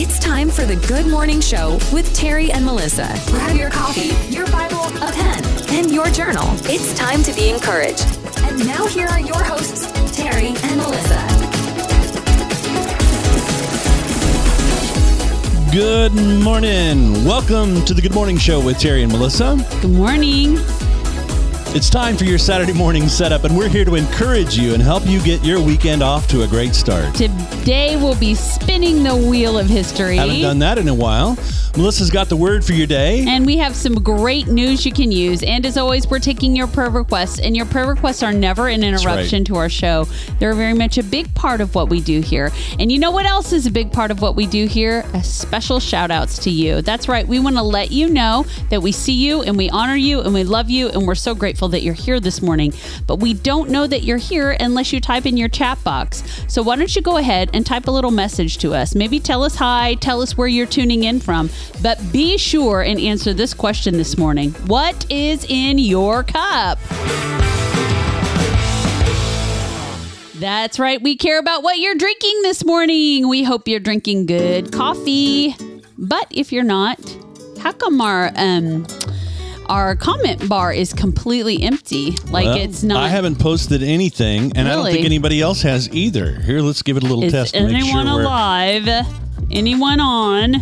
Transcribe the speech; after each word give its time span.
It's 0.00 0.20
time 0.20 0.48
for 0.48 0.64
the 0.64 0.76
Good 0.86 1.08
Morning 1.08 1.40
Show 1.40 1.72
with 1.92 2.14
Terry 2.14 2.52
and 2.52 2.64
Melissa. 2.64 3.12
Grab 3.32 3.56
your 3.56 3.68
coffee, 3.68 4.14
your 4.32 4.46
Bible, 4.46 4.84
a 5.02 5.10
pen, 5.10 5.44
and 5.70 5.90
your 5.90 6.06
journal. 6.10 6.46
It's 6.66 6.96
time 6.96 7.24
to 7.24 7.32
be 7.34 7.48
encouraged. 7.48 8.06
And 8.44 8.64
now 8.64 8.86
here 8.86 9.08
are 9.08 9.18
your 9.18 9.42
hosts, 9.42 9.90
Terry 10.16 10.54
and 10.62 10.76
Melissa. 10.76 11.18
Good 15.72 16.14
morning. 16.44 17.24
Welcome 17.24 17.84
to 17.84 17.92
the 17.92 18.00
Good 18.00 18.14
Morning 18.14 18.38
Show 18.38 18.64
with 18.64 18.78
Terry 18.78 19.02
and 19.02 19.10
Melissa. 19.10 19.56
Good 19.82 19.90
morning. 19.90 20.58
It's 21.72 21.90
time 21.90 22.16
for 22.16 22.24
your 22.24 22.38
Saturday 22.38 22.72
morning 22.72 23.08
setup, 23.08 23.44
and 23.44 23.54
we're 23.54 23.68
here 23.68 23.84
to 23.84 23.94
encourage 23.94 24.56
you 24.56 24.72
and 24.72 24.82
help 24.82 25.06
you 25.06 25.22
get 25.22 25.44
your 25.44 25.60
weekend 25.60 26.02
off 26.02 26.26
to 26.28 26.42
a 26.42 26.48
great 26.48 26.74
start. 26.74 27.14
Today 27.14 27.94
we'll 27.96 28.18
be 28.18 28.34
spinning 28.34 29.02
the 29.02 29.14
wheel 29.14 29.58
of 29.58 29.66
history. 29.66 30.16
Haven't 30.16 30.40
done 30.40 30.58
that 30.60 30.78
in 30.78 30.88
a 30.88 30.94
while. 30.94 31.36
Melissa's 31.76 32.10
got 32.10 32.28
the 32.28 32.36
word 32.36 32.64
for 32.64 32.72
your 32.72 32.86
day. 32.86 33.24
And 33.28 33.44
we 33.46 33.58
have 33.58 33.76
some 33.76 34.02
great 34.02 34.48
news 34.48 34.84
you 34.86 34.92
can 34.92 35.12
use. 35.12 35.42
And 35.42 35.64
as 35.64 35.76
always, 35.76 36.08
we're 36.08 36.18
taking 36.18 36.56
your 36.56 36.66
prayer 36.66 36.90
requests. 36.90 37.38
And 37.38 37.56
your 37.56 37.66
prayer 37.66 37.86
requests 37.86 38.22
are 38.22 38.32
never 38.32 38.66
an 38.66 38.82
interruption 38.82 39.40
right. 39.40 39.46
to 39.46 39.56
our 39.56 39.68
show. 39.68 40.06
They're 40.40 40.54
very 40.54 40.74
much 40.74 40.98
a 40.98 41.04
big 41.04 41.32
part 41.34 41.60
of 41.60 41.74
what 41.74 41.88
we 41.88 42.00
do 42.00 42.20
here. 42.20 42.50
And 42.80 42.90
you 42.90 42.98
know 42.98 43.12
what 43.12 43.26
else 43.26 43.52
is 43.52 43.66
a 43.66 43.70
big 43.70 43.92
part 43.92 44.10
of 44.10 44.22
what 44.22 44.34
we 44.34 44.46
do 44.46 44.66
here? 44.66 45.04
A 45.12 45.22
special 45.22 45.78
shout 45.78 46.10
outs 46.10 46.38
to 46.40 46.50
you. 46.50 46.82
That's 46.82 47.08
right. 47.08 47.28
We 47.28 47.38
want 47.38 47.56
to 47.56 47.62
let 47.62 47.92
you 47.92 48.08
know 48.08 48.46
that 48.70 48.82
we 48.82 48.90
see 48.90 49.12
you 49.12 49.42
and 49.42 49.56
we 49.56 49.70
honor 49.70 49.96
you 49.96 50.20
and 50.20 50.34
we 50.34 50.42
love 50.42 50.70
you. 50.70 50.88
And 50.88 51.06
we're 51.06 51.14
so 51.14 51.34
grateful 51.34 51.57
that 51.66 51.82
you're 51.82 51.94
here 51.94 52.20
this 52.20 52.40
morning. 52.40 52.72
But 53.08 53.16
we 53.16 53.34
don't 53.34 53.70
know 53.70 53.88
that 53.88 54.04
you're 54.04 54.18
here 54.18 54.56
unless 54.60 54.92
you 54.92 55.00
type 55.00 55.26
in 55.26 55.36
your 55.36 55.48
chat 55.48 55.82
box. 55.82 56.22
So 56.46 56.62
why 56.62 56.76
don't 56.76 56.94
you 56.94 57.02
go 57.02 57.16
ahead 57.16 57.50
and 57.52 57.66
type 57.66 57.88
a 57.88 57.90
little 57.90 58.12
message 58.12 58.58
to 58.58 58.74
us? 58.74 58.94
Maybe 58.94 59.18
tell 59.18 59.42
us 59.42 59.56
hi, 59.56 59.94
tell 59.96 60.22
us 60.22 60.36
where 60.36 60.46
you're 60.46 60.66
tuning 60.66 61.02
in 61.02 61.18
from. 61.18 61.50
But 61.82 62.00
be 62.12 62.38
sure 62.38 62.82
and 62.82 63.00
answer 63.00 63.34
this 63.34 63.52
question 63.54 63.96
this 63.96 64.16
morning 64.16 64.52
What 64.66 65.10
is 65.10 65.44
in 65.48 65.78
your 65.78 66.22
cup? 66.22 66.78
That's 70.38 70.78
right. 70.78 71.02
We 71.02 71.16
care 71.16 71.40
about 71.40 71.64
what 71.64 71.78
you're 71.78 71.96
drinking 71.96 72.42
this 72.42 72.64
morning. 72.64 73.28
We 73.28 73.42
hope 73.42 73.66
you're 73.66 73.80
drinking 73.80 74.26
good 74.26 74.72
coffee. 74.72 75.56
But 75.98 76.28
if 76.30 76.52
you're 76.52 76.62
not, 76.62 77.00
how 77.58 77.72
come 77.72 78.00
our 78.00 78.30
um 78.36 78.86
our 79.68 79.94
comment 79.96 80.48
bar 80.48 80.72
is 80.72 80.92
completely 80.92 81.62
empty? 81.62 82.12
Like 82.30 82.46
Well, 82.46 82.56
it's 82.56 82.82
not 82.82 83.02
I 83.02 83.08
haven't 83.08 83.38
posted 83.38 83.82
anything, 83.82 84.52
and 84.56 84.68
I 84.68 84.74
don't 84.74 84.86
think 84.86 85.04
anybody 85.04 85.40
else 85.40 85.62
has 85.62 85.88
either. 85.90 86.40
Here, 86.40 86.60
let's 86.60 86.82
give 86.82 86.96
it 86.96 87.02
a 87.02 87.06
little 87.06 87.24
Is 87.24 87.32
test 87.32 87.54
to 87.54 87.64
make 87.64 87.74
anyone 87.74 88.06
sure 88.06 88.20
alive? 88.20 88.88
Anyone 89.50 90.00
on? 90.00 90.56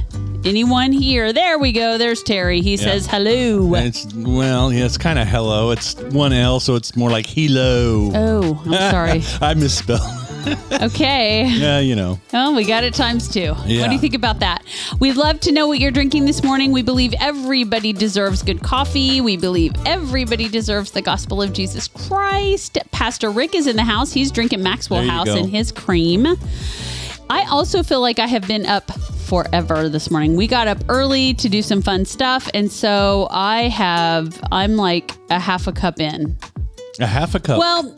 Anyone 0.44 0.92
here? 0.92 1.32
There 1.32 1.58
we 1.58 1.72
go. 1.72 1.98
There's 1.98 2.22
Terry. 2.22 2.60
He 2.60 2.76
says 2.76 3.06
hello. 3.06 3.74
It's 3.74 4.12
well, 4.14 4.72
yeah, 4.72 4.84
it's 4.84 4.96
kind 4.96 5.18
of 5.18 5.26
hello. 5.26 5.72
It's 5.72 5.94
one 5.96 6.32
L, 6.32 6.60
so 6.60 6.76
it's 6.76 6.94
more 6.96 7.10
like 7.10 7.26
hello. 7.26 8.12
Oh, 8.14 8.62
I'm 8.64 8.90
sorry. 8.90 9.22
I 9.40 9.54
misspelled. 9.54 10.25
Okay. 10.72 11.46
yeah, 11.46 11.80
you 11.80 11.96
know. 11.96 12.20
Oh, 12.32 12.54
we 12.54 12.64
got 12.64 12.84
it 12.84 12.94
times 12.94 13.28
two. 13.28 13.54
What 13.54 13.66
do 13.66 13.92
you 13.92 13.98
think 13.98 14.14
about 14.14 14.40
that? 14.40 14.62
We'd 15.00 15.16
love 15.16 15.40
to 15.40 15.52
know 15.52 15.66
what 15.66 15.80
you're 15.80 15.90
drinking 15.90 16.26
this 16.26 16.42
morning. 16.42 16.70
We 16.70 16.82
believe 16.82 17.14
everybody 17.20 17.92
deserves 17.92 18.42
good 18.42 18.62
coffee. 18.62 19.20
We 19.20 19.36
believe 19.36 19.72
everybody 19.84 20.48
deserves 20.48 20.90
the 20.90 21.02
gospel 21.02 21.42
of 21.42 21.52
Jesus 21.52 21.88
Christ. 21.88 22.78
Pastor 22.92 23.30
Rick 23.30 23.54
is 23.54 23.66
in 23.66 23.76
the 23.76 23.84
house. 23.84 24.12
He's 24.12 24.30
drinking 24.30 24.62
Maxwell 24.62 25.02
House 25.02 25.26
go. 25.26 25.36
and 25.36 25.50
his 25.50 25.72
cream. 25.72 26.26
I 27.28 27.44
also 27.50 27.82
feel 27.82 28.00
like 28.00 28.18
I 28.18 28.26
have 28.26 28.46
been 28.46 28.66
up 28.66 28.92
forever 29.26 29.88
this 29.88 30.10
morning. 30.10 30.36
We 30.36 30.46
got 30.46 30.68
up 30.68 30.78
early 30.88 31.34
to 31.34 31.48
do 31.48 31.60
some 31.62 31.82
fun 31.82 32.04
stuff. 32.04 32.48
And 32.54 32.70
so 32.70 33.26
I 33.30 33.62
have, 33.68 34.40
I'm 34.52 34.76
like 34.76 35.12
a 35.30 35.40
half 35.40 35.66
a 35.66 35.72
cup 35.72 36.00
in. 36.00 36.36
A 37.00 37.06
half 37.06 37.34
a 37.34 37.40
cup. 37.40 37.58
Well, 37.58 37.94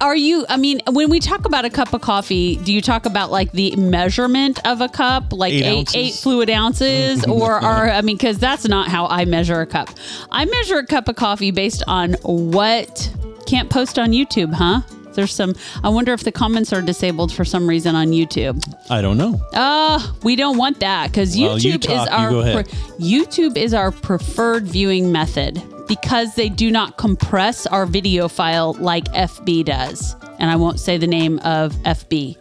are 0.00 0.16
you? 0.16 0.46
I 0.48 0.56
mean, 0.56 0.80
when 0.90 1.10
we 1.10 1.20
talk 1.20 1.44
about 1.44 1.64
a 1.64 1.70
cup 1.70 1.92
of 1.92 2.00
coffee, 2.00 2.56
do 2.56 2.72
you 2.72 2.80
talk 2.80 3.04
about 3.06 3.30
like 3.30 3.52
the 3.52 3.76
measurement 3.76 4.58
of 4.66 4.80
a 4.80 4.88
cup, 4.88 5.32
like 5.32 5.52
Eight 5.52 5.64
eight 5.64 5.96
eight 5.96 6.14
fluid 6.14 6.48
ounces, 6.48 7.24
or 7.28 7.52
are 7.52 7.90
I 7.90 8.00
mean, 8.00 8.16
because 8.16 8.38
that's 8.38 8.66
not 8.66 8.88
how 8.88 9.06
I 9.06 9.24
measure 9.24 9.60
a 9.60 9.66
cup. 9.66 9.90
I 10.30 10.44
measure 10.46 10.78
a 10.78 10.86
cup 10.86 11.08
of 11.08 11.16
coffee 11.16 11.50
based 11.50 11.82
on 11.86 12.14
what 12.22 13.12
can't 13.46 13.68
post 13.68 13.98
on 13.98 14.10
YouTube, 14.10 14.54
huh? 14.54 14.80
There's 15.12 15.34
some. 15.34 15.54
I 15.82 15.88
wonder 15.88 16.12
if 16.12 16.22
the 16.22 16.32
comments 16.32 16.72
are 16.72 16.80
disabled 16.80 17.32
for 17.32 17.44
some 17.44 17.68
reason 17.68 17.94
on 17.94 18.08
YouTube. 18.08 18.62
I 18.88 19.02
don't 19.02 19.18
know. 19.18 19.40
Uh, 19.52 20.00
we 20.22 20.36
don't 20.36 20.56
want 20.56 20.80
that 20.80 21.10
because 21.10 21.36
Well, 21.36 21.58
you 21.58 21.74
YouTube 21.74 21.82
talk, 21.82 22.06
is 22.06 22.10
you 22.12 22.16
our 22.16 22.30
go 22.30 22.40
ahead. 22.40 22.66
YouTube 23.00 23.56
is 23.56 23.74
our 23.74 23.90
preferred 23.90 24.64
viewing 24.66 25.10
method 25.12 25.60
because 25.90 26.36
they 26.36 26.48
do 26.48 26.70
not 26.70 26.96
compress 26.98 27.66
our 27.66 27.84
video 27.84 28.28
file 28.28 28.74
like 28.74 29.06
FB 29.06 29.64
does. 29.64 30.14
And 30.38 30.48
I 30.48 30.54
won't 30.54 30.78
say 30.78 30.98
the 30.98 31.06
name 31.08 31.40
of 31.40 31.72
FB. 31.82 32.36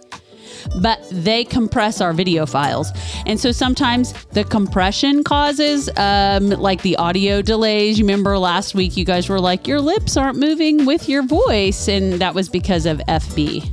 But 0.79 1.03
they 1.11 1.45
compress 1.45 1.99
our 1.99 2.13
video 2.13 2.45
files. 2.45 2.91
And 3.25 3.39
so 3.39 3.51
sometimes 3.51 4.13
the 4.33 4.43
compression 4.43 5.23
causes 5.23 5.89
um, 5.97 6.49
like 6.49 6.83
the 6.83 6.95
audio 6.97 7.41
delays. 7.41 7.97
You 7.97 8.05
remember 8.05 8.37
last 8.37 8.75
week 8.75 8.95
you 8.95 9.03
guys 9.03 9.29
were 9.29 9.39
like, 9.39 9.65
your 9.65 9.81
lips 9.81 10.15
aren't 10.15 10.37
moving 10.37 10.85
with 10.85 11.09
your 11.09 11.23
voice. 11.23 11.87
And 11.87 12.13
that 12.21 12.35
was 12.35 12.49
because 12.49 12.85
of 12.85 12.99
FB. 13.07 13.67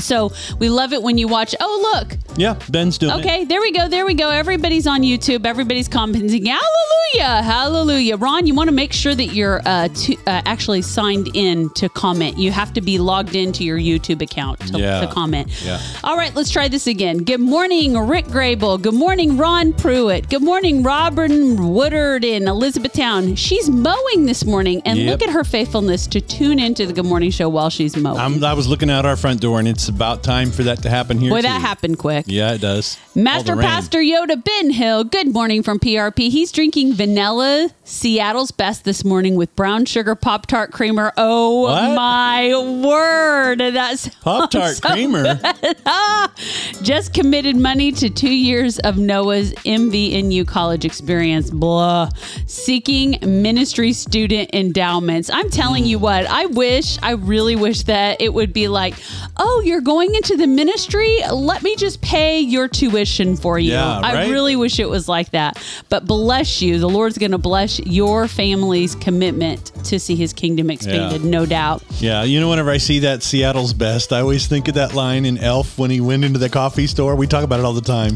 So 0.00 0.32
we 0.58 0.70
love 0.70 0.94
it 0.94 1.02
when 1.02 1.18
you 1.18 1.28
watch. 1.28 1.54
Oh, 1.60 1.94
look. 1.94 2.18
Yeah, 2.36 2.58
Ben's 2.68 2.98
doing 2.98 3.18
it. 3.18 3.20
Okay, 3.24 3.44
there 3.44 3.60
we 3.60 3.70
go. 3.72 3.88
There 3.88 4.04
we 4.06 4.14
go. 4.14 4.30
Everybody's 4.30 4.86
on 4.86 5.02
YouTube. 5.02 5.46
Everybody's 5.46 5.88
commenting. 5.88 6.46
Hallelujah. 6.46 7.42
Hallelujah. 7.42 8.16
Ron, 8.16 8.46
you 8.46 8.54
want 8.54 8.68
to 8.68 8.74
make 8.74 8.92
sure 8.92 9.14
that 9.14 9.26
you're 9.34 9.60
uh, 9.64 9.88
to, 9.88 10.16
uh, 10.26 10.42
actually 10.44 10.82
signed 10.82 11.28
in 11.34 11.70
to 11.70 11.88
comment. 11.88 12.38
You 12.38 12.50
have 12.50 12.72
to 12.74 12.80
be 12.80 12.98
logged 12.98 13.36
into 13.36 13.62
your 13.64 13.78
YouTube 13.78 14.20
account 14.22 14.60
to, 14.72 14.78
Yeah. 14.78 15.00
to 15.00 15.06
comment. 15.06 15.48
Yeah. 15.64 15.80
All 16.02 16.16
right, 16.16 16.34
let's 16.34 16.50
try 16.50 16.66
this 16.68 16.86
again. 16.86 17.18
Good 17.18 17.40
morning, 17.40 17.96
Rick 17.96 18.26
Grable. 18.26 18.80
Good 18.82 18.94
morning, 18.94 19.36
Ron 19.36 19.72
Pruitt. 19.72 20.28
Good 20.28 20.42
morning, 20.42 20.82
Robin 20.82 21.72
Woodard 21.72 22.24
in 22.24 22.48
Elizabethtown. 22.48 23.36
She's 23.36 23.70
mowing 23.70 24.26
this 24.26 24.44
morning, 24.44 24.82
and 24.84 24.98
Yep. 24.98 25.10
look 25.10 25.22
at 25.28 25.32
her 25.32 25.44
faithfulness 25.44 26.06
to 26.08 26.20
tune 26.20 26.58
into 26.58 26.84
the 26.86 26.92
Good 26.92 27.06
Morning 27.06 27.30
Show 27.30 27.48
while 27.48 27.70
she's 27.70 27.96
mowing. 27.96 28.18
I'm, 28.18 28.42
I 28.42 28.54
was 28.54 28.66
looking 28.66 28.90
out 28.90 29.06
our 29.06 29.16
front 29.16 29.40
door, 29.40 29.58
and 29.60 29.68
it's 29.68 29.88
about 29.88 30.22
time 30.24 30.50
for 30.50 30.64
that 30.64 30.82
to 30.82 30.90
happen 30.90 31.18
here. 31.18 31.30
Boy, 31.30 31.38
too. 31.38 31.42
that 31.42 31.60
happened 31.60 31.98
quick. 31.98 32.23
Yeah, 32.26 32.54
it 32.54 32.60
does. 32.60 32.98
Master 33.14 33.52
All 33.52 33.56
the 33.56 33.62
rain. 33.62 33.70
Pastor 33.70 33.98
Yoda 34.00 34.42
Ben 34.42 34.70
Hill, 34.70 35.04
good 35.04 35.32
morning 35.32 35.62
from 35.62 35.78
PRP. 35.78 36.30
He's 36.30 36.50
drinking 36.52 36.94
vanilla 36.94 37.70
Seattle's 37.86 38.50
best 38.50 38.84
this 38.84 39.04
morning 39.04 39.34
with 39.36 39.54
brown 39.56 39.84
sugar 39.84 40.14
Pop 40.14 40.46
Tart 40.46 40.72
creamer. 40.72 41.12
Oh 41.18 41.62
What? 41.62 41.94
my 41.94 42.80
word. 42.82 43.58
That's 43.58 44.08
Pop 44.22 44.50
Tart 44.50 44.80
creamer. 44.80 45.38
Ah. 45.84 46.32
just 46.82 47.12
committed 47.12 47.56
money 47.56 47.92
to 47.92 48.08
two 48.08 48.34
years 48.34 48.78
of 48.80 48.96
Noah's 48.96 49.52
MVNU 49.64 50.46
college 50.48 50.86
experience. 50.86 51.50
Blah. 51.50 52.08
Seeking 52.46 53.18
ministry 53.22 53.92
student 53.92 54.50
endowments. 54.54 55.28
I'm 55.30 55.50
telling 55.50 55.84
you 55.84 55.98
what, 55.98 56.24
I 56.26 56.46
wish, 56.46 56.98
I 57.02 57.12
really 57.12 57.54
wish 57.54 57.82
that 57.82 58.18
it 58.22 58.32
would 58.32 58.54
be 58.54 58.66
like, 58.68 58.94
oh, 59.36 59.62
you're 59.64 59.82
going 59.82 60.14
into 60.14 60.38
the 60.38 60.46
ministry? 60.46 61.18
Let 61.30 61.62
me 61.62 61.76
just 61.76 62.00
pay 62.00 62.40
your 62.40 62.66
tuition 62.66 63.36
for 63.36 63.58
you. 63.58 63.72
Yeah, 63.72 64.00
right? 64.00 64.16
I 64.26 64.30
really 64.30 64.56
wish 64.56 64.78
it 64.80 64.88
was 64.88 65.06
like 65.06 65.32
that. 65.32 65.62
But 65.90 66.06
bless 66.06 66.62
you. 66.62 66.78
The 66.78 66.88
Lord's 66.88 67.18
going 67.18 67.32
to 67.32 67.38
bless 67.38 67.73
your 67.80 68.28
family's 68.28 68.94
commitment 68.94 69.72
to 69.84 69.98
see 69.98 70.14
his 70.16 70.32
kingdom 70.32 70.70
expanded, 70.70 71.22
Yeah. 71.22 71.30
no 71.30 71.46
doubt. 71.46 71.82
Yeah, 71.98 72.22
you 72.24 72.40
know, 72.40 72.48
whenever 72.48 72.70
I 72.70 72.78
see 72.78 73.00
that 73.00 73.22
Seattle's 73.22 73.72
best, 73.72 74.12
I 74.12 74.20
always 74.20 74.46
think 74.46 74.68
of 74.68 74.74
that 74.74 74.94
line 74.94 75.24
in 75.24 75.38
Elf 75.38 75.78
when 75.78 75.90
he 75.90 76.00
went 76.00 76.24
into 76.24 76.38
the 76.38 76.48
coffee 76.48 76.86
store. 76.86 77.14
We 77.16 77.26
talk 77.26 77.44
about 77.44 77.60
it 77.60 77.64
all 77.64 77.72
the 77.72 77.80
time 77.80 78.14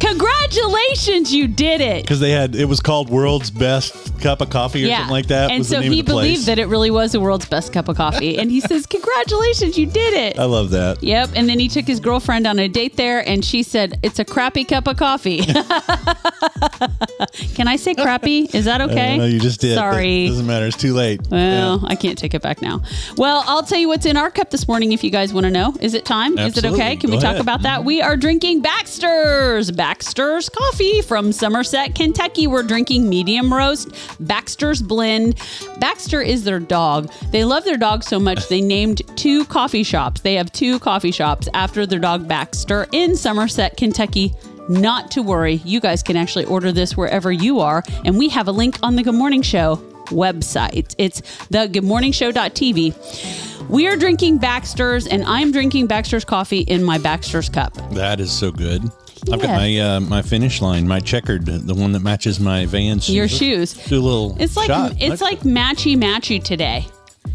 Congratulations, 0.49 1.35
you 1.35 1.47
did 1.47 1.81
it. 1.81 2.03
because 2.03 2.21
they 2.21 2.31
had 2.31 2.55
it 2.57 2.65
was 2.65 2.81
called 2.81 3.11
World's 3.11 3.51
Best 3.51 4.19
Cup 4.21 4.41
of 4.41 4.49
Coffee 4.51 4.85
or 4.85 4.89
something 4.89 5.11
like 5.11 5.27
that. 5.27 5.51
And 5.51 5.65
so 5.65 5.81
he 5.81 6.03
believed 6.03 6.47
that 6.47 6.59
it 6.59 6.67
really 6.67 6.91
was 6.91 7.13
the 7.13 7.21
world's 7.21 7.47
best 7.47 7.73
cup 7.73 7.89
of 7.89 7.97
coffee. 7.97 8.39
And 8.39 8.51
he 8.51 8.61
says, 8.61 8.87
Congratulations, 8.87 9.77
you 9.79 9.87
did 9.87 10.15
it. 10.15 10.39
I 10.39 10.45
love 10.45 10.71
that. 10.71 11.03
Yep. 11.03 11.31
And 11.35 11.49
then 11.49 11.59
he 11.59 11.69
took 11.69 11.87
his 11.87 12.01
girlfriend 12.01 12.47
on 12.47 12.59
a 12.59 12.69
date 12.69 12.97
there 12.97 13.27
and 13.29 13.45
she 13.45 13.63
said, 13.63 13.99
It's 14.03 14.19
a 14.19 14.25
crappy 14.25 14.65
cup 14.65 14.87
of 14.87 14.97
coffee. 14.97 15.43
Can 17.55 17.69
I 17.69 17.77
say 17.77 17.95
crappy? 17.95 18.49
Is 18.55 18.65
that 18.65 18.81
okay? 18.81 19.19
No, 19.19 19.27
you 19.27 19.41
just 19.41 19.61
did. 19.61 19.75
Sorry. 19.75 20.29
Doesn't 20.29 20.47
matter. 20.47 20.67
It's 20.67 20.77
too 20.77 20.95
late. 20.95 21.21
Well, 21.29 21.85
I 21.87 21.95
can't 21.95 22.17
take 22.17 22.35
it 22.35 22.43
back 22.43 22.63
now. 22.63 22.83
Well, 23.17 23.45
I'll 23.47 23.63
tell 23.63 23.79
you 23.79 23.89
what's 23.89 24.07
in 24.07 24.17
our 24.17 24.31
cup 24.31 24.51
this 24.51 24.67
morning 24.67 24.93
if 24.93 25.05
you 25.05 25.11
guys 25.11 25.33
want 25.35 25.45
to 25.45 25.51
know. 25.51 25.75
Is 25.81 25.95
it 25.95 26.05
time? 26.05 26.39
Is 26.39 26.57
it 26.57 26.65
okay? 26.65 26.97
Can 26.97 27.11
we 27.11 27.17
talk 27.17 27.33
ahead. 27.33 27.41
about 27.41 27.63
that? 27.63 27.85
We 27.85 28.01
are 28.01 28.17
drinking 28.17 28.63
Baxter's. 28.63 29.71
Baxter's 29.71 30.38
coffee 30.47 31.01
from 31.01 31.33
Somerset, 31.33 31.95
Kentucky. 31.95 32.47
We're 32.47 32.63
drinking 32.63 33.09
medium 33.09 33.53
roast 33.53 33.89
Baxter's 34.21 34.83
blend. 34.83 35.37
Baxter 35.79 36.21
is 36.21 36.45
their 36.45 36.61
dog. 36.61 37.11
They 37.31 37.45
love 37.45 37.65
their 37.65 37.79
dog 37.79 38.05
so 38.05 38.21
much 38.21 38.47
they 38.49 38.61
named 38.61 39.01
two 39.17 39.47
coffee 39.47 39.83
shops. 39.83 40.21
They 40.21 40.35
have 40.35 40.53
two 40.53 40.79
coffee 40.79 41.13
shops 41.13 41.49
after 41.55 41.87
their 41.87 41.99
dog 41.99 42.29
Baxter 42.29 42.87
in 42.93 43.17
Somerset, 43.17 43.79
Kentucky. 43.79 44.35
not 44.69 45.11
to 45.13 45.23
worry. 45.23 45.63
You 45.65 45.81
guys 45.81 46.03
can 46.03 46.17
actually 46.17 46.45
order 46.45 46.73
this 46.73 46.95
wherever 46.95 47.33
you 47.33 47.61
are. 47.61 47.83
And 48.05 48.19
we 48.19 48.29
have 48.29 48.49
a 48.49 48.53
link 48.53 48.79
on 48.83 48.97
the 48.97 49.03
Good 49.03 49.15
Morning 49.15 49.41
Show 49.41 49.77
website. 50.09 50.95
It's 50.99 51.23
the 51.49 51.69
goodmorningshow.tv. 51.69 53.69
We 53.71 53.87
are 53.87 53.97
drinking 53.97 54.39
Baxter's, 54.39 55.07
and 55.07 55.25
I'm 55.25 55.53
drinking 55.53 55.87
Baxter's 55.87 56.25
coffee 56.25 56.61
in 56.61 56.85
my 56.85 56.99
Baxter's 56.99 57.49
cup. 57.49 57.75
That 57.93 58.21
is 58.21 58.31
so 58.31 58.51
good. 58.51 58.83
I've 59.33 59.41
got 59.41 59.49
my 59.51 59.79
uh, 59.79 60.01
my 60.01 60.23
finish 60.23 60.61
line, 60.61 60.87
my 60.87 61.01
checkered, 61.01 61.47
the 61.47 61.75
one 61.75 61.93
that 61.93 62.01
matches 62.01 62.41
my 62.41 62.67
Vans. 62.67 63.09
Your 63.09 63.29
shoes. 63.29 63.75
Do 63.75 63.99
a 63.99 64.01
little. 64.01 64.37
It's 64.41 64.57
like 64.57 64.67
shot. 64.67 64.95
it's 64.99 65.21
like 65.21 65.41
matchy 65.41 65.97
matchy 65.97 66.43
today. 66.43 66.87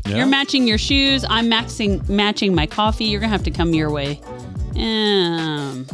Yeah. 0.08 0.18
You're 0.18 0.26
matching 0.28 0.68
your 0.68 0.78
shoes. 0.78 1.26
I'm 1.30 1.50
maxing 1.50 2.08
matching 2.10 2.54
my 2.56 2.66
coffee. 2.66 3.06
You're 3.06 3.22
gonna 3.22 3.32
have 3.32 3.44
to 3.44 3.52
come 3.52 3.74
your 3.74 3.92
way. 3.92 4.20
Um, 4.76 5.86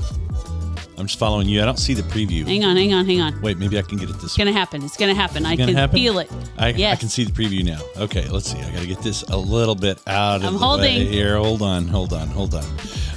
I'm 0.98 1.08
just 1.08 1.18
following 1.20 1.48
you. 1.48 1.62
I 1.62 1.66
don't 1.66 1.80
see 1.80 1.94
the 1.94 2.02
preview. 2.02 2.46
hang 2.46 2.66
on, 2.66 2.76
hang 2.76 2.94
on, 2.94 3.06
hang 3.06 3.22
on. 3.22 3.42
Wait, 3.42 3.58
maybe 3.58 3.78
I 3.78 3.82
can 3.82 3.98
get 3.98 4.10
it 4.10 4.14
this 4.14 4.26
It's 4.26 4.38
gonna 4.38 4.52
happen. 4.52 4.84
It's 4.84 4.98
gonna 4.98 5.14
happen. 5.14 5.46
I 5.46 5.56
gonna 5.56 5.72
can 5.72 5.76
happen? 5.76 5.96
feel 5.96 6.20
it. 6.20 6.30
I, 6.58 6.70
I 6.70 6.96
can 6.96 7.08
see 7.08 7.24
the 7.24 7.32
preview 7.32 7.64
now. 7.64 7.80
Okay, 7.98 8.28
let's 8.28 8.52
see. 8.52 8.60
I 8.60 8.70
got 8.72 8.82
to 8.82 8.88
get 8.88 9.00
this 9.02 9.24
a 9.24 9.38
little 9.38 9.76
bit 9.76 10.00
out 10.08 10.38
of 10.38 10.46
I'm 10.46 10.54
the 10.54 10.60
holding. 10.60 10.84
way 11.00 11.06
here. 11.06 11.38
Hold 11.38 11.62
on, 11.62 11.88
hold 11.88 12.12
on, 12.14 12.28
hold 12.28 12.54
on. 12.54 12.66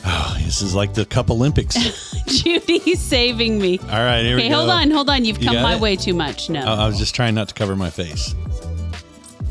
Oh, 0.04 0.36
this 0.44 0.62
is 0.62 0.74
like 0.74 0.94
the 0.94 1.04
Cup 1.06 1.30
Olympics. 1.30 1.76
Judy's 2.26 3.00
saving 3.00 3.58
me. 3.58 3.78
All 3.78 3.86
right, 3.86 4.22
here 4.22 4.34
Okay, 4.36 4.44
we 4.44 4.48
go. 4.48 4.54
Okay, 4.54 4.54
hold 4.54 4.70
on, 4.70 4.90
hold 4.90 5.10
on. 5.10 5.24
You've 5.24 5.38
You 5.38 5.46
come 5.46 5.54
got 5.56 5.62
my 5.62 5.74
it? 5.76 5.80
way 5.80 5.96
too 5.96 6.14
much. 6.14 6.50
No. 6.50 6.62
Oh, 6.64 6.74
I 6.74 6.86
was 6.86 6.98
just 6.98 7.14
trying 7.14 7.34
not 7.34 7.48
to 7.48 7.54
cover 7.54 7.76
my 7.76 7.90
face. 7.90 8.34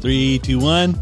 Three, 0.02 0.40
two, 0.40 0.60
one. 0.60 1.00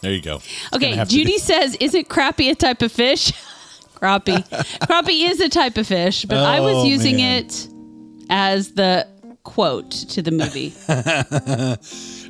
There 0.00 0.12
you 0.12 0.22
go. 0.22 0.40
Okay, 0.74 0.92
have 0.92 1.08
to 1.08 1.14
Judy 1.14 1.36
says, 1.38 1.76
"Isn't 1.78 2.08
crappie 2.08 2.50
a 2.50 2.54
type 2.54 2.80
of 2.80 2.90
fish?" 2.90 3.32
crappie. 3.94 4.42
crappie 4.86 5.24
is 5.30 5.40
a 5.40 5.48
type 5.50 5.76
of 5.76 5.86
fish, 5.86 6.24
but 6.24 6.38
I 6.38 6.60
was 6.60 6.76
Oh, 6.76 6.84
using 6.84 7.16
man. 7.16 7.44
it 7.44 7.68
as 8.30 8.72
the 8.72 9.06
quote 9.42 9.90
to 9.90 10.22
the 10.22 10.30
movie. 10.30 10.72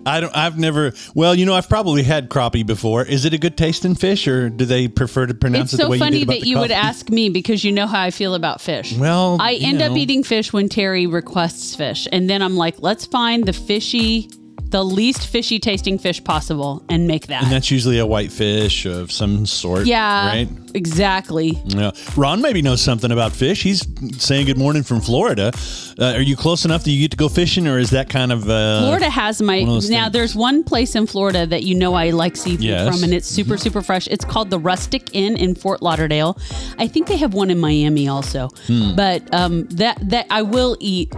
I 0.06 0.20
don't. 0.20 0.36
I've 0.36 0.58
never. 0.58 0.92
Well, 1.14 1.34
you 1.34 1.46
know, 1.46 1.54
I've 1.54 1.68
probably 1.68 2.02
had 2.02 2.28
crappie 2.28 2.66
before. 2.66 3.04
Is 3.04 3.24
it 3.24 3.34
a 3.34 3.38
good 3.38 3.56
tasting 3.56 3.94
fish, 3.94 4.26
or 4.26 4.48
do 4.48 4.64
they 4.64 4.88
prefer 4.88 5.26
to 5.26 5.34
pronounce 5.34 5.72
It's 5.72 5.74
it 5.74 5.76
the 5.78 5.82
so 5.84 5.90
way 5.90 5.98
funny 5.98 6.18
you 6.18 6.24
did 6.24 6.28
about 6.28 6.34
that 6.34 6.40
the 6.42 6.48
you 6.48 6.58
would 6.58 6.70
ask 6.70 7.10
me 7.10 7.28
because 7.28 7.64
you 7.64 7.72
know 7.72 7.86
how 7.86 8.00
I 8.00 8.10
feel 8.10 8.34
about 8.34 8.60
fish. 8.60 8.96
Well, 8.96 9.36
I 9.40 9.52
you 9.52 9.68
end 9.68 9.82
up 9.82 9.96
eating 9.96 10.22
fish 10.22 10.52
when 10.52 10.68
Terry 10.68 11.06
requests 11.06 11.74
fish. 11.74 12.08
And 12.12 12.28
then 12.30 12.42
I'm 12.42 12.56
like, 12.56 12.76
let's 12.80 13.06
find 13.06 13.44
the 13.44 13.52
fishy, 13.52 14.30
the 14.70 14.84
least 14.84 15.26
fishy 15.26 15.58
tasting 15.58 15.98
fish 15.98 16.22
possible 16.22 16.82
and 16.88 17.06
make 17.06 17.26
that. 17.26 17.42
And 17.42 17.52
that's 17.52 17.70
usually 17.70 17.98
a 17.98 18.06
white 18.06 18.30
fish 18.32 18.86
of 18.86 19.10
some 19.10 19.44
sort. 19.46 19.86
yeah, 19.86 20.26
Right. 20.28 20.48
exactly. 20.74 21.60
Yeah. 21.66 21.90
Ron 22.16 22.40
maybe 22.40 22.62
knows 22.62 22.80
something 22.80 23.10
about 23.10 23.32
fish. 23.32 23.62
He's 23.62 23.86
saying 24.18 24.46
good 24.46 24.58
morning 24.58 24.82
from 24.82 25.00
Florida. 25.00 25.52
Uh, 25.98 26.12
are 26.14 26.20
you 26.22 26.36
close 26.36 26.64
enough 26.64 26.84
that 26.84 26.90
you 26.90 27.00
get 27.00 27.10
to 27.10 27.16
go 27.16 27.28
fishing, 27.28 27.66
or 27.66 27.78
is 27.78 27.90
that 27.90 28.08
kind 28.08 28.32
of 28.32 28.48
uh, 28.48 28.80
Florida 28.82 29.10
has 29.10 29.42
my 29.42 29.58
one 29.60 29.68
of 29.68 29.74
those 29.74 29.90
now. 29.90 30.04
things. 30.04 30.12
There's 30.12 30.34
one 30.36 30.62
place 30.64 30.94
in 30.94 31.06
Florida 31.06 31.46
that 31.46 31.62
you 31.64 31.74
know 31.74 31.94
I 31.94 32.10
like 32.10 32.36
seafood 32.36 32.64
Yes. 32.64 32.80
Mm-hmm. 32.82 32.94
from, 32.94 33.04
and 33.04 33.12
it's 33.14 33.26
super 33.28 33.56
super 33.58 33.82
fresh. 33.82 34.06
It's 34.08 34.24
called 34.24 34.50
the 34.50 34.58
Rustic 34.58 35.10
Inn 35.14 35.36
in 35.36 35.54
Fort 35.54 35.82
Lauderdale. 35.82 36.38
I 36.78 36.86
think 36.86 37.08
they 37.08 37.16
have 37.16 37.34
one 37.34 37.50
in 37.50 37.58
Miami 37.58 38.08
also. 38.08 38.48
Hmm. 38.66 38.94
But 38.94 39.22
um, 39.34 39.66
that 39.70 39.98
that 40.10 40.26
I 40.30 40.42
will 40.42 40.76
eat. 40.80 41.12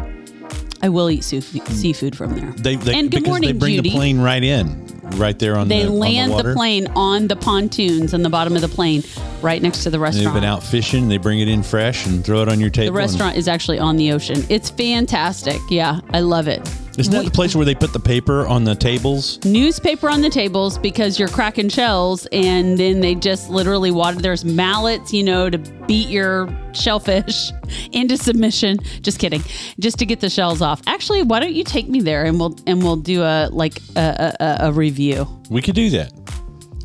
I 0.84 0.88
will 0.88 1.08
eat 1.10 1.22
seafood, 1.22 1.66
seafood 1.68 2.16
from 2.16 2.34
there. 2.34 2.50
They, 2.52 2.74
they 2.74 2.98
and 2.98 3.08
good 3.08 3.24
morning, 3.24 3.52
they 3.52 3.58
bring 3.58 3.76
Judy. 3.76 3.90
the 3.90 3.94
plane 3.96 4.20
right 4.20 4.42
in, 4.42 4.84
right 5.16 5.38
there 5.38 5.56
on 5.56 5.68
They 5.68 5.82
the 5.84 5.88
on 5.90 5.98
land 6.00 6.32
the, 6.32 6.42
the, 6.42 6.54
plane 6.54 6.88
on 6.96 7.28
the 7.28 7.36
pontoons 7.36 8.12
on 8.12 8.22
the 8.22 8.28
bottom 8.28 8.56
of 8.56 8.62
the 8.62 8.68
plane, 8.68 9.04
right 9.42 9.62
next 9.62 9.84
to 9.84 9.90
the 9.90 10.00
restaurant. 10.00 10.34
They've 10.34 10.42
been 10.42 10.50
out 10.50 10.64
fishing. 10.64 11.08
They 11.08 11.18
bring 11.18 11.38
it 11.38 11.46
in 11.46 11.62
fresh 11.62 12.04
and 12.06 12.24
throw 12.24 12.42
it 12.42 12.48
on 12.48 12.58
your 12.58 12.70
table. 12.70 12.92
the 12.94 13.00
and- 13.00 13.10
restaurant 13.10 13.36
is 13.36 13.46
actually 13.46 13.78
on 13.78 13.96
the 13.96 14.10
ocean. 14.10 14.44
It's 14.48 14.70
fantastic. 14.70 15.60
Yeah, 15.70 16.00
I 16.12 16.18
love 16.18 16.48
it. 16.48 16.68
Isn't 16.98 17.12
that 17.14 17.24
the 17.24 17.30
place 17.30 17.56
where 17.56 17.64
they 17.64 17.74
put 17.74 17.92
the 17.94 17.98
paper 18.00 18.46
on 18.46 18.64
the 18.64 18.74
tables? 18.74 19.42
newspaper 19.44 20.10
on 20.10 20.20
the 20.20 20.28
tables 20.28 20.76
because 20.78 21.18
you're 21.18 21.28
cracking 21.28 21.68
shells 21.68 22.26
and 22.32 22.76
then 22.78 23.00
they 23.00 23.14
just 23.14 23.48
literally 23.48 23.90
water 23.90 24.18
there's 24.20 24.44
mallets 24.44 25.12
you 25.12 25.22
know 25.22 25.48
to 25.48 25.58
beat 25.86 26.08
your 26.08 26.48
shellfish 26.74 27.50
into 27.92 28.16
submission 28.16 28.76
just 29.00 29.18
kidding 29.18 29.42
just 29.80 29.98
to 29.98 30.06
get 30.06 30.20
the 30.20 30.28
shells 30.30 30.60
off 30.60 30.82
actually 30.86 31.22
why 31.22 31.40
don't 31.40 31.54
you 31.54 31.64
take 31.64 31.88
me 31.88 32.00
there 32.00 32.24
and 32.24 32.38
we'll 32.38 32.54
and 32.66 32.82
we'll 32.82 32.96
do 32.96 33.22
a 33.22 33.48
like 33.52 33.78
a, 33.96 34.34
a, 34.40 34.56
a 34.68 34.72
review 34.72 35.26
We 35.50 35.62
could 35.62 35.74
do 35.74 35.88
that. 35.90 36.12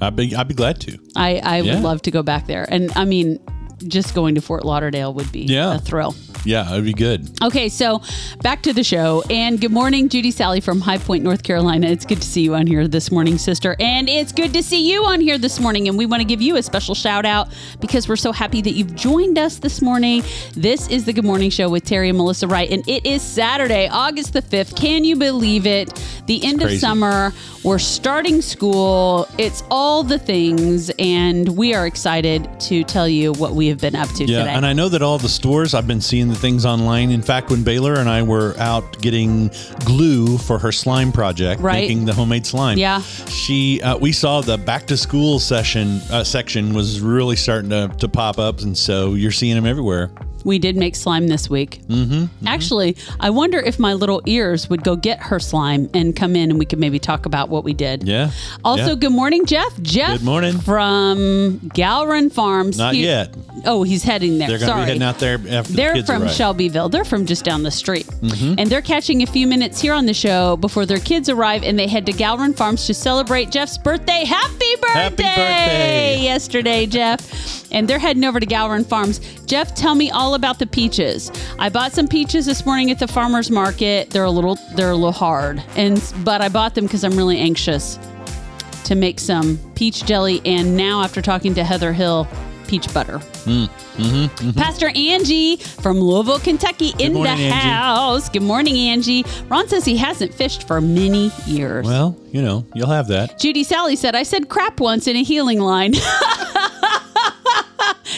I'd 0.01 0.15
be 0.15 0.35
I'd 0.35 0.47
be 0.47 0.53
glad 0.53 0.79
to. 0.81 0.97
i 1.15 1.37
i 1.37 1.57
Yeah. 1.61 1.73
would 1.75 1.83
love 1.83 2.01
to 2.03 2.11
go 2.11 2.23
back 2.23 2.47
there 2.47 2.65
and 2.71 2.91
i 2.95 3.03
mean 3.03 3.39
just 3.87 4.15
going 4.15 4.33
to 4.35 4.41
fort 4.41 4.65
lauderdale 4.65 5.13
would 5.13 5.31
be 5.31 5.41
Yeah. 5.41 5.75
a 5.75 5.79
thrill 5.79 6.15
Yeah, 6.47 6.71
it'd 6.71 6.85
be 6.85 6.93
good. 6.93 7.29
Okay, 7.43 7.67
so 7.67 8.01
back 8.41 8.63
to 8.63 8.71
the 8.71 8.83
show. 8.83 9.21
And 9.29 9.59
good 9.59 9.73
morning, 9.73 10.07
Judy 10.07 10.31
Sally 10.31 10.61
from 10.61 10.79
High 10.79 10.97
Point, 10.97 11.21
North 11.21 11.43
Carolina. 11.43 11.87
It's 11.87 12.05
good 12.05 12.21
to 12.21 12.27
see 12.27 12.41
you 12.41 12.55
on 12.55 12.65
here 12.67 12.87
this 12.87 13.11
morning, 13.11 13.37
sister. 13.37 13.75
And 13.81 14.07
it's 14.07 14.31
good 14.31 14.53
to 14.53 14.63
see 14.63 14.89
you 14.89 15.03
on 15.03 15.19
here 15.19 15.37
this 15.37 15.59
morning. 15.59 15.89
And 15.89 15.97
we 15.97 16.05
want 16.05 16.21
to 16.21 16.25
give 16.25 16.41
you 16.41 16.55
a 16.55 16.63
special 16.63 16.95
shout 16.95 17.25
out 17.25 17.49
because 17.81 18.07
we're 18.07 18.15
so 18.15 18.31
happy 18.31 18.61
that 18.61 18.71
you've 18.71 18.95
joined 18.95 19.37
us 19.37 19.57
this 19.59 19.81
morning. 19.81 20.23
This 20.53 20.87
is 20.87 21.03
the 21.03 21.11
Good 21.11 21.25
Morning 21.25 21.49
Show 21.49 21.67
with 21.67 21.83
Terry 21.83 22.07
and 22.07 22.17
Melissa 22.17 22.47
Wright. 22.47 22.69
And 22.71 22.87
it 22.87 23.05
is 23.05 23.21
Saturday, 23.21 23.89
August 23.89 24.31
the 24.31 24.41
5th. 24.41 24.77
Can 24.77 25.03
you 25.03 25.17
believe 25.17 25.67
it? 25.67 26.01
The 26.27 26.45
end 26.45 26.61
of 26.63 26.71
summer. 26.71 27.33
We're 27.63 27.77
starting 27.77 28.41
school. 28.41 29.27
It's 29.37 29.63
all 29.69 30.01
the 30.01 30.17
things. 30.17 30.91
And 30.97 31.57
we 31.57 31.73
are 31.73 31.85
excited 31.85 32.47
to 32.61 32.85
tell 32.85 33.09
you 33.09 33.33
what 33.33 33.51
we 33.53 33.67
have 33.67 33.79
been 33.81 33.95
up 33.95 34.07
to 34.11 34.23
Yeah, 34.23 34.39
today. 34.39 34.53
and 34.53 34.65
I 34.65 34.71
know 34.71 34.87
that 34.87 35.01
all 35.01 35.17
the 35.17 35.27
stores 35.27 35.73
I've 35.73 35.87
been 35.87 35.99
seeing 35.99 36.36
things 36.37 36.65
online. 36.65 37.11
In 37.11 37.21
fact, 37.21 37.49
when 37.49 37.63
Baylor 37.63 37.95
and 37.95 38.07
I 38.09 38.21
were 38.23 38.55
out 38.57 38.99
getting 39.01 39.49
glue 39.85 40.37
for 40.37 40.57
her 40.59 40.71
slime 40.71 41.11
project, 41.11 41.61
Right. 41.61 41.81
making 41.81 42.05
the 42.05 42.13
homemade 42.13 42.45
slime, 42.45 42.77
Yeah. 42.77 43.01
she 43.27 43.81
uh, 43.81 43.97
we 43.97 44.11
saw 44.11 44.41
the 44.41 44.57
back 44.57 44.85
to 44.87 44.97
school 44.97 45.39
session 45.39 46.01
uh, 46.11 46.23
section 46.23 46.73
was 46.73 47.01
really 47.01 47.35
starting 47.35 47.69
to, 47.71 47.89
to 47.99 48.07
pop 48.07 48.39
up, 48.39 48.61
and 48.61 48.77
so 48.77 49.13
you're 49.15 49.31
seeing 49.31 49.55
them 49.55 49.65
everywhere. 49.65 50.09
We 50.47 50.59
did 50.59 50.77
make 50.77 50.95
slime 50.95 51.27
this 51.27 51.49
week. 51.49 51.81
Mm-hmm, 51.87 52.47
Actually, 52.47 52.95
I 53.19 53.29
wonder 53.29 53.59
if 53.59 53.77
my 53.79 53.93
little 53.93 54.21
ears 54.25 54.69
would 54.69 54.81
go 54.83 54.95
get 54.95 55.19
her 55.19 55.39
slime 55.41 55.89
and 55.93 56.15
come 56.15 56.37
in 56.37 56.49
and 56.49 56.57
we 56.57 56.65
could 56.65 56.79
maybe 56.79 56.99
talk 56.99 57.25
about 57.25 57.49
what 57.49 57.65
we 57.65 57.73
did. 57.73 58.03
Yeah. 58.07 58.31
Also, 58.63 58.89
Yeah. 58.91 58.95
good 58.95 59.11
morning, 59.11 59.45
Jeff. 59.45 59.79
Jeff. 59.81 60.19
Good 60.19 60.23
morning. 60.25 60.57
From 60.59 61.59
Gallrein 61.75 62.31
Farms. 62.31 62.77
Not 62.77 62.93
He- 62.95 63.03
yet. 63.03 63.33
Oh, 63.65 63.83
he's 63.83 64.03
heading 64.03 64.37
there. 64.37 64.47
They're 64.47 64.59
going 64.59 64.71
to 64.71 64.75
be 64.77 64.81
heading 64.85 65.03
out 65.03 65.19
there 65.19 65.35
after 65.49 65.71
the 65.71 65.75
They're 65.75 65.93
kids 65.95 66.07
from. 66.07 66.21
Mm-hmm. 66.21 66.31
Shelbyville. 66.31 66.89
They're 66.89 67.03
from 67.03 67.25
just 67.25 67.43
down 67.43 67.63
the 67.63 67.71
street. 67.71 68.07
And 68.57 68.69
they're 68.69 68.81
catching 68.81 69.23
a 69.23 69.25
few 69.27 69.47
minutes 69.47 69.81
here 69.81 69.93
on 69.93 70.05
the 70.05 70.13
show 70.13 70.55
before 70.57 70.85
their 70.85 70.99
kids 70.99 71.27
arrive 71.27 71.63
and 71.63 71.77
they 71.77 71.87
head 71.87 72.05
to 72.05 72.13
Gallrein 72.13 72.55
Farms 72.55 72.85
to 72.87 72.93
celebrate 72.93 73.51
Jeff's 73.51 73.77
birthday. 73.77 74.23
Happy 74.23 74.75
birthday! 74.81 74.93
Happy 74.93 75.15
birthday! 75.23 76.19
Yesterday, 76.21 76.85
Jeff. 76.85 77.67
And 77.71 77.85
they're 77.87 77.99
heading 77.99 78.23
over 78.23 78.39
to 78.39 78.45
Gallrein 78.45 78.85
Farms. 78.85 79.19
Jeff, 79.45 79.75
tell 79.75 79.93
me 79.95 80.09
all 80.09 80.35
about 80.37 80.59
the 80.59 80.67
peaches. 80.67 81.29
I 81.59 81.67
bought 81.67 81.91
some 81.91 82.07
peaches 82.07 82.45
this 82.45 82.65
morning 82.65 82.89
at 82.91 82.99
the 82.99 83.07
farmers 83.07 83.51
market. 83.51 84.11
They're 84.11 84.23
a 84.23 84.31
little 84.31 84.55
they're 84.75 84.91
a 84.91 84.95
little 84.95 85.11
hard. 85.11 85.61
And 85.75 86.01
but 86.23 86.41
I 86.41 86.47
bought 86.47 86.75
them 86.75 86.85
because 86.85 87.03
I'm 87.03 87.17
really 87.17 87.39
anxious 87.39 87.99
to 88.85 88.95
make 88.95 89.19
some 89.19 89.59
peach 89.75 90.05
jelly 90.05 90.41
and 90.45 90.77
now 90.77 91.01
after 91.01 91.21
talking 91.21 91.53
to 91.55 91.63
Heather 91.63 91.91
Hill, 91.91 92.25
peach 92.67 92.93
butter. 92.93 93.17
Mm, 93.17 93.67
mm-hmm, 93.67 94.05
mm-hmm. 94.05 94.51
Pastor 94.51 94.89
Angie 94.95 95.57
from 95.57 95.99
Louisville, 95.99 96.39
Kentucky 96.39 96.93
in 96.99 97.13
the 97.13 97.19
morning, 97.19 97.45
Angie. 97.45 97.49
house. 97.49 98.29
Good 98.29 98.43
morning, 98.43 98.77
Angie. 98.77 99.25
Ron 99.49 99.67
says 99.67 99.83
he 99.85 99.97
hasn't 99.97 100.33
fished 100.33 100.67
for 100.67 100.79
many 100.79 101.31
years. 101.45 101.85
Well, 101.85 102.17
you 102.31 102.41
know, 102.41 102.65
you'll 102.73 102.89
have 102.89 103.07
that. 103.07 103.39
Judy 103.39 103.63
Sally 103.63 103.95
said, 103.95 104.15
I 104.15 104.23
said 104.23 104.49
crap 104.49 104.79
once 104.79 105.07
in 105.07 105.15
a 105.15 105.23
healing 105.23 105.59
line. 105.59 105.93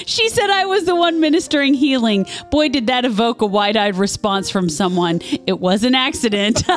she 0.06 0.30
said 0.30 0.50
I 0.50 0.66
was 0.66 0.86
the 0.86 0.96
one 0.96 1.20
ministering 1.20 1.74
healing. 1.74 2.26
Boy, 2.52 2.70
did 2.70 2.88
that 2.88 3.06
evoke 3.06 3.42
a 3.42 3.46
wide 3.46 3.78
eyed 3.78 3.96
response 3.96 4.50
from 4.50 4.70
someone. 4.70 5.22
It 5.48 5.60
was 5.60 5.84
an 5.84 5.96
accident. 5.96 6.64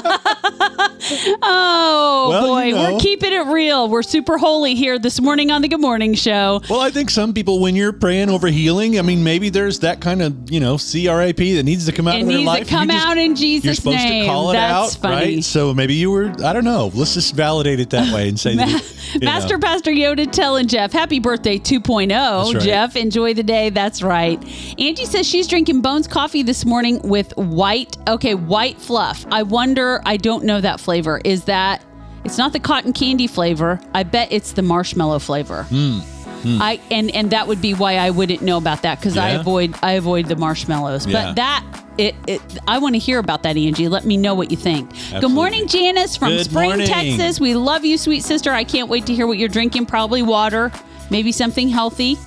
oh, 1.43 2.27
Well, 2.31 2.47
boy. 2.47 2.63
you 2.65 2.75
know. 2.75 2.93
We're 2.95 3.01
keeping 3.01 3.33
it 3.33 3.47
real. 3.47 3.89
We're 3.89 4.03
super 4.03 4.39
holy 4.39 4.75
here 4.75 4.99
this 4.99 5.21
morning 5.21 5.51
on 5.51 5.63
the 5.63 5.69
Good 5.69 5.81
Morning 5.81 6.15
Show. 6.15 6.61
Well, 6.69 6.81
I 6.81 6.91
think 6.91 7.11
some 7.11 7.33
people, 7.33 7.61
when 7.61 7.77
you're 7.77 7.93
praying 7.93 8.31
over 8.31 8.49
healing, 8.49 8.99
I 8.99 9.03
mean, 9.03 9.23
maybe 9.25 9.49
there's 9.49 9.81
that 9.81 10.01
kind 10.01 10.23
of, 10.23 10.51
you 10.51 10.61
know, 10.61 10.77
CRAP 10.79 11.37
that 11.37 11.63
needs 11.65 11.87
to 11.87 11.93
come 11.93 12.09
out 12.09 12.17
It 12.17 12.23
of 12.23 12.29
their 12.29 12.37
needs 12.39 12.47
to 12.51 12.53
life. 12.59 12.69
Come 12.69 12.89
just- 12.89 13.07
out 13.07 13.19
in 13.19 13.35
Jesus' 13.37 13.65
You're 13.65 13.75
supposed 13.75 13.97
name. 13.99 14.25
to 14.25 14.29
call 14.29 14.51
it 14.51 14.55
That's 14.55 14.97
out, 14.97 15.01
funny. 15.03 15.15
right? 15.37 15.45
So 15.45 15.75
maybe 15.75 15.95
you 15.95 16.11
were, 16.11 16.33
I 16.45 16.53
don't 16.53 16.65
know. 16.65 16.91
Let's 16.95 17.15
just 17.15 17.35
validate 17.35 17.81
it 17.81 17.91
that 17.91 18.13
way 18.15 18.29
and 18.29 18.39
say 18.39 18.57
that. 18.57 18.69
you 19.15 19.21
know. 19.21 19.27
Master 19.27 19.59
Pastor 19.59 19.91
Yoda 19.91 20.31
telling 20.31 20.67
Jeff, 20.69 20.93
happy 20.93 21.19
birthday 21.19 21.59
2.0. 21.59 22.55
right. 22.55 22.63
Jeff, 22.63 22.97
enjoy 23.03 23.35
the 23.35 23.43
day. 23.43 23.69
That's 23.71 24.03
right. 24.03 24.43
Angie 24.79 25.05
says 25.05 25.27
she's 25.27 25.47
drinking 25.47 25.83
Bones 25.83 26.07
coffee 26.07 26.43
this 26.43 26.65
morning 26.65 27.01
with 27.03 27.37
white, 27.37 27.97
okay, 28.09 28.35
white 28.35 28.81
fluff. 28.81 29.27
I 29.31 29.43
wonder, 29.43 30.01
I 30.07 30.17
don't 30.17 30.45
know 30.45 30.61
that 30.61 30.81
flavor. 30.81 31.21
Is 31.25 31.45
that, 31.45 31.83
it's 32.25 32.39
not 32.39 32.53
the 32.53 32.61
cotton 32.61 32.93
candy 32.93 33.27
flavor. 33.27 33.81
I 33.93 34.05
bet 34.05 34.29
it's 34.31 34.53
the 34.53 34.63
marshmallow 34.63 35.19
flavor. 35.19 35.65
Hmm. 35.65 36.01
I 36.45 36.81
and 36.91 37.11
and 37.13 37.31
that 37.31 37.47
would 37.47 37.63
be 37.63 37.73
why 37.73 37.99
I 37.99 38.11
wouldn't 38.11 38.43
know 38.43 38.57
about 38.57 38.83
that 38.83 38.99
because 38.99 39.17
I 39.17 39.31
avoid 39.31 39.77
I 39.83 39.93
avoid 39.93 40.27
the 40.27 40.35
marshmallows. 40.35 41.07
Yeah. 41.07 41.27
But 41.27 41.37
that 41.37 41.85
it, 41.99 42.15
it 42.27 42.41
I 42.67 42.79
want 42.79 42.95
to 42.95 42.99
hear 42.99 43.19
about 43.19 43.45
that, 43.45 43.57
Angie. 43.57 43.89
Let 43.89 44.05
me 44.05 44.17
know 44.17 44.35
what 44.35 44.51
you 44.51 44.57
think. 44.57 44.91
Good 45.21 45.31
morning, 45.31 45.69
Janice 45.69 46.17
from 46.17 46.31
Good 46.31 46.47
Spring, 46.47 46.71
morning. 46.71 46.87
Texas. 46.87 47.39
We 47.39 47.55
love 47.55 47.85
you, 47.85 47.97
sweet 47.99 48.25
sister. 48.25 48.51
I 48.51 48.65
can't 48.65 48.89
wait 48.89 49.07
to 49.07 49.15
hear 49.15 49.27
what 49.27 49.39
you're 49.39 49.49
drinking. 49.49 49.87
Probably 49.87 50.23
water, 50.23 50.73
maybe 51.11 51.33
something 51.33 51.69
healthy. 51.69 52.19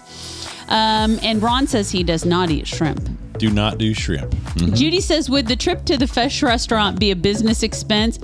Um, 0.67 1.19
and 1.21 1.41
Ron 1.41 1.67
says 1.67 1.91
he 1.91 2.03
does 2.03 2.25
not 2.25 2.49
eat 2.49 2.67
shrimp. 2.67 3.09
Do 3.37 3.49
not 3.49 3.77
do 3.77 3.93
shrimp. 3.93 4.31
Mhm. 4.55 4.75
Judy 4.77 5.01
says, 5.01 5.29
would 5.29 5.47
the 5.47 5.55
trip 5.57 5.83
to 5.85 5.97
the 5.97 6.07
fish 6.07 6.41
restaurant 6.41 6.99
be 6.99 7.11
a 7.11 7.15
business 7.15 7.63
expense? 7.63 8.17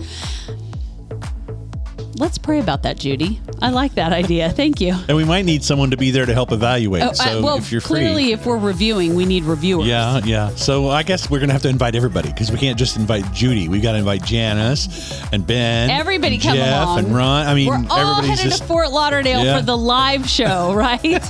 Let's 2.21 2.37
pray 2.37 2.59
about 2.59 2.83
that, 2.83 2.99
Judy. 2.99 3.41
I 3.63 3.71
like 3.71 3.95
that 3.95 4.13
idea. 4.13 4.51
Thank 4.51 4.79
you. 4.79 4.93
And 5.07 5.17
we 5.17 5.23
might 5.23 5.43
need 5.43 5.63
someone 5.63 5.89
to 5.89 5.97
be 5.97 6.11
there 6.11 6.27
to 6.27 6.33
help 6.35 6.51
evaluate. 6.51 7.01
Oh, 7.01 7.13
so 7.13 7.39
uh, 7.39 7.41
well, 7.41 7.57
if 7.57 7.71
you're 7.71 7.81
clearly, 7.81 8.25
free. 8.25 8.33
if 8.33 8.45
we're 8.45 8.59
reviewing, 8.59 9.15
we 9.15 9.25
need 9.25 9.43
reviewers. 9.43 9.87
Yeah, 9.87 10.21
yeah. 10.23 10.49
So 10.49 10.89
I 10.89 11.01
guess 11.01 11.31
we're 11.31 11.39
gonna 11.39 11.53
have 11.53 11.63
to 11.63 11.69
invite 11.69 11.95
everybody 11.95 12.29
because 12.29 12.51
we 12.51 12.59
can't 12.59 12.77
just 12.77 12.95
invite 12.95 13.31
Judy. 13.33 13.67
We've 13.69 13.81
got 13.81 13.93
to 13.93 13.97
invite 13.97 14.23
Janice 14.23 15.19
and 15.33 15.47
Ben. 15.47 15.89
Everybody 15.89 16.35
and 16.35 16.43
come 16.43 16.57
Jeff 16.57 16.83
along. 16.85 16.99
and 16.99 17.15
Ron. 17.15 17.47
I 17.47 17.55
mean, 17.55 17.67
We're 17.69 17.85
all 17.89 18.21
headed 18.21 18.43
just 18.43 18.61
to 18.61 18.67
Fort 18.67 18.91
Lauderdale 18.91 19.43
Yeah. 19.43 19.57
for 19.57 19.65
the 19.65 19.75
live 19.77 20.29
show, 20.29 20.73
right? 20.75 21.01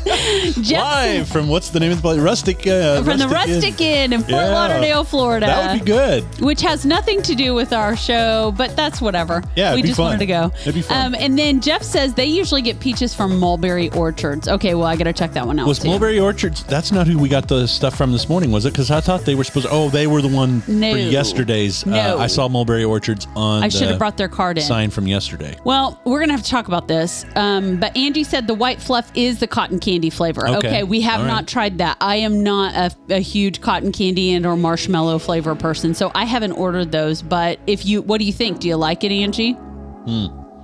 Jeff, 0.61 0.83
live 0.83 1.29
from 1.29 1.47
what's 1.47 1.69
the 1.69 1.79
name 1.79 1.91
of 1.91 1.99
the 1.99 2.01
place? 2.01 2.19
Rustic. 2.19 2.67
Uh, 2.67 3.01
from 3.01 3.17
the 3.17 3.23
Inn. 3.23 3.29
Rustic 3.29 3.79
Inn 3.79 4.11
in 4.11 4.19
Fort 4.19 4.31
Yeah. 4.31 4.51
Lauderdale, 4.51 5.05
Florida. 5.05 5.45
That 5.45 5.71
would 5.71 5.79
be 5.79 5.85
good. 5.85 6.23
Which 6.41 6.59
has 6.63 6.85
nothing 6.85 7.21
to 7.21 7.33
do 7.33 7.53
with 7.53 7.71
our 7.71 7.95
show, 7.95 8.53
but 8.57 8.75
that's 8.75 8.99
whatever. 8.99 9.41
Yeah, 9.55 9.73
we 9.73 9.83
just 9.83 9.95
fun. 9.95 10.07
wanted 10.07 10.19
to 10.19 10.25
go. 10.25 10.51
Be 10.81 10.87
fun. 10.87 11.07
Um, 11.07 11.15
and 11.15 11.37
then 11.37 11.61
Jeff 11.61 11.83
says 11.83 12.13
they 12.13 12.25
usually 12.25 12.61
get 12.61 12.79
peaches 12.79 13.13
from 13.13 13.37
mulberry 13.39 13.89
orchards. 13.91 14.47
Okay, 14.47 14.73
well 14.73 14.85
I 14.87 14.95
got 14.95 15.05
to 15.05 15.13
check 15.13 15.33
that 15.33 15.45
one 15.45 15.59
out. 15.59 15.67
Was 15.67 15.79
too. 15.79 15.87
Mulberry 15.87 16.19
Orchards? 16.19 16.63
That's 16.63 16.91
not 16.91 17.07
who 17.07 17.17
we 17.17 17.29
got 17.29 17.47
the 17.47 17.67
stuff 17.67 17.95
from 17.95 18.11
this 18.11 18.27
morning, 18.29 18.51
was 18.51 18.65
it? 18.65 18.71
Because 18.71 18.91
I 18.91 19.01
thought 19.01 19.25
they 19.25 19.35
were 19.35 19.43
supposed. 19.43 19.67
Oh, 19.69 19.89
they 19.89 20.07
were 20.07 20.21
the 20.21 20.27
one 20.27 20.63
No. 20.67 20.91
for 20.91 20.97
yesterday's. 20.97 21.85
No. 21.85 22.17
Uh, 22.17 22.21
I 22.21 22.27
saw 22.27 22.47
Mulberry 22.47 22.83
Orchards 22.83 23.27
on. 23.35 23.63
I 23.63 23.69
should 23.69 23.81
the 23.81 23.87
have 23.87 23.99
brought 23.99 24.17
their 24.17 24.29
card 24.29 24.57
in. 24.57 24.63
sign 24.63 24.89
from 24.89 25.07
yesterday. 25.07 25.57
Well, 25.63 25.99
we're 26.05 26.19
gonna 26.19 26.33
have 26.33 26.43
to 26.43 26.49
talk 26.49 26.67
about 26.67 26.87
this. 26.87 27.25
Um, 27.35 27.77
but 27.79 27.95
Angie 27.95 28.23
said 28.23 28.47
the 28.47 28.53
white 28.53 28.81
fluff 28.81 29.11
is 29.15 29.39
the 29.39 29.47
cotton 29.47 29.79
candy 29.79 30.09
flavor. 30.09 30.47
Okay. 30.47 30.83
we 30.83 31.01
have 31.01 31.21
right. 31.21 31.27
not 31.27 31.47
tried 31.47 31.77
that. 31.79 31.97
I 32.01 32.17
am 32.17 32.43
not 32.43 32.75
a, 32.75 33.15
a 33.15 33.19
huge 33.19 33.61
cotton 33.61 33.91
candy 33.91 34.33
and 34.33 34.45
or 34.45 34.55
marshmallow 34.57 35.19
flavor 35.19 35.55
person, 35.55 35.93
so 35.93 36.11
I 36.15 36.25
haven't 36.25 36.53
ordered 36.53 36.91
those. 36.91 37.21
But 37.21 37.59
if 37.67 37.85
you, 37.85 38.01
what 38.01 38.19
do 38.19 38.25
you 38.25 38.33
think? 38.33 38.59
Do 38.59 38.67
you 38.67 38.75
like 38.75 39.03
it, 39.03 39.11
Angie? 39.11 39.57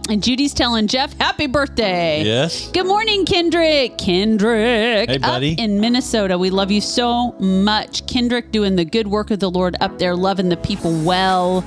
And 0.10 0.24
Judy's 0.24 0.54
telling 0.54 0.88
Jeff, 0.88 1.14
"Happy 1.20 1.48
birthday!" 1.48 2.24
Yes. 2.24 2.70
Good 2.72 2.88
morning, 2.88 3.26
Kendrick. 3.26 3.98
Kendrick. 3.98 5.10
Hey, 5.10 5.18
buddy. 5.18 5.54
Up 5.54 5.60
in 5.60 5.82
Minnesota. 5.82 6.38
We 6.38 6.50
love 6.50 6.72
you 6.72 6.80
so 6.80 7.34
much. 7.40 8.06
Kendrick 8.08 8.52
doing 8.52 8.78
the 8.78 8.86
good 8.86 9.08
work 9.08 9.32
of 9.32 9.40
the 9.40 9.50
Lord 9.50 9.76
up 9.82 10.00
there, 10.00 10.16
loving 10.16 10.48
the 10.48 10.56
people 10.58 10.94
well, 11.02 11.64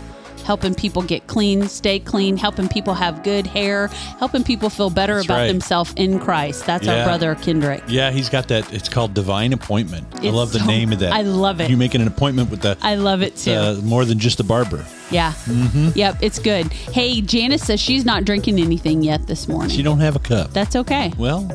helping 0.50 0.74
people 0.74 1.00
get 1.00 1.28
clean, 1.28 1.68
stay 1.68 2.00
clean, 2.00 2.36
helping 2.36 2.66
people 2.66 2.92
have 2.92 3.22
good 3.22 3.46
hair, 3.46 3.86
helping 4.18 4.42
people 4.42 4.68
feel 4.68 4.90
better 4.90 5.14
That's 5.14 5.26
about 5.26 5.36
right. 5.36 5.46
themselves 5.46 5.92
in 5.94 6.18
Christ. 6.18 6.66
That's 6.66 6.88
our 6.88 7.04
brother, 7.04 7.36
Kendrick. 7.36 7.84
Yeah, 7.86 8.10
he's 8.10 8.28
got 8.28 8.48
that. 8.48 8.72
It's 8.72 8.88
called 8.88 9.14
Divine 9.14 9.52
Appointment. 9.52 10.08
I 10.24 10.30
love 10.30 10.50
the 10.50 10.58
so- 10.58 10.66
name 10.66 10.92
of 10.92 10.98
that. 10.98 11.12
I 11.12 11.22
love 11.22 11.60
it. 11.60 11.70
You 11.70 11.76
making 11.76 12.00
an 12.00 12.08
appointment 12.08 12.50
with 12.50 12.62
the 12.62 12.76
I 12.82 12.96
love 12.96 13.22
it 13.22 13.36
too. 13.36 13.52
uh, 13.52 13.74
more 13.84 14.04
than 14.04 14.18
just 14.18 14.40
a 14.40 14.44
barber. 14.44 14.84
yeah. 15.12 15.34
Mm-hmm. 15.44 15.90
Yep, 15.94 16.16
it's 16.20 16.40
good. 16.40 16.66
Hey, 16.72 17.20
Janice 17.20 17.62
says 17.62 17.78
she's 17.78 18.04
not 18.04 18.24
drinking 18.24 18.58
anything 18.58 19.04
yet 19.04 19.28
this 19.28 19.46
morning. 19.46 19.70
She 19.70 19.84
don't 19.84 20.00
have 20.00 20.16
a 20.16 20.20
cup. 20.20 20.50
That's 20.52 20.74
okay. 20.74 21.12
well, 21.16 21.46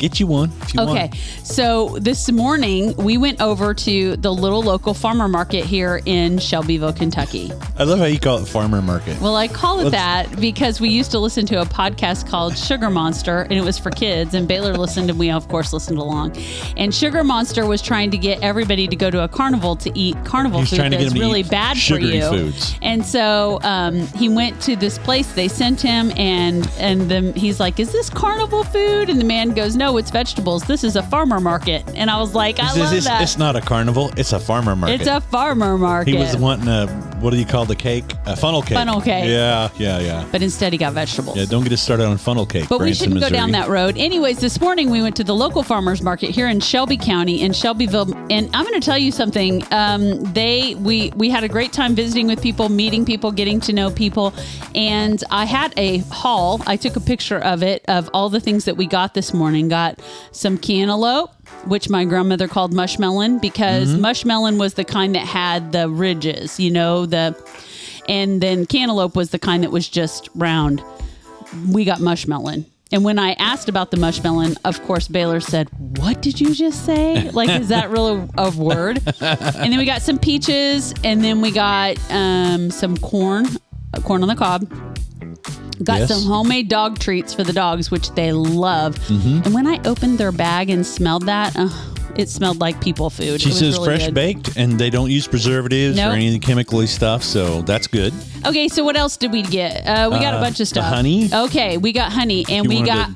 get 0.00 0.18
you 0.18 0.26
one 0.26 0.50
if 0.62 0.74
you 0.74 0.80
Okay, 0.80 0.92
want. 1.08 1.14
so 1.44 1.96
this 2.00 2.30
morning 2.32 2.94
we 2.96 3.18
went 3.18 3.40
over 3.40 3.74
to 3.74 4.16
the 4.16 4.32
little 4.32 4.62
local 4.62 4.94
farmer 4.94 5.28
market 5.28 5.64
here 5.64 6.00
in 6.06 6.38
Shelbyville, 6.38 6.92
Kentucky. 6.94 7.52
I 7.78 7.84
love 7.84 7.98
how 7.98 8.06
you 8.06 8.18
call 8.18 8.38
it 8.38 8.46
farmer 8.48 8.80
market. 8.82 9.20
Well, 9.20 9.36
I 9.36 9.46
call 9.46 9.80
it 9.80 9.84
Let's- 9.84 9.92
that 10.30 10.40
because 10.40 10.80
we 10.80 10.88
used 10.88 11.10
to 11.12 11.18
listen 11.18 11.46
to 11.46 11.60
a 11.60 11.66
podcast 11.66 12.26
called 12.28 12.56
Sugar 12.56 12.90
Monster, 12.90 13.42
and 13.42 13.52
it 13.52 13.62
was 13.64 13.78
for 13.78 13.90
kids. 13.90 14.34
And 14.34 14.48
Baylor 14.48 14.74
listened, 14.74 15.10
and 15.10 15.18
we 15.18 15.30
of 15.30 15.46
course 15.48 15.72
listened 15.72 15.98
along. 15.98 16.36
And 16.76 16.94
Sugar 16.94 17.22
Monster 17.22 17.66
was 17.66 17.82
trying 17.82 18.10
to 18.12 18.18
get 18.18 18.42
everybody 18.42 18.88
to 18.88 18.96
go 18.96 19.10
to 19.10 19.22
a 19.24 19.28
carnival 19.28 19.76
to 19.76 19.90
eat 19.98 20.16
carnival 20.24 20.60
He's 20.60 20.70
food 20.70 20.76
trying 20.76 20.90
to 20.92 20.96
get 20.96 21.04
that's 21.10 21.18
really 21.20 21.42
bad 21.42 21.76
for 21.78 21.98
you. 21.98 22.22
foods. 22.28 22.74
And 22.82 23.04
so 23.04 23.58
um, 23.62 24.06
he 24.16 24.28
went 24.28 24.60
to 24.62 24.76
this 24.76 24.96
place. 24.98 25.30
They 25.32 25.48
sent 25.48 25.80
him, 25.80 26.10
and 26.16 26.68
and 26.78 27.10
then 27.10 27.34
he's 27.34 27.60
like, 27.60 27.78
"Is 27.78 27.92
this 27.92 28.08
carnival 28.08 28.64
food?" 28.64 29.10
And 29.10 29.20
the 29.20 29.24
man 29.24 29.50
goes, 29.52 29.76
"No, 29.76 29.89
it's 29.98 30.10
vegetables. 30.10 30.62
This 30.64 30.84
is 30.84 30.96
a 30.96 31.02
farmer 31.02 31.40
market." 31.40 31.84
And 31.94 32.10
I 32.10 32.18
was 32.18 32.34
like, 32.34 32.58
"I 32.58 32.64
It's- 32.64 32.78
love 32.78 32.92
it's, 32.94 33.06
that." 33.06 33.22
it's 33.22 33.38
not 33.38 33.56
a 33.56 33.60
carnival. 33.60 34.10
It's 34.16 34.32
a 34.32 34.38
farmer 34.40 34.76
market. 34.76 35.00
It's 35.00 35.08
a 35.10 35.20
farmer 35.20 35.76
market. 35.78 36.10
He 36.12 36.16
was 36.18 36.36
wanting 36.36 36.68
a 36.68 37.09
what 37.20 37.32
do 37.32 37.38
you 37.38 37.44
call 37.44 37.64
the 37.64 37.76
cake? 37.76 38.04
A 38.26 38.34
funnel 38.34 38.62
cake. 38.62 38.76
Funnel 38.78 39.00
cake. 39.00 39.28
Yeah, 39.28 39.68
yeah, 39.76 39.98
yeah. 39.98 40.26
but 40.32 40.42
instead 40.42 40.72
he 40.72 40.78
got 40.78 40.92
vegetables. 40.94 41.36
Yeah, 41.36 41.44
don't 41.44 41.62
get 41.62 41.72
us 41.72 41.82
started 41.82 42.06
on 42.06 42.16
funnel 42.16 42.46
cake. 42.46 42.68
But 42.68 42.78
we 42.78 42.86
Branson, 42.86 43.12
shouldn't 43.12 43.20
go 43.20 43.28
down 43.28 43.50
that 43.52 43.68
road. 43.68 43.98
Anyways, 43.98 44.38
this 44.38 44.60
morning 44.60 44.90
we 44.90 45.02
went 45.02 45.16
to 45.16 45.24
the 45.24 45.34
local 45.34 45.62
farmers 45.62 46.02
market 46.02 46.30
here 46.30 46.48
in 46.48 46.60
Shelby 46.60 46.96
County 46.96 47.42
in 47.42 47.52
Shelbyville, 47.52 48.14
and 48.30 48.48
I'm 48.54 48.64
going 48.64 48.80
to 48.80 48.84
tell 48.84 48.98
you 48.98 49.12
something. 49.12 49.62
Um, 49.70 50.22
they 50.32 50.74
we 50.76 51.12
we 51.16 51.28
had 51.28 51.44
a 51.44 51.48
great 51.48 51.72
time 51.72 51.94
visiting 51.94 52.26
with 52.26 52.42
people, 52.42 52.68
meeting 52.68 53.04
people, 53.04 53.32
getting 53.32 53.60
to 53.60 53.72
know 53.72 53.90
people, 53.90 54.32
and 54.74 55.22
I 55.30 55.44
had 55.44 55.74
a 55.76 55.98
haul. 55.98 56.60
I 56.66 56.76
took 56.76 56.96
a 56.96 57.00
picture 57.00 57.38
of 57.38 57.62
it 57.62 57.84
of 57.88 58.08
all 58.14 58.30
the 58.30 58.40
things 58.40 58.64
that 58.64 58.76
we 58.76 58.86
got 58.86 59.14
this 59.14 59.34
morning. 59.34 59.68
Got 59.68 60.00
some 60.32 60.56
cantaloupe. 60.56 61.30
Which 61.66 61.90
my 61.90 62.04
grandmother 62.06 62.48
called 62.48 62.72
mushmelon 62.72 63.40
because 63.40 63.90
mushmelon 63.94 64.58
was 64.58 64.74
the 64.74 64.84
kind 64.84 65.14
that 65.14 65.26
had 65.26 65.72
the 65.72 65.88
ridges, 65.90 66.58
you 66.58 66.70
know, 66.70 67.04
the, 67.04 67.36
and 68.08 68.40
then 68.40 68.64
cantaloupe 68.64 69.14
was 69.14 69.30
the 69.30 69.38
kind 69.38 69.62
that 69.62 69.70
was 69.70 69.86
just 69.88 70.30
round 70.34 70.82
we 71.68 71.84
got 71.84 71.98
mushmelon. 71.98 72.64
And 72.92 73.04
when 73.04 73.18
I 73.20 73.32
asked 73.34 73.68
about 73.68 73.92
the 73.92 73.96
mushmelon, 73.96 74.56
of 74.64 74.82
course, 74.82 75.06
Baylor 75.06 75.38
said, 75.40 75.68
What 75.98 76.22
did 76.22 76.40
you 76.40 76.54
just 76.54 76.84
say? 76.84 77.30
Like, 77.30 77.48
is 77.48 77.68
that 77.68 77.90
really 77.90 78.28
a 78.36 78.50
word? 78.50 79.00
And 79.20 79.72
then 79.72 79.78
we 79.78 79.84
got 79.84 80.02
some 80.02 80.18
peaches, 80.18 80.92
and 81.04 81.22
then 81.22 81.40
we 81.40 81.52
got 81.52 81.98
um, 82.10 82.70
some 82.70 82.96
corn, 82.96 83.46
corn 84.04 84.22
on 84.22 84.28
the 84.28 84.36
cob. 84.36 84.70
Got 85.82 86.00
Yes. 86.00 86.08
some 86.10 86.24
homemade 86.24 86.68
dog 86.68 86.98
treats 86.98 87.32
for 87.32 87.42
the 87.42 87.52
dogs, 87.54 87.90
which 87.90 88.10
they 88.14 88.32
love. 88.32 88.96
Mm-hmm. 89.08 89.42
And 89.44 89.54
when 89.54 89.66
I 89.66 89.80
opened 89.86 90.18
their 90.18 90.32
bag 90.32 90.68
and 90.68 90.86
smelled 90.86 91.24
that, 91.26 91.56
uh, 91.56 91.68
it 92.16 92.28
smelled 92.28 92.60
like 92.60 92.80
people 92.82 93.08
food. 93.08 93.40
She 93.40 93.48
it 93.50 93.54
says 93.54 93.74
really 93.76 93.84
fresh 93.86 94.04
good. 94.06 94.14
baked, 94.14 94.56
and 94.56 94.78
they 94.78 94.90
don't 94.90 95.10
use 95.10 95.26
preservatives 95.26 95.96
Nope. 95.96 96.12
or 96.12 96.16
any 96.16 96.26
of 96.26 96.32
the 96.34 96.38
chemically 96.38 96.86
stuff, 96.86 97.22
so 97.22 97.62
that's 97.62 97.86
good. 97.86 98.12
Okay, 98.46 98.68
so 98.68 98.84
what 98.84 98.96
else 98.96 99.16
did 99.16 99.32
we 99.32 99.40
get? 99.42 99.86
Uh, 99.86 100.10
we 100.12 100.18
got 100.18 100.34
a 100.34 100.36
Uh, 100.36 100.40
bunch 100.42 100.60
of 100.60 100.68
stuff. 100.68 100.84
honey. 100.84 101.30
Okay, 101.32 101.78
we 101.78 101.92
got 101.92 102.12
honey 102.12 102.44
and 102.50 102.64
You 102.70 102.80
we 102.80 102.82
got 102.86 103.10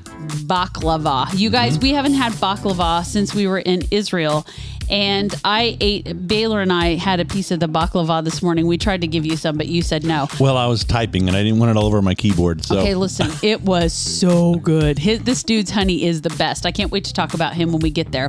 baklava. 0.47 1.27
You 1.37 1.49
guys, 1.51 1.73
Mm-hmm. 1.73 1.81
we 1.83 1.93
haven't 1.93 2.13
had 2.15 2.31
baklava 2.33 3.05
since 3.05 3.35
we 3.35 3.47
were 3.47 3.59
in 3.59 3.83
Israel. 3.91 4.45
And 4.89 5.33
I 5.43 5.77
ate, 5.79 6.27
Baylor 6.27 6.61
and 6.61 6.71
I 6.71 6.95
had 6.95 7.19
a 7.19 7.25
piece 7.25 7.51
of 7.51 7.59
the 7.59 7.67
baklava 7.67 8.23
this 8.23 8.41
morning. 8.41 8.67
We 8.67 8.77
tried 8.77 9.01
to 9.01 9.07
give 9.07 9.25
you 9.25 9.37
some, 9.37 9.57
but 9.57 9.67
you 9.67 9.81
said 9.81 10.03
no. 10.03 10.27
Well, 10.39 10.57
I 10.57 10.67
was 10.67 10.83
typing, 10.83 11.27
and 11.27 11.35
I 11.35 11.43
didn't 11.43 11.59
want 11.59 11.71
it 11.71 11.77
all 11.77 11.85
over 11.85 12.01
my 12.01 12.15
keyboard. 12.15 12.63
So 12.63 12.79
Okay, 12.79 12.95
listen, 12.95 13.29
it 13.43 13.61
was 13.61 13.93
so 13.93 14.55
good. 14.55 14.99
His, 14.99 15.19
this 15.19 15.43
dude's 15.43 15.71
honey 15.71 16.03
is 16.05 16.21
the 16.21 16.29
best. 16.31 16.65
I 16.65 16.71
can't 16.71 16.91
wait 16.91 17.03
to 17.05 17.13
talk 17.13 17.33
about 17.33 17.53
him 17.53 17.71
when 17.71 17.81
we 17.81 17.89
get 17.89 18.11
there. 18.11 18.27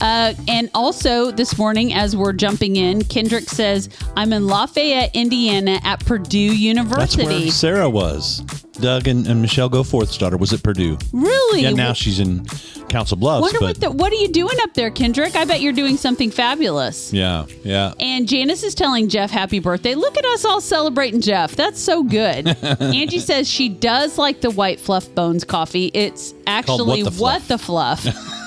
Uh, 0.00 0.34
and 0.48 0.70
also, 0.74 1.30
this 1.30 1.58
morning, 1.58 1.92
as 1.94 2.16
we're 2.16 2.32
jumping 2.32 2.76
in, 2.76 3.04
Kendrick 3.04 3.48
says, 3.48 3.88
I'm 4.16 4.32
in 4.32 4.46
Lafayette, 4.46 5.10
Indiana 5.14 5.80
at 5.84 6.04
Purdue 6.04 6.38
University. 6.38 7.24
that's 7.24 7.40
where 7.42 7.50
Sarah 7.50 7.90
was. 7.90 8.42
Doug 8.80 9.06
and, 9.08 9.26
and 9.26 9.40
Michelle 9.40 9.70
Goforth's 9.70 10.18
daughter 10.18 10.36
was 10.36 10.52
at 10.52 10.62
Purdue. 10.62 10.98
really? 11.12 11.62
Yeah, 11.62 11.70
now 11.70 11.92
she's 11.92 12.18
in 12.18 12.44
Council 12.88 13.16
Bluffs. 13.16 13.42
Wonder 13.42 13.58
but 13.60 13.66
what 13.66 13.80
the, 13.80 13.90
what 13.90 14.12
are 14.12 14.16
you 14.16 14.28
doing 14.28 14.56
up 14.62 14.74
there, 14.74 14.90
Kendrick? 14.90 15.36
I 15.36 15.44
bet 15.44 15.60
you're 15.60 15.72
doing 15.72 15.96
something 15.96 16.30
fabulous. 16.30 17.12
yeah, 17.12 17.46
yeah. 17.62 17.94
And 18.00 18.28
Janice 18.28 18.64
is 18.64 18.74
telling 18.74 19.08
Jeff 19.08 19.30
happy 19.30 19.60
birthday. 19.60 19.94
Look 19.94 20.18
at 20.18 20.24
us 20.24 20.44
all 20.44 20.60
celebrating 20.60 21.20
Jeff. 21.20 21.54
That's 21.54 21.80
so 21.80 22.02
good. 22.02 22.48
Angie 22.80 23.20
says 23.20 23.48
she 23.48 23.68
does 23.68 24.18
like 24.18 24.40
the 24.40 24.50
white 24.50 24.80
fluff 24.80 25.12
bones 25.14 25.44
coffee. 25.44 25.90
It's 25.94 26.34
actually 26.46 27.02
What 27.02 27.12
the 27.14 27.22
what 27.22 27.48
the 27.48 27.58
fluff. 27.58 28.04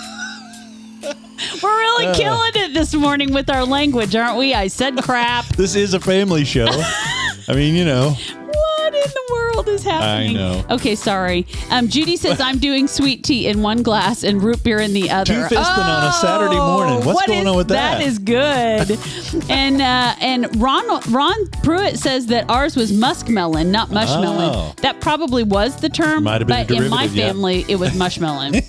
We're 1.63 1.69
really 1.69 2.15
killing 2.15 2.51
it 2.55 2.73
this 2.73 2.93
morning 2.93 3.33
with 3.33 3.49
our 3.49 3.65
language, 3.65 4.15
aren't 4.15 4.37
we? 4.37 4.53
I 4.53 4.67
said 4.67 4.97
crap. 4.97 5.45
This 5.55 5.75
is 5.75 5.93
a 5.93 5.99
family 5.99 6.43
show. 6.43 6.67
I 6.69 7.53
mean, 7.53 7.75
you 7.75 7.85
know, 7.85 8.09
what 8.09 8.93
in 8.95 9.01
the 9.01 9.21
world 9.31 9.46
is 9.67 9.83
happening? 9.83 10.33
know. 10.35 10.63
Okay, 10.69 10.95
sorry. 10.95 11.45
Um, 11.71 11.87
Judy 11.87 12.17
says 12.17 12.39
I'm 12.39 12.57
doing 12.59 12.87
sweet 12.87 13.23
tea 13.23 13.47
in 13.47 13.61
one 13.61 13.83
glass 13.83 14.23
and 14.23 14.41
root 14.41 14.63
beer 14.63 14.79
in 14.79 14.93
the 14.93 15.09
other. 15.09 15.33
Two-fisting 15.47 15.77
on 15.85 16.03
a 16.07 16.11
Saturday 16.13 16.55
morning. 16.57 16.95
What's 16.97 17.15
what 17.15 17.27
going 17.27 17.41
is- 17.41 17.47
on 17.47 17.57
with 17.57 17.67
that? 17.69 17.99
That 17.99 18.01
is 18.05 18.19
good. 18.19 19.45
and 19.49 19.81
uh, 19.81 20.15
and 20.19 20.55
Ron 20.61 20.85
Ron 21.11 21.47
Pruitt 21.63 21.97
says 21.97 22.27
that 22.27 22.49
ours 22.49 22.75
was 22.75 22.91
muskmelon, 22.91 23.67
not 23.67 23.89
mushmelon. 23.89 24.51
Oh. 24.53 24.73
That 24.81 24.99
probably 25.01 25.43
was 25.43 25.79
the 25.79 25.89
term, 25.89 26.23
Might 26.23 26.41
have 26.41 26.47
been 26.47 26.61
a 26.61 26.65
but 26.65 26.71
in 26.83 26.89
my 26.89 27.07
derivative, 27.07 27.15
yeah. 27.15 27.27
family 27.27 27.65
it 27.67 27.75
was 27.77 27.91
mushmelon. 27.91 28.63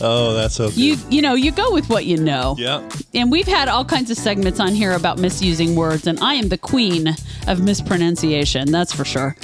Oh, 0.00 0.34
that's 0.34 0.60
okay. 0.60 0.74
You 0.80 0.96
you 1.10 1.22
know 1.22 1.34
you 1.34 1.52
go 1.52 1.72
with 1.72 1.88
what 1.88 2.04
you 2.04 2.16
know. 2.16 2.54
yeah. 2.58 2.88
And 3.14 3.30
we've 3.30 3.46
had 3.46 3.68
all 3.68 3.84
kinds 3.84 4.10
of 4.10 4.16
segments 4.18 4.60
on 4.60 4.74
here 4.74 4.92
about 4.92 5.18
misusing 5.18 5.74
words, 5.74 6.06
and 6.06 6.18
I 6.20 6.34
am 6.34 6.48
the 6.48 6.58
queen 6.58 7.14
of 7.46 7.60
mispronunciation. 7.62 8.70
That's 8.70 8.92
for 8.92 9.04
sure. 9.04 9.36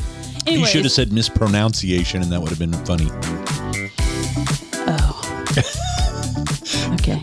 You 0.47 0.67
should 0.67 0.83
have 0.85 0.93
said 0.93 1.13
mispronunciation, 1.13 2.21
and 2.23 2.33
that 2.33 2.41
would 2.41 2.51
have 2.51 2.59
been 2.59 2.73
funny. 2.85 3.09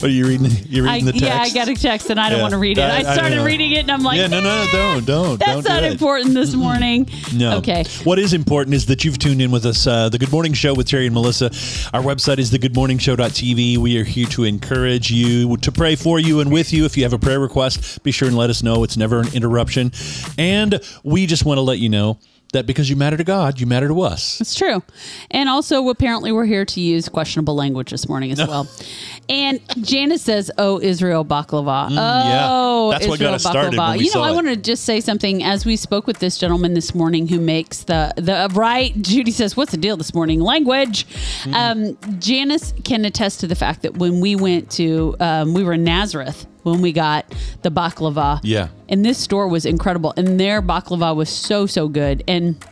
Are 0.01 0.07
you 0.09 0.27
reading? 0.27 0.51
You're 0.67 0.87
I, 0.87 0.93
reading 0.95 1.05
the 1.07 1.11
text. 1.13 1.25
yeah, 1.25 1.41
I 1.41 1.49
got 1.49 1.67
a 1.69 1.75
text 1.75 2.09
and 2.09 2.19
I 2.19 2.29
don't 2.29 2.37
Yeah. 2.37 2.43
want 2.43 2.51
to 2.53 2.57
read 2.57 2.77
it. 2.77 2.81
I, 2.81 2.97
I- 2.97 3.09
I 3.09 3.13
started 3.13 3.35
know. 3.37 3.45
reading 3.45 3.71
it 3.73 3.79
and 3.79 3.91
I'm 3.91 4.01
like, 4.03 4.17
Yeah, 4.17 4.27
no, 4.27 4.39
no, 4.41 4.49
"Eh, 4.49 4.67
don't, 4.71 5.05
don't, 5.05 5.39
That's 5.39 5.51
don't 5.51 5.63
do 5.63 5.69
not 5.69 5.83
it." 5.83 5.91
important 5.91 6.33
this 6.33 6.53
morning. 6.53 7.07
No. 7.33 7.57
Okay. 7.57 7.83
What 8.03 8.19
is 8.19 8.33
important 8.33 8.75
is 8.75 8.85
that 8.87 9.03
you've 9.03 9.17
tuned 9.19 9.41
in 9.41 9.51
with 9.51 9.65
us. 9.65 9.85
Uh, 9.87 10.09
the 10.09 10.17
Good 10.17 10.31
Morning 10.31 10.53
Show 10.53 10.73
with 10.73 10.87
Terry 10.87 11.05
and 11.05 11.13
Melissa. 11.13 11.45
Our 11.93 12.01
website 12.01 12.37
is 12.39 12.51
thegoodmorningshow.tv. 12.51 13.77
We 13.77 13.97
are 13.97 14.03
here 14.03 14.27
to 14.27 14.43
encourage 14.43 15.11
you, 15.11 15.57
to 15.57 15.71
pray 15.71 15.95
for 15.95 16.19
you 16.19 16.39
and 16.39 16.51
with 16.51 16.73
you. 16.73 16.85
If 16.85 16.97
you 16.97 17.03
have 17.03 17.13
a 17.13 17.19
prayer 17.19 17.39
request, 17.39 18.03
be 18.03 18.11
sure 18.11 18.27
and 18.27 18.37
let 18.37 18.49
us 18.49 18.63
know. 18.63 18.83
It's 18.83 18.97
never 18.97 19.19
an 19.21 19.33
interruption. 19.33 19.91
And 20.37 20.79
we 21.03 21.25
just 21.25 21.45
want 21.45 21.57
to 21.57 21.61
let 21.61 21.79
you 21.79 21.89
know 21.89 22.19
that 22.51 22.65
because 22.65 22.89
you 22.89 22.95
matter 22.95 23.15
to 23.15 23.23
God, 23.23 23.59
you 23.59 23.67
matter 23.67 23.87
to 23.87 24.01
us. 24.01 24.41
It's 24.41 24.55
true. 24.55 24.81
And 25.29 25.47
also, 25.49 25.87
apparently, 25.89 26.31
we're 26.31 26.45
here 26.45 26.65
to 26.65 26.81
use 26.81 27.07
questionable 27.07 27.53
language 27.55 27.91
this 27.91 28.09
morning 28.09 28.31
as 28.31 28.39
well. 28.39 28.67
and 29.29 29.61
Janice 29.85 30.23
says, 30.23 30.51
Oh, 30.57 30.81
Israel 30.81 31.23
baklava. 31.23 31.89
Mm, 31.89 31.95
yeah. 31.95 32.47
oh, 32.49 32.91
That's 32.91 33.07
what 33.07 33.19
got 33.19 33.35
Israel 33.35 33.35
us 33.35 33.43
started 33.43 34.01
you 34.01 34.13
know, 34.13 34.23
I 34.23 34.31
want 34.31 34.47
to 34.47 34.55
just 34.55 34.85
say 34.85 34.99
something 34.99 35.43
as 35.43 35.65
we 35.65 35.75
spoke 35.75 36.07
with 36.07 36.17
this 36.17 36.37
gentleman 36.37 36.73
this 36.73 36.95
morning 36.95 37.27
who 37.27 37.39
makes 37.39 37.83
the, 37.83 38.11
the 38.15 38.49
right. 38.53 38.99
Judy 39.01 39.31
says, 39.31 39.55
What's 39.55 39.71
the 39.71 39.77
deal 39.77 39.97
this 39.97 40.13
morning? 40.13 40.39
Language. 40.39 41.07
Mm. 41.43 41.53
Um, 41.53 42.19
Janice 42.19 42.73
can 42.83 43.05
attest 43.05 43.39
to 43.41 43.47
the 43.47 43.55
fact 43.55 43.83
that 43.83 43.97
when 43.97 44.19
we 44.19 44.35
went 44.35 44.71
to, 44.71 45.15
um, 45.19 45.53
we 45.53 45.63
were 45.63 45.73
in 45.73 45.83
Nazareth 45.83 46.47
when 46.63 46.81
we 46.81 46.91
got 46.91 47.25
the 47.61 47.71
baklava. 47.71 48.39
Yeah. 48.43 48.69
And 48.87 49.05
this 49.05 49.17
store 49.17 49.47
was 49.47 49.65
incredible. 49.65 50.13
And 50.17 50.39
their 50.39 50.61
baklava 50.61 51.15
was 51.15 51.29
so, 51.29 51.65
so 51.65 51.87
good. 51.87 52.23
And 52.27 52.63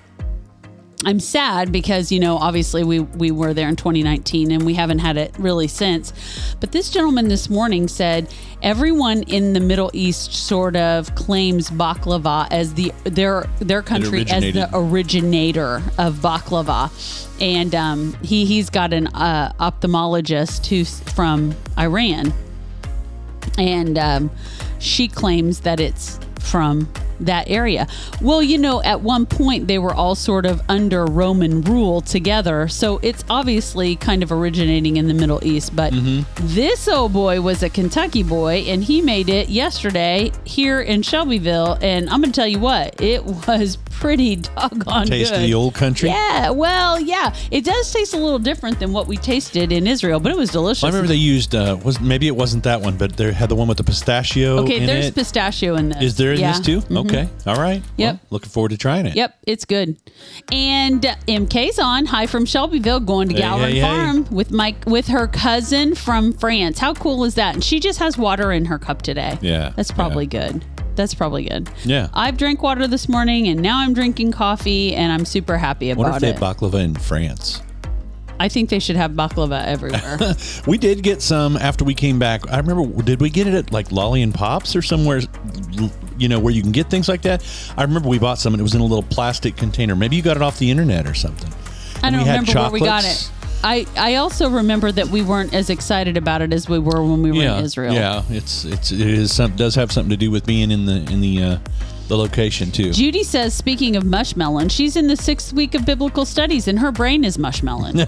I'm 1.06 1.20
sad 1.20 1.72
because 1.72 2.12
you 2.12 2.20
know 2.20 2.38
obviously 2.38 2.84
we 2.84 3.00
we 3.00 3.30
were 3.30 3.54
there 3.54 3.70
in 3.70 3.76
2019 3.76 4.52
and 4.52 4.66
we 4.66 4.74
haven't 4.74 5.00
had 5.00 5.16
it 5.16 5.34
really 5.38 5.68
since. 5.68 6.12
But 6.60 6.72
this 6.72 6.90
gentleman 6.90 7.28
this 7.28 7.50
morning 7.50 7.88
said 7.88 8.34
everyone 8.64 9.24
in 9.24 9.54
the 9.54 9.60
Middle 9.60 9.92
East 9.94 10.34
sort 10.34 10.76
of 10.76 11.14
claims 11.14 11.70
baklava 11.70 12.48
as 12.50 12.74
the 12.74 12.92
their 13.04 13.46
their 13.60 13.84
country 13.84 14.26
as 14.30 14.42
the 14.42 14.70
originator 14.74 15.84
of 16.00 16.16
baklava, 16.16 16.90
and 17.40 17.76
um, 17.76 18.14
he 18.24 18.46
he's 18.46 18.72
got 18.72 18.92
an 18.92 19.08
uh, 19.08 19.54
ophthalmologist 19.60 20.66
who's 20.66 21.00
from 21.12 21.56
Iran, 21.78 22.34
and 23.60 24.00
um, 24.00 24.32
she 24.80 25.08
claims 25.08 25.60
that 25.60 25.80
it's 25.80 26.20
from 26.40 26.92
that 27.20 27.50
area. 27.50 27.88
Well, 28.22 28.42
you 28.44 28.58
know, 28.58 28.82
at 28.84 29.02
one 29.02 29.26
point 29.26 29.68
they 29.68 29.80
were 29.80 29.94
all 29.94 30.16
sort 30.16 30.46
of 30.46 30.62
under 30.70 31.06
Roman 31.06 31.62
rule 31.62 32.02
together, 32.02 32.68
so 32.68 33.00
it's 33.04 33.24
obviously 33.30 33.96
kind 33.96 34.24
of 34.24 34.32
originating 34.32 34.98
in 34.98 35.08
the 35.08 35.14
Middle 35.14 35.44
East. 35.44 35.76
But 35.76 35.94
this 36.36 36.88
old 36.88 37.14
boy 37.14 37.42
was 37.42 37.64
a 37.64 37.70
Kentucky 37.70 38.24
boy, 38.24 38.66
and 38.68 38.84
he 38.84 39.02
made 39.02 39.30
it 39.30 39.50
yesterday 39.50 40.32
here 40.46 40.82
in 40.82 41.02
Shelbyville. 41.02 41.78
And 41.82 42.10
I'm 42.10 42.22
going 42.22 42.32
to 42.32 42.36
tell 42.40 42.48
you 42.48 42.60
what, 42.60 43.02
it 43.02 43.24
was 43.26 43.78
pretty 43.90 44.36
doggone 44.38 45.08
Taste 45.08 45.32
good. 45.32 45.38
of 45.42 45.48
the 45.48 45.54
old 45.54 45.74
country. 45.74 46.10
Yeah, 46.10 46.52
well, 46.52 47.00
yeah, 47.00 47.34
it 47.52 47.64
does 47.66 47.92
taste 47.92 48.14
a 48.14 48.18
little 48.18 48.40
different 48.40 48.80
than 48.80 48.94
what 48.94 49.08
we 49.08 49.18
tasted 49.18 49.72
in 49.72 49.88
Israel, 49.88 50.20
but 50.20 50.32
it 50.32 50.38
was 50.38 50.52
delicious. 50.52 50.84
I 50.84 50.88
remember 50.88 51.08
they 51.08 51.16
used 51.16 51.56
uh, 51.56 51.78
was 51.84 52.00
maybe 52.00 52.28
it 52.28 52.36
wasn't 52.36 52.64
that 52.66 52.82
one, 52.82 52.96
but 52.98 53.18
they 53.18 53.32
had 53.32 53.50
the 53.50 53.56
one 53.56 53.68
with 53.68 53.78
the 53.78 53.84
pistachio. 53.84 54.58
Okay, 54.60 54.78
in 54.82 54.86
there's 54.86 55.08
it. 55.08 55.16
pistachio 55.16 55.76
in 55.76 55.90
this. 55.90 56.02
Is 56.04 56.16
there 56.18 56.34
in 56.34 56.40
Yeah. 56.40 56.52
this 56.54 56.66
too? 56.66 56.82
Mhm. 56.82 57.07
Okay, 57.08 57.30
all 57.46 57.56
right. 57.56 57.82
Yep. 57.98 58.14
Well, 58.16 58.20
looking 58.32 58.50
forward 58.50 58.70
to 58.70 58.78
trying 58.78 59.06
it. 59.06 59.16
Yep, 59.16 59.38
it's 59.46 59.66
good. 59.66 59.98
And 60.52 61.06
uh, 61.06 61.16
MK's 61.28 61.80
on. 61.80 62.06
Hi 62.08 62.26
from 62.28 62.46
Shelbyville, 62.46 63.00
going 63.02 63.30
to 63.30 63.36
Hey, 63.36 63.42
hey, 63.42 63.76
hey. 63.76 63.82
Farm 63.82 64.26
with 64.32 64.52
Mike 64.52 64.84
with 64.86 65.08
her 65.08 65.28
cousin 65.28 65.96
from 65.96 66.34
France. 66.34 66.80
How 66.80 66.94
cool 66.94 67.24
is 67.24 67.36
that? 67.36 67.56
And 67.56 67.64
she 67.64 67.80
just 67.80 68.00
has 68.00 68.18
water 68.18 68.52
in 68.52 68.66
her 68.66 68.78
cup 68.80 69.02
today. 69.02 69.38
Yeah, 69.42 69.72
that's 69.76 69.92
probably 69.92 70.26
good. 70.28 70.64
That's 70.96 71.14
probably 71.14 71.48
good. 71.48 71.70
Yeah. 71.86 72.08
I've 72.14 72.38
drank 72.38 72.64
water 72.64 72.88
this 72.88 73.08
morning, 73.08 73.48
and 73.48 73.62
now 73.62 73.78
I'm 73.80 73.94
drinking 73.94 74.32
coffee, 74.32 74.96
and 74.96 75.12
I'm 75.12 75.26
super 75.26 75.58
happy 75.58 75.90
wonder 75.94 76.10
about 76.10 76.16
if 76.18 76.22
they 76.22 76.30
it. 76.30 76.40
have 76.40 76.58
baklava 76.58 76.84
in 76.84 76.96
France. 76.96 77.62
I 78.40 78.50
think 78.50 78.70
they 78.70 78.80
should 78.80 78.96
have 78.96 79.12
baklava 79.12 79.64
everywhere. 79.66 80.18
We 80.68 80.78
did 80.78 81.02
get 81.04 81.22
some 81.22 81.56
after 81.58 81.84
we 81.86 81.94
came 81.94 82.20
back. 82.20 82.52
I 82.52 82.58
remember, 82.58 83.02
did 83.04 83.22
we 83.22 83.30
get 83.30 83.48
it 83.48 83.54
at 83.54 83.72
like 83.72 83.92
Lolli 83.92 84.22
and 84.22 84.34
Pops 84.34 84.76
or 84.76 84.82
somewhere, 84.82 85.22
you 86.18 86.28
know, 86.30 86.40
where 86.40 86.54
you 86.54 86.62
can 86.62 86.72
get 86.72 86.90
things 86.90 87.08
like 87.08 87.22
that? 87.24 87.44
I 87.78 87.84
remember 87.84 88.10
we 88.10 88.20
bought 88.20 88.38
some 88.40 88.54
and 88.54 88.60
it 88.60 88.64
was 88.64 88.76
in 88.76 88.82
a 88.82 88.86
little 88.86 89.04
plastic 89.04 89.56
container. 89.56 89.96
Maybe 89.96 90.16
you 90.16 90.22
got 90.22 90.36
it 90.38 90.44
off 90.44 90.60
the 90.60 90.70
internet 90.72 91.06
or 91.08 91.14
something. 91.14 91.52
I 92.04 92.10
don't 92.12 92.20
remember 92.22 92.54
where 92.54 92.70
we 92.72 92.80
got 92.80 93.04
it. 93.06 93.32
I, 93.64 93.88
I 93.98 94.16
also 94.16 94.50
remember 94.52 94.92
that 94.92 95.08
we 95.08 95.24
weren't 95.24 95.54
as 95.54 95.70
excited 95.72 96.16
about 96.16 96.44
it 96.44 96.54
as 96.54 96.70
we 96.70 96.78
were 96.78 97.02
when 97.04 97.24
we 97.24 97.32
were 97.32 97.38
Yeah, 97.38 97.58
in 97.58 97.66
Israel. 97.66 97.94
yeah, 97.94 98.22
it's 98.30 98.66
it's 98.66 98.92
it 98.92 99.02
is 99.02 99.34
some 99.36 99.56
does 99.56 99.74
have 99.76 99.92
something 99.92 100.12
to 100.12 100.18
do 100.18 100.30
with 100.30 100.46
being 100.46 100.70
in 100.70 100.86
the 100.86 100.98
in 101.12 101.22
the 101.22 101.42
uh, 101.44 101.58
the 102.08 102.18
location 102.18 102.72
too. 102.72 102.92
Judy 102.92 103.24
says, 103.24 103.54
speaking 103.54 103.96
of 103.96 104.04
mushmelon, 104.04 104.72
she's 104.72 104.96
in 104.96 105.08
the 105.08 105.16
sixth 105.16 105.54
week 105.54 105.76
of 105.76 105.86
biblical 105.86 106.26
studies 106.26 106.68
and 106.68 106.80
her 106.80 106.92
brain 106.92 107.24
is 107.24 107.38
mushmelon. 107.38 108.00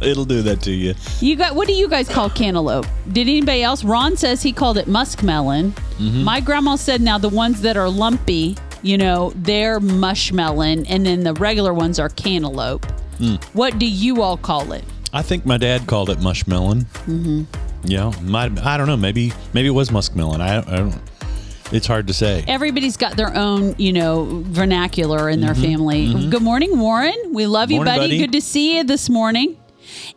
It'll 0.02 0.24
do 0.24 0.42
that 0.42 0.60
to 0.62 0.70
you. 0.70 0.94
you 1.20 1.36
got 1.36 1.54
what 1.54 1.66
do 1.66 1.74
you 1.74 1.88
guys 1.88 2.08
call 2.08 2.30
cantaloupe? 2.30 2.86
Did 3.12 3.28
anybody 3.28 3.62
else? 3.62 3.84
Ron 3.84 4.16
says 4.16 4.42
he 4.42 4.52
called 4.52 4.78
it 4.78 4.86
muskmelon. 4.86 5.70
Mm-hmm. 5.98 6.24
My 6.24 6.40
grandma 6.40 6.76
said 6.76 7.00
now 7.00 7.18
the 7.18 7.28
ones 7.28 7.60
that 7.62 7.76
are 7.76 7.88
lumpy, 7.88 8.56
you 8.82 8.98
know, 8.98 9.32
they're 9.36 9.80
mushmelon, 9.80 10.84
and 10.88 11.06
then 11.06 11.24
the 11.24 11.32
regular 11.34 11.72
ones 11.72 11.98
are 11.98 12.10
cantaloupe. 12.10 12.84
Hmm. 13.18 13.36
What 13.52 13.78
do 13.78 13.86
you 13.86 14.22
all 14.22 14.36
call 14.36 14.72
it? 14.72 14.84
I 15.12 15.22
think 15.22 15.46
my 15.46 15.56
dad 15.56 15.86
called 15.86 16.10
it 16.10 16.18
mushmelon. 16.18 16.84
Mm-hmm. 17.06 17.44
Yeah, 17.84 18.12
might 18.22 18.58
I 18.60 18.76
don't 18.76 18.86
know. 18.86 18.96
Maybe 18.96 19.32
maybe 19.52 19.68
it 19.68 19.72
was 19.72 19.90
muskmelon. 19.90 20.40
I, 20.40 20.58
I 20.58 20.76
don't. 20.76 20.98
It's 21.72 21.86
hard 21.86 22.06
to 22.08 22.12
say. 22.14 22.44
Everybody's 22.46 22.96
got 22.96 23.16
their 23.16 23.34
own, 23.36 23.74
you 23.78 23.92
know, 23.92 24.42
vernacular 24.46 25.28
in 25.28 25.40
their 25.40 25.54
family. 25.54 26.28
Good 26.30 26.42
morning, 26.42 26.78
Warren. 26.78 27.14
We 27.32 27.46
love 27.46 27.70
you, 27.70 27.80
Mm-hmm. 27.80 27.84
Morning, 27.86 28.00
buddy. 28.00 28.08
buddy. 28.14 28.18
Good 28.18 28.32
to 28.32 28.40
see 28.40 28.76
you 28.76 28.84
this 28.84 29.08
morning. 29.08 29.56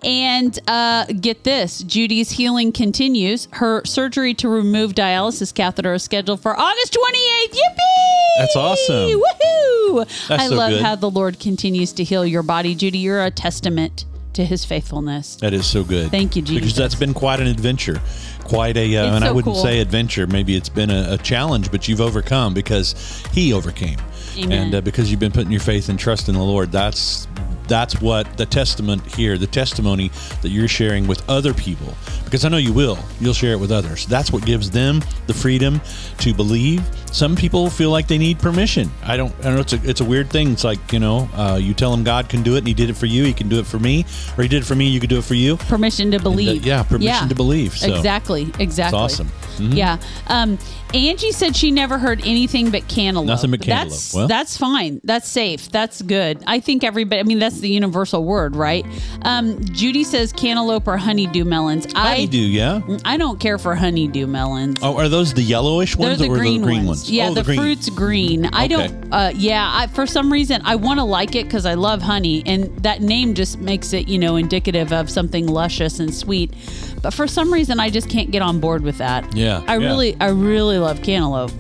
And 0.04 0.58
uh, 0.68 1.06
get 1.06 1.44
this 1.44 1.80
Judy's 1.84 2.32
healing 2.32 2.72
continues. 2.72 3.48
Her 3.54 3.84
surgery 3.86 4.34
to 4.36 4.50
remove 4.50 4.94
dialysis 4.94 5.54
catheter 5.54 5.94
is 5.94 6.04
scheduled 6.04 6.42
for 6.42 6.58
August 6.58 6.94
28th. 6.94 7.52
Yippee! 7.54 8.38
That's 8.40 8.56
awesome. 8.56 9.22
Woohoo! 9.22 10.28
That's 10.28 10.44
I 10.44 10.48
so 10.48 10.56
love 10.56 10.70
good. 10.72 10.82
how 10.84 10.96
the 10.96 11.10
Lord 11.10 11.40
continues 11.40 11.92
to 11.94 12.04
heal 12.04 12.26
your 12.26 12.44
body, 12.44 12.76
Judy. 12.76 13.00
You're 13.00 13.24
a 13.24 13.32
testament 13.32 14.06
to 14.34 14.46
his 14.46 14.64
faithfulness. 14.66 15.36
That 15.38 15.54
is 15.54 15.66
so 15.66 15.84
good. 15.84 16.12
Thank 16.12 16.36
you, 16.36 16.44
Because 16.44 16.76
that's 16.76 16.94
been 16.96 17.14
quite 17.14 17.40
an 17.40 17.48
adventure. 17.48 18.00
Quite 18.48 18.78
a, 18.78 18.96
uh, 18.96 19.16
and 19.16 19.26
I 19.26 19.32
wouldn't 19.32 19.56
cool. 19.56 19.64
say 19.64 19.80
adventure. 19.80 20.26
Maybe 20.26 20.56
it's 20.56 20.70
been 20.70 20.90
a, 20.90 21.14
a 21.14 21.18
challenge, 21.18 21.72
but 21.72 21.88
you've 21.88 22.02
overcome 22.02 22.54
because 22.54 22.96
He 23.34 23.54
overcame. 23.54 24.00
Amen. 24.38 24.52
And 24.52 24.76
uh, 24.76 24.82
because 24.82 25.10
you've 25.10 25.20
been 25.20 25.32
putting 25.32 25.52
your 25.52 25.62
faith 25.62 25.90
and 25.90 26.00
trust 26.00 26.30
in 26.30 26.36
the 26.36 26.44
Lord, 26.44 26.72
that's 26.72 27.28
that's 27.68 28.02
what 28.02 28.38
the 28.38 28.46
testament 28.46 29.06
here, 29.14 29.38
the 29.38 29.48
testimony 29.48 30.10
that 30.42 30.50
you're 30.50 30.68
sharing 30.68 31.08
with 31.08 31.28
other 31.30 31.54
people. 31.54 31.94
Because 32.24 32.46
I 32.46 32.50
know 32.50 32.58
you 32.58 32.74
will. 32.74 32.98
You'll 33.20 33.34
share 33.34 33.52
it 33.52 33.60
with 33.60 33.72
others. 33.72 34.06
That's 34.06 34.32
what 34.32 34.46
gives 34.46 34.72
them 34.72 35.02
the 35.28 35.34
freedom 35.34 35.82
to 36.20 36.34
believe. 36.34 36.84
Some 37.12 37.36
people 37.36 37.70
feel 37.70 37.90
like 37.90 38.08
they 38.08 38.18
need 38.18 38.38
permission. 38.40 38.92
I 39.04 39.18
don't. 39.18 39.34
I 39.44 39.52
know 39.52 39.60
it's 39.60 39.74
a 39.74 39.80
it's 39.84 40.02
a 40.02 40.06
weird 40.06 40.30
thing. 40.30 40.52
It's 40.52 40.64
like 40.64 40.92
you 40.92 41.00
know, 41.00 41.30
uh, 41.34 41.58
you 41.62 41.74
tell 41.74 41.94
him 41.94 42.04
God 42.04 42.30
can 42.30 42.44
do 42.44 42.56
it, 42.56 42.60
and 42.60 42.68
He 42.68 42.74
did 42.74 42.90
it 42.90 42.98
for 42.98 43.06
you. 43.06 43.24
He 43.24 43.34
can 43.34 43.50
do 43.50 43.60
it 43.60 43.66
for 43.66 43.80
me, 43.80 44.06
or 44.38 44.44
He 44.44 44.48
did 44.50 44.62
it 44.64 44.66
for 44.66 44.76
me. 44.76 44.88
You 44.90 45.00
could 45.00 45.10
do 45.10 45.18
it 45.18 45.24
for 45.24 45.34
you. 45.34 45.58
Permission 45.58 46.12
to 46.12 46.20
believe. 46.20 46.66
yeah, 46.66 46.84
permission 46.84 47.30
to 47.30 47.36
believe, 47.36 47.78
so. 47.78 47.94
exactly, 47.96 48.44
exactly. 48.60 49.04
It's 49.06 49.14
awesome. 49.14 49.32
Mhm. 49.58 49.76
Yeah. 49.76 49.98
Um, 50.28 50.60
Angie 50.94 51.32
said 51.32 51.56
she 51.56 51.72
never 51.72 51.98
heard 51.98 52.22
anything 52.26 52.70
but 52.70 52.88
cantaloupe. 52.88 53.28
Nothing 53.28 53.52
but 53.52 53.62
cantaloupe. 53.62 53.90
That's 53.90 54.14
Well. 54.14 54.28
that's 54.28 54.56
fine. 54.56 55.02
That's 55.04 55.28
safe. 55.28 55.70
That's 55.72 56.02
good. 56.02 56.44
I 56.48 56.60
think 56.60 56.84
everybody. 56.84 57.20
I 57.20 57.24
mean, 57.24 57.40
that's 57.40 57.60
the 57.60 57.70
universal 57.70 58.24
word, 58.24 58.56
right? 58.56 58.86
Um, 59.24 59.64
Judy 59.66 60.04
says 60.04 60.32
cantaloupe 60.32 60.88
or 60.88 60.98
honeydew 60.98 61.44
melons. 61.44 61.92
Honeydew, 61.94 62.38
yeah. 62.38 62.82
I 63.04 63.18
I 63.18 63.20
don't 63.20 63.40
care 63.40 63.58
for 63.58 63.74
honeydew 63.74 64.28
melons. 64.28 64.78
Oh, 64.84 64.96
are 64.98 65.10
those 65.10 65.34
the 65.34 65.42
yellowish 65.42 65.96
They're 65.96 66.07
ones 66.10 66.20
the 66.20 66.30
or 66.30 66.38
green, 66.38 66.62
the 66.62 66.68
green 66.68 66.78
ones. 66.86 66.88
ones? 67.02 67.12
Yeah, 67.12 67.30
oh, 67.30 67.34
the, 67.34 67.44
green. 67.44 67.60
fruit's 67.60 67.90
green. 67.90 68.46
I 68.54 68.66
Okay. 68.66 68.68
don't. 68.68 69.14
Uh, 69.14 69.32
yeah, 69.36 69.70
I, 69.74 69.88
for 69.88 70.06
some 70.06 70.32
reason 70.32 70.62
I 70.66 70.76
want 70.76 71.00
to 71.00 71.04
like 71.04 71.36
it 71.36 71.46
because 71.46 71.66
I 71.66 71.74
love 71.76 72.02
honey, 72.02 72.44
and 72.46 72.66
that 72.84 73.02
name 73.02 73.34
just 73.34 73.60
makes 73.60 73.94
it, 73.94 74.08
you 74.08 74.18
know, 74.18 74.36
indicative 74.36 74.92
of 74.94 75.10
something 75.10 75.48
luscious 75.48 76.00
and 76.00 76.14
sweet. 76.14 76.54
But 77.02 77.14
for 77.14 77.28
some 77.28 77.52
reason, 77.54 77.80
I 77.80 77.90
just 77.90 78.10
can't 78.10 78.32
get 78.32 78.42
on 78.42 78.60
board 78.60 78.84
with 78.84 78.98
that. 78.98 79.36
Yeah, 79.36 79.64
I 79.68 79.78
yeah. 79.78 79.88
really, 79.88 80.18
I 80.20 80.30
really 80.30 80.78
love 80.80 81.02
cantaloupe. 81.04 81.52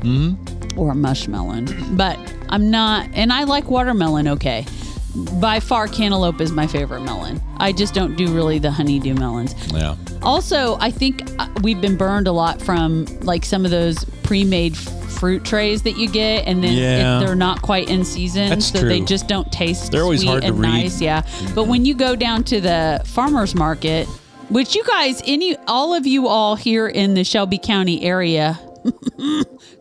Mm-hmm. 0.00 0.78
Or 0.78 0.92
mushmelon, 0.92 1.96
but 1.96 2.18
I'm 2.50 2.70
not, 2.70 3.08
and 3.14 3.32
I 3.32 3.44
like 3.44 3.70
watermelon. 3.70 4.28
Okay, 4.28 4.66
by 5.40 5.60
far 5.60 5.86
cantaloupe 5.88 6.40
is 6.40 6.52
my 6.52 6.66
favorite 6.66 7.00
melon. 7.02 7.40
I 7.58 7.72
just 7.72 7.94
don't 7.94 8.16
do 8.16 8.32
really 8.34 8.58
the 8.58 8.70
honeydew 8.70 9.14
melons. 9.14 9.54
Yeah. 9.72 9.96
Also, 10.22 10.76
I 10.80 10.90
think 10.90 11.22
uh, 11.38 11.48
we've 11.62 11.80
been 11.80 11.96
burned 11.96 12.26
a 12.28 12.32
lot 12.32 12.60
from 12.60 13.06
like 13.22 13.44
some 13.44 13.64
of 13.64 13.70
those 13.70 14.04
pre-made 14.22 14.74
f- 14.74 15.10
fruit 15.12 15.44
trays 15.44 15.82
that 15.82 15.96
you 15.96 16.08
get, 16.08 16.46
and 16.46 16.62
then 16.62 16.72
it- 16.74 16.78
Yeah. 16.80 17.18
they're 17.20 17.34
not 17.34 17.62
quite 17.62 17.88
in 17.88 18.04
season, 18.04 18.50
That's 18.50 18.66
so 18.72 18.80
they 18.86 19.00
just 19.00 19.28
don't 19.28 19.50
taste. 19.52 19.92
They're 19.92 20.02
always 20.02 20.22
hard 20.24 20.42
to 20.42 20.52
read. 20.52 20.60
nice, 20.68 21.00
yeah. 21.00 21.22
But 21.54 21.64
when 21.68 21.84
you 21.84 21.94
go 21.94 22.16
down 22.16 22.44
to 22.44 22.60
the 22.60 23.00
farmers 23.04 23.54
market, 23.54 24.06
which 24.48 24.74
you 24.76 24.84
guys, 24.84 25.22
any, 25.26 25.56
all 25.66 25.94
of 25.94 26.06
you 26.06 26.28
all 26.28 26.54
here 26.56 26.86
in 26.86 27.14
the 27.14 27.24
Shelby 27.24 27.58
County 27.58 28.02
area. 28.04 28.58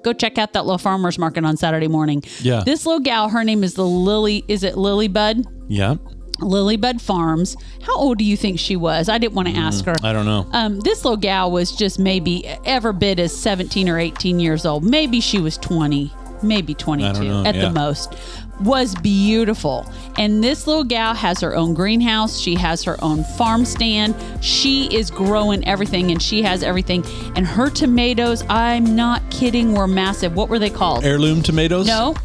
Go 0.04 0.14
check 0.14 0.38
out 0.38 0.54
that 0.54 0.66
little 0.66 0.78
farmers 0.78 1.18
market 1.18 1.46
on 1.46 1.58
Saturday 1.58 1.88
morning. 1.88 2.24
Yeah. 2.42 2.64
This 2.66 2.86
little 2.86 3.02
gal, 3.02 3.30
her 3.30 3.44
name 3.44 3.64
is 3.64 3.74
the 3.74 3.86
Lily. 3.86 4.44
Is 4.48 4.64
it 4.64 4.78
Lily 4.78 5.08
Bud? 5.08 5.46
Yeah. 5.68 5.96
Lilybud 6.40 7.00
Farms. 7.02 7.56
How 7.82 7.96
old 7.96 8.18
do 8.18 8.24
you 8.26 8.36
think 8.36 8.60
she 8.60 8.76
was? 8.76 9.10
I 9.10 9.18
didn't 9.18 9.34
want 9.34 9.48
to 9.48 9.56
ask 9.56 9.86
her. 9.86 9.94
Mm, 9.94 10.06
I 10.06 10.14
don't 10.14 10.26
know. 10.26 10.48
Um, 10.52 10.80
this 10.82 11.06
little 11.06 11.18
gal 11.18 11.52
was 11.52 11.72
just 11.72 12.00
maybe 12.00 12.46
ever 12.66 12.94
bid 12.94 13.20
as 13.20 13.36
17 13.36 13.88
or 13.90 14.00
18 14.00 14.40
years 14.40 14.66
old. 14.66 14.84
Maybe 14.84 15.22
she 15.22 15.40
was 15.40 15.58
20, 15.58 16.12
maybe 16.44 16.74
22 16.74 17.08
at 17.46 17.56
yeah. 17.56 17.62
the 17.62 17.70
most. 17.72 18.16
Was 18.62 18.96
beautiful. 18.96 19.86
And 20.18 20.44
this 20.44 20.66
little 20.66 20.84
gal 20.86 21.14
has 21.14 21.42
her 21.42 21.56
own 21.56 21.74
greenhouse. 21.74 22.40
She 22.40 22.56
has 22.56 22.84
her 22.84 22.96
own 23.04 23.24
farm 23.38 23.66
stand. 23.66 24.16
She 24.42 24.86
is 24.96 25.12
growing 25.12 25.66
everything 25.68 26.10
and 26.12 26.22
she 26.22 26.42
has 26.44 26.64
everything. 26.64 27.04
And 27.36 27.46
her 27.46 27.70
tomatoes, 27.70 28.44
I'm 28.50 28.96
not 28.96 29.30
kidding, 29.30 29.74
were 29.74 29.88
massive. 29.88 30.36
What 30.36 30.48
were 30.50 30.60
they 30.60 30.70
called? 30.70 31.04
Heirloom 31.04 31.42
tomatoes? 31.42 31.86
no, 31.88 32.16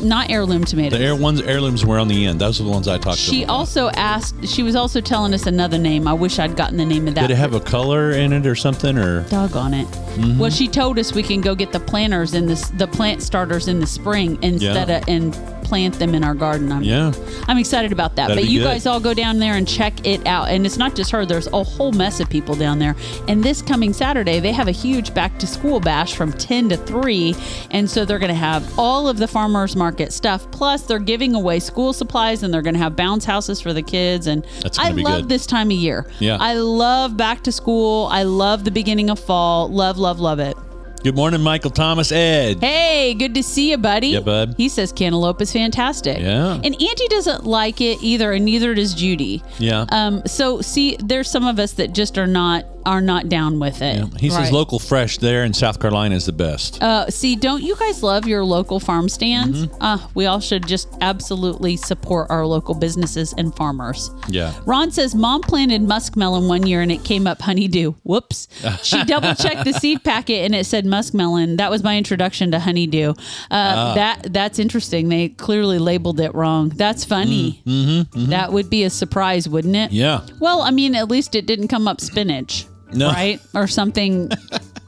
not 0.00 0.30
heirloom 0.30 0.64
tomatoes. 0.64 0.98
The 0.98 1.04
air 1.04 1.14
ones 1.16 1.40
heirlooms 1.42 1.84
were 1.86 1.98
on 1.98 2.08
the 2.08 2.26
end. 2.26 2.40
Those 2.40 2.60
are 2.60 2.64
the 2.64 2.70
ones 2.70 2.86
I 2.88 2.98
talked 2.98 3.18
She 3.18 3.38
to. 3.38 3.44
about. 3.44 3.52
also 3.54 3.88
asked. 3.90 4.46
She 4.48 4.62
was 4.64 4.74
also 4.76 5.00
telling 5.00 5.32
us 5.34 5.46
another 5.46 5.78
name. 5.78 6.06
I 6.08 6.12
wish 6.12 6.38
I'd 6.40 6.56
gotten 6.56 6.76
the 6.76 6.84
name 6.84 7.06
of 7.08 7.14
that. 7.16 7.22
Did 7.22 7.32
it 7.32 7.36
have 7.36 7.54
a 7.54 7.60
color 7.60 8.10
in 8.12 8.32
it 8.32 8.46
or 8.46 8.54
something? 8.56 8.96
Or 8.98 9.22
Dog 9.28 9.54
on 9.56 9.74
it. 9.74 9.86
Mm-hmm. 9.86 10.38
Well, 10.38 10.50
she 10.50 10.66
told 10.68 10.98
us 10.98 11.12
we 11.12 11.22
can 11.22 11.40
go 11.40 11.54
get 11.54 11.70
the 11.72 11.80
planters 11.80 12.34
in 12.34 12.46
this, 12.46 12.68
the 12.70 12.86
plant 12.88 13.22
starters 13.22 13.66
in 13.68 13.78
the 13.80 13.86
spring 13.86 14.38
instead 14.42 14.88
Yeah. 14.88 14.98
of 14.98 15.04
and 15.08 15.34
plant 15.72 15.98
them 15.98 16.14
in 16.14 16.22
our 16.22 16.34
garden. 16.34 16.70
I'm, 16.70 16.82
yeah, 16.82 17.14
I'm 17.48 17.56
excited 17.56 17.92
about 17.92 18.16
that. 18.16 18.28
That'd 18.28 18.44
but 18.44 18.50
you 18.50 18.58
good. 18.58 18.66
guys 18.66 18.84
all 18.86 19.00
go 19.00 19.14
down 19.14 19.38
there 19.38 19.54
and 19.54 19.66
check 19.66 20.06
it 20.06 20.26
out. 20.26 20.50
And 20.50 20.66
it's 20.66 20.76
not 20.76 20.94
just 20.94 21.10
her. 21.12 21.24
There's 21.24 21.46
a 21.46 21.64
whole 21.64 21.92
mess 21.92 22.20
of 22.20 22.28
people 22.28 22.54
down 22.54 22.78
there. 22.78 22.94
And 23.26 23.42
this 23.42 23.62
coming 23.62 23.94
Saturday, 23.94 24.38
they 24.38 24.52
have 24.52 24.68
a 24.68 24.72
huge 24.72 25.14
back 25.14 25.38
to 25.38 25.46
school 25.46 25.80
bash 25.80 26.14
from 26.14 26.30
10 26.30 26.68
to 26.68 26.76
3. 26.76 27.34
And 27.70 27.88
so 27.88 28.04
they're 28.04 28.18
going 28.18 28.28
to 28.28 28.34
have 28.34 28.78
all 28.78 29.08
of 29.08 29.16
the 29.16 29.26
farmers 29.26 29.74
market 29.74 30.12
stuff. 30.12 30.50
Plus, 30.50 30.82
they're 30.82 30.98
giving 30.98 31.34
away 31.34 31.58
school 31.58 31.94
supplies 31.94 32.42
and 32.42 32.52
they're 32.52 32.60
going 32.60 32.74
to 32.74 32.80
have 32.80 32.94
bounce 32.94 33.24
houses 33.24 33.58
for 33.58 33.72
the 33.72 33.80
kids. 33.82 34.26
And 34.26 34.46
That's 34.60 34.78
I 34.78 34.90
love 34.90 35.22
good. 35.22 35.28
this 35.30 35.46
time 35.46 35.68
of 35.68 35.78
year. 35.78 36.04
Yeah. 36.18 36.36
I 36.38 36.52
love 36.52 37.16
back 37.16 37.44
to 37.44 37.52
school. 37.52 38.08
I 38.10 38.24
love 38.24 38.64
the 38.64 38.70
beginning 38.70 39.08
of 39.08 39.18
fall. 39.18 39.70
Love, 39.70 39.96
love, 39.96 40.20
love 40.20 40.38
it. 40.38 40.54
Good 41.02 41.16
morning, 41.16 41.40
Michael 41.40 41.72
Thomas. 41.72 42.12
Ed. 42.12 42.60
Hey, 42.60 43.14
good 43.14 43.34
to 43.34 43.42
see 43.42 43.70
you, 43.72 43.76
buddy. 43.76 44.08
Yeah, 44.08 44.20
bud. 44.20 44.54
He 44.56 44.68
says 44.68 44.92
cantaloupe 44.92 45.42
is 45.42 45.52
fantastic. 45.52 46.20
Yeah. 46.20 46.60
And 46.62 46.80
Angie 46.80 47.08
doesn't 47.08 47.44
like 47.44 47.80
it 47.80 47.98
either, 48.02 48.30
and 48.32 48.44
neither 48.44 48.72
does 48.72 48.94
Judy. 48.94 49.42
Yeah. 49.58 49.86
Um. 49.88 50.22
So 50.26 50.60
see, 50.60 50.96
there's 51.00 51.28
some 51.28 51.44
of 51.44 51.58
us 51.58 51.72
that 51.72 51.92
just 51.92 52.18
are 52.18 52.28
not 52.28 52.66
are 52.86 53.00
not 53.00 53.28
down 53.28 53.58
with 53.58 53.80
it. 53.82 53.96
Yeah. 53.96 54.06
He 54.18 54.28
says 54.30 54.38
Right. 54.38 54.52
local 54.52 54.78
fresh 54.78 55.18
there 55.18 55.44
in 55.44 55.52
South 55.54 55.80
Carolina 55.80 56.14
is 56.14 56.26
the 56.26 56.32
best. 56.32 56.82
Uh, 56.82 57.08
see, 57.10 57.36
don't 57.36 57.62
you 57.62 57.76
guys 57.76 58.02
love 58.02 58.26
your 58.26 58.44
local 58.44 58.80
farm 58.80 59.08
stands? 59.08 59.66
Mm-hmm. 59.66 59.82
Uh, 59.82 59.98
we 60.14 60.26
all 60.26 60.40
should 60.40 60.66
just 60.66 60.88
absolutely 61.00 61.76
support 61.76 62.28
our 62.30 62.46
local 62.46 62.74
businesses 62.74 63.34
and 63.38 63.54
farmers. 63.56 64.10
Yeah. 64.28 64.52
Ron 64.66 64.90
says 64.90 65.14
mom 65.14 65.40
planted 65.42 65.82
muskmelon 65.82 66.48
one 66.48 66.66
year 66.66 66.80
and 66.82 66.90
it 66.92 67.04
came 67.04 67.26
up 67.26 67.40
honeydew. 67.42 67.92
Whoops. 68.02 68.48
She 68.82 69.02
double 69.06 69.34
checked 69.34 69.64
the 69.64 69.72
seed 69.72 70.02
packet 70.04 70.44
and 70.44 70.54
it 70.54 70.66
said 70.66 70.84
muskmelon. 70.84 71.56
That 71.58 71.70
was 71.70 71.82
my 71.82 71.96
introduction 71.98 72.50
to 72.52 72.58
honeydew. 72.60 73.10
Uh, 73.50 73.70
Ah. 73.72 73.94
That 73.94 74.32
that's 74.32 74.58
interesting. 74.58 75.08
They 75.08 75.28
clearly 75.30 75.78
labeled 75.78 76.20
it 76.20 76.34
wrong. 76.34 76.68
That's 76.70 77.04
funny. 77.04 77.62
Mm-hmm, 77.66 78.26
That 78.30 78.52
would 78.52 78.68
be 78.68 78.84
a 78.84 78.90
surprise, 78.90 79.48
wouldn't 79.48 79.76
it? 79.76 79.92
Yeah. 79.92 80.26
Well, 80.40 80.62
I 80.62 80.70
mean, 80.70 80.94
at 80.94 81.08
least 81.08 81.34
it 81.34 81.46
didn't 81.46 81.68
come 81.68 81.88
up 81.88 82.00
spinach, 82.00 82.66
No. 82.94 83.08
right? 83.08 83.40
Or 83.54 83.66
something. 83.66 84.30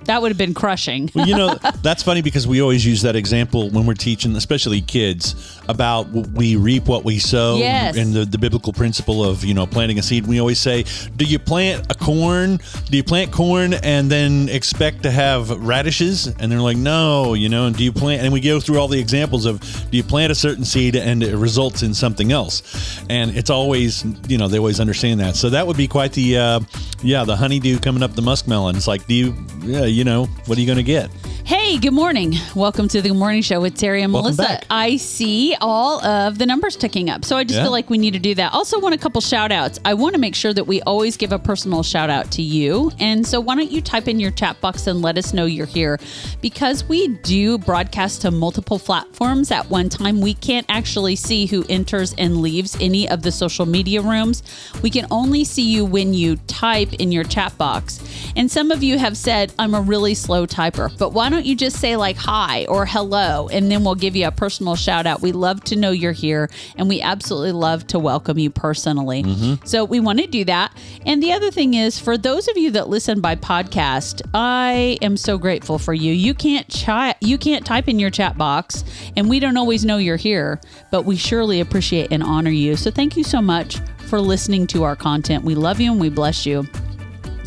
that 0.07 0.21
would 0.23 0.31
have 0.31 0.39
been 0.39 0.55
crushing. 0.55 1.11
Well, 1.15 1.27
you 1.27 1.37
know, 1.37 1.55
that's 1.83 2.03
funny 2.03 2.23
because 2.23 2.47
we 2.47 2.61
always 2.63 2.85
use 2.85 3.03
that 3.03 3.17
example 3.17 3.71
when 3.71 3.87
we're 3.87 3.95
teaching, 3.95 4.35
especially 4.37 4.81
kids, 4.81 5.59
about 5.69 6.09
we 6.11 6.57
reap 6.57 6.87
what 6.87 7.05
we 7.05 7.19
sow 7.19 7.57
Yes. 7.57 7.97
and 7.97 8.13
the, 8.13 8.25
the 8.25 8.39
biblical 8.39 8.73
principle 8.73 9.25
of, 9.25 9.45
you 9.45 9.55
know, 9.55 9.67
planting 9.67 9.99
a 9.99 10.03
seed. 10.03 10.27
We 10.27 10.39
always 10.41 10.61
say, 10.61 10.85
do 11.17 11.25
you 11.25 11.39
plant 11.39 11.87
a 11.91 11.95
corn? 11.95 12.59
Do 12.91 12.97
you 12.97 13.05
plant 13.05 13.33
corn 13.33 13.75
and 13.75 14.11
then 14.11 14.49
expect 14.51 15.03
to 15.05 15.11
have 15.11 15.51
radishes? 15.51 16.27
And 16.27 16.51
they're 16.53 16.61
like, 16.61 16.77
no, 16.77 17.35
you 17.35 17.49
know, 17.49 17.67
and 17.67 17.77
do 17.77 17.85
you 17.85 17.93
plant? 17.93 18.23
And 18.23 18.33
we 18.33 18.41
go 18.41 18.61
through 18.61 18.79
all 18.79 18.89
the 18.89 19.01
examples 19.01 19.47
of, 19.47 19.61
do 19.91 19.97
you 19.97 20.03
plant 20.03 20.31
a 20.33 20.35
certain 20.35 20.65
seed 20.65 20.97
and 20.97 21.23
it 21.23 21.37
results 21.37 21.83
in 21.83 21.95
something 21.95 22.33
else? 22.33 23.01
And 23.09 23.37
it's 23.37 23.51
always, 23.51 24.05
you 24.29 24.37
know, 24.39 24.49
they 24.49 24.59
always 24.59 24.81
understand 24.81 25.21
that. 25.21 25.37
So 25.37 25.51
that 25.51 25.67
would 25.67 25.77
be 25.77 25.89
quite 25.89 26.13
the, 26.13 26.37
uh, 26.39 26.61
yeah, 27.03 27.25
the 27.25 27.37
honeydew 27.37 27.79
coming 27.79 28.03
up 28.03 28.15
the 28.15 28.23
muskmelon. 28.23 28.77
It's 28.77 28.87
like, 28.87 29.07
do 29.07 29.15
you, 29.15 29.35
yeah, 29.63 29.85
you 29.95 30.05
know, 30.05 30.25
what 30.47 30.59
are 30.59 30.61
you 30.61 30.67
going 30.67 30.77
to 30.77 30.83
get? 30.83 31.11
Hey, 31.47 31.77
good 31.77 31.93
morning. 31.93 32.35
Welcome 32.57 32.89
to 32.89 33.03
the 33.03 33.11
Good 33.11 33.19
Morning 33.19 33.43
Show 33.43 33.61
with 33.61 33.77
Terry 33.77 34.01
and 34.01 34.15
Welcome 34.15 34.35
Melissa. 34.37 34.55
back. 34.55 34.65
I 34.71 34.97
see 34.97 35.55
all 35.61 36.03
of 36.03 36.39
the 36.39 36.47
numbers 36.47 36.75
ticking 36.75 37.11
up. 37.11 37.23
So 37.23 37.37
I 37.37 37.45
just 37.45 37.59
Yeah. 37.59 37.65
feel 37.65 37.71
like 37.73 37.91
we 37.91 37.99
need 37.99 38.13
to 38.15 38.19
do 38.19 38.35
that. 38.37 38.55
Also, 38.55 38.81
want 38.81 38.95
a 38.95 38.99
couple 38.99 39.21
shout 39.21 39.53
outs. 39.53 39.79
I 39.85 39.93
want 39.93 40.15
to 40.15 40.19
make 40.21 40.35
sure 40.35 40.55
that 40.55 40.67
we 40.67 40.81
always 40.83 41.19
give 41.19 41.33
a 41.33 41.39
personal 41.39 41.83
shout 41.83 42.09
out 42.09 42.31
to 42.33 42.43
you. 42.43 42.93
And 42.99 43.27
so 43.27 43.41
why 43.41 43.57
don't 43.57 43.71
you 43.71 43.83
type 43.83 44.09
in 44.09 44.19
your 44.21 44.31
chat 44.31 44.59
box 44.63 44.87
and 44.87 45.03
let 45.03 45.19
us 45.19 45.35
know 45.35 45.45
you're 45.45 45.67
here? 45.67 46.01
Because 46.41 46.89
we 46.89 47.09
do 47.09 47.59
broadcast 47.59 48.23
to 48.23 48.31
multiple 48.31 48.79
platforms 48.79 49.51
at 49.51 49.69
one 49.71 49.91
time, 49.91 50.23
we 50.23 50.33
can't 50.33 50.65
actually 50.71 51.15
see 51.15 51.45
who 51.45 51.67
enters 51.69 52.15
and 52.17 52.41
leaves 52.41 52.75
any 52.81 53.07
of 53.07 53.21
the 53.21 53.31
social 53.31 53.67
media 53.67 54.01
rooms. 54.01 54.43
We 54.81 54.89
can 54.89 55.07
only 55.11 55.45
see 55.45 55.63
you 55.65 55.85
when 55.85 56.15
you 56.15 56.37
type 56.47 56.95
in 56.95 57.13
your 57.13 57.25
chat 57.25 57.57
box. 57.59 58.01
And 58.35 58.51
some 58.51 58.71
of 58.71 58.83
you 58.83 58.99
have 58.99 59.15
said, 59.19 59.53
I'm 59.59 59.75
a 59.75 59.81
really 59.83 60.15
slow 60.15 60.47
typer, 60.47 60.91
but 60.97 61.13
why 61.13 61.29
don't 61.29 61.34
you 61.39 61.57
just 61.57 61.79
say 61.79 61.97
like 61.97 62.17
hi 62.17 62.67
or 62.67 62.87
hello, 62.87 63.49
and 63.49 63.71
then 63.71 63.85
we'll 63.85 63.95
give 63.95 64.17
you 64.17 64.27
a 64.27 64.31
personal 64.31 64.77
shout 64.77 65.07
out. 65.07 65.21
We 65.21 65.33
love 65.33 65.63
to 65.65 65.77
know 65.77 65.91
you're 65.91 66.13
here, 66.13 66.51
and 66.77 66.89
we 66.89 67.01
absolutely 67.01 67.53
love 67.53 67.87
to 67.89 67.99
welcome 67.99 68.39
you 68.39 68.51
personally. 68.51 69.23
Mm-hmm. 69.23 69.67
So 69.67 69.85
we 69.85 70.01
want 70.01 70.21
to 70.21 70.27
do 70.27 70.45
that. 70.45 70.77
And 71.07 71.23
the 71.23 71.33
other 71.33 71.51
thing 71.51 71.75
is, 71.75 71.99
for 71.99 72.17
those 72.17 72.49
of 72.49 72.57
you 72.57 72.71
that 72.73 72.89
listen 72.89 73.21
by 73.21 73.37
podcast, 73.37 74.23
I 74.35 74.99
am 75.03 75.17
so 75.17 75.39
grateful 75.39 75.79
for 75.79 75.95
you. 75.95 76.13
You 76.13 76.35
can't 76.35 76.69
chat, 76.69 77.17
you 77.21 77.39
can't 77.39 77.65
type 77.65 77.89
in 77.89 77.99
your 77.99 78.11
chat 78.11 78.39
box, 78.39 78.85
and 79.17 79.29
we 79.29 79.41
don't 79.41 79.57
always 79.57 79.85
know 79.85 79.99
you're 79.99 80.17
here, 80.17 80.61
but 80.91 81.03
we 81.03 81.17
surely 81.17 81.61
appreciate 81.61 82.13
and 82.13 82.23
honor 82.23 82.51
you. 82.51 82.77
So 82.77 82.91
thank 82.91 83.17
you 83.17 83.25
so 83.25 83.41
much 83.41 83.79
for 84.09 84.21
listening 84.21 84.67
to 84.69 84.85
our 84.85 84.97
content. 84.97 85.45
We 85.45 85.55
love 85.55 85.81
you 85.81 85.91
and 85.91 86.01
we 86.01 86.11
bless 86.11 86.47
you. 86.47 86.67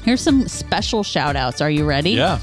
Here's 0.03 0.21
some 0.21 0.47
special 0.47 1.03
shout 1.03 1.35
outs. 1.35 1.61
Are 1.61 1.69
you 1.69 1.85
ready? 1.85 2.11
Yeah. 2.11 2.39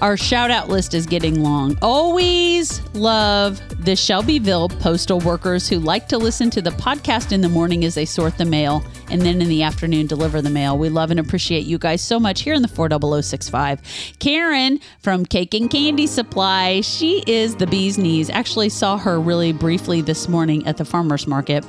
Our 0.00 0.16
shout 0.16 0.50
out 0.50 0.70
list 0.70 0.94
is 0.94 1.04
getting 1.04 1.42
long. 1.42 1.76
Always 1.82 2.80
love 2.94 3.60
the 3.84 3.94
Shelbyville 3.94 4.70
postal 4.70 5.20
workers 5.20 5.68
who 5.68 5.78
like 5.78 6.08
to 6.08 6.16
listen 6.16 6.48
to 6.50 6.62
the 6.62 6.70
podcast 6.70 7.32
in 7.32 7.42
the 7.42 7.50
morning 7.50 7.84
as 7.84 7.96
they 7.96 8.06
sort 8.06 8.38
the 8.38 8.46
mail 8.46 8.82
and 9.10 9.20
then 9.20 9.42
in 9.42 9.48
the 9.48 9.62
afternoon 9.62 10.06
deliver 10.06 10.40
the 10.40 10.48
mail. 10.48 10.78
We 10.78 10.88
love 10.88 11.10
and 11.10 11.20
appreciate 11.20 11.66
you 11.66 11.76
guys 11.76 12.00
so 12.00 12.18
much 12.18 12.40
here 12.40 12.54
in 12.54 12.62
the 12.62 12.68
40065. 12.68 13.82
Karen 14.20 14.80
from 15.00 15.26
Cake 15.26 15.52
and 15.52 15.68
Candy 15.70 16.06
Supply. 16.06 16.80
She 16.80 17.22
is 17.26 17.56
the 17.56 17.66
bee's 17.66 17.98
knees. 17.98 18.30
Actually 18.30 18.70
saw 18.70 18.96
her 18.96 19.20
really 19.20 19.52
briefly 19.52 20.00
this 20.00 20.28
morning 20.28 20.66
at 20.66 20.78
the 20.78 20.84
farmers 20.86 21.26
market. 21.26 21.62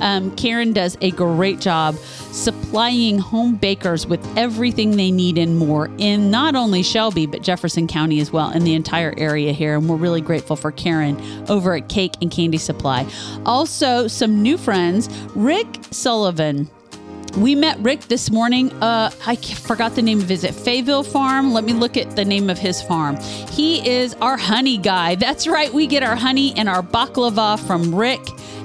Um, 0.00 0.34
Karen 0.36 0.72
does 0.72 0.96
a 1.02 1.10
great 1.10 1.60
job 1.60 1.96
supplying 1.96 3.18
home 3.18 3.56
bakers 3.56 4.06
with 4.06 4.24
everything 4.38 4.96
they 4.96 5.10
need 5.10 5.36
and 5.36 5.58
more 5.58 5.90
in 5.98 6.30
not 6.30 6.54
only 6.54 6.82
Shelby, 6.82 7.26
but 7.26 7.42
Jefferson 7.42 7.73
County 7.88 8.20
as 8.20 8.32
well, 8.32 8.48
and 8.48 8.66
the 8.66 8.74
entire 8.74 9.14
area 9.16 9.52
here. 9.52 9.76
And 9.76 9.88
we're 9.88 9.96
really 9.96 10.20
grateful 10.20 10.56
for 10.56 10.72
Karen 10.72 11.16
over 11.48 11.74
at 11.74 11.88
Cake 11.88 12.14
and 12.22 12.30
Candy 12.30 12.58
Supply. 12.58 13.06
Also, 13.44 14.06
some 14.08 14.42
new 14.42 14.56
friends, 14.56 15.08
Rick 15.34 15.66
Sullivan. 15.90 16.68
We 17.38 17.56
met 17.56 17.78
Rick 17.80 18.02
this 18.02 18.30
morning. 18.30 18.72
Uh, 18.74 19.10
I 19.26 19.34
forgot 19.34 19.96
the 19.96 20.02
name 20.02 20.20
of 20.20 20.28
his 20.28 20.44
at 20.44 20.54
Fayetteville 20.54 21.02
Farm. 21.02 21.52
Let 21.52 21.64
me 21.64 21.72
look 21.72 21.96
at 21.96 22.14
the 22.14 22.24
name 22.24 22.48
of 22.48 22.58
his 22.58 22.80
farm. 22.80 23.16
He 23.50 23.86
is 23.88 24.14
our 24.20 24.36
honey 24.36 24.78
guy. 24.78 25.16
That's 25.16 25.48
right. 25.48 25.72
We 25.72 25.88
get 25.88 26.04
our 26.04 26.14
honey 26.14 26.54
and 26.56 26.68
our 26.68 26.82
baklava 26.82 27.58
from 27.66 27.92
Rick. 27.92 28.20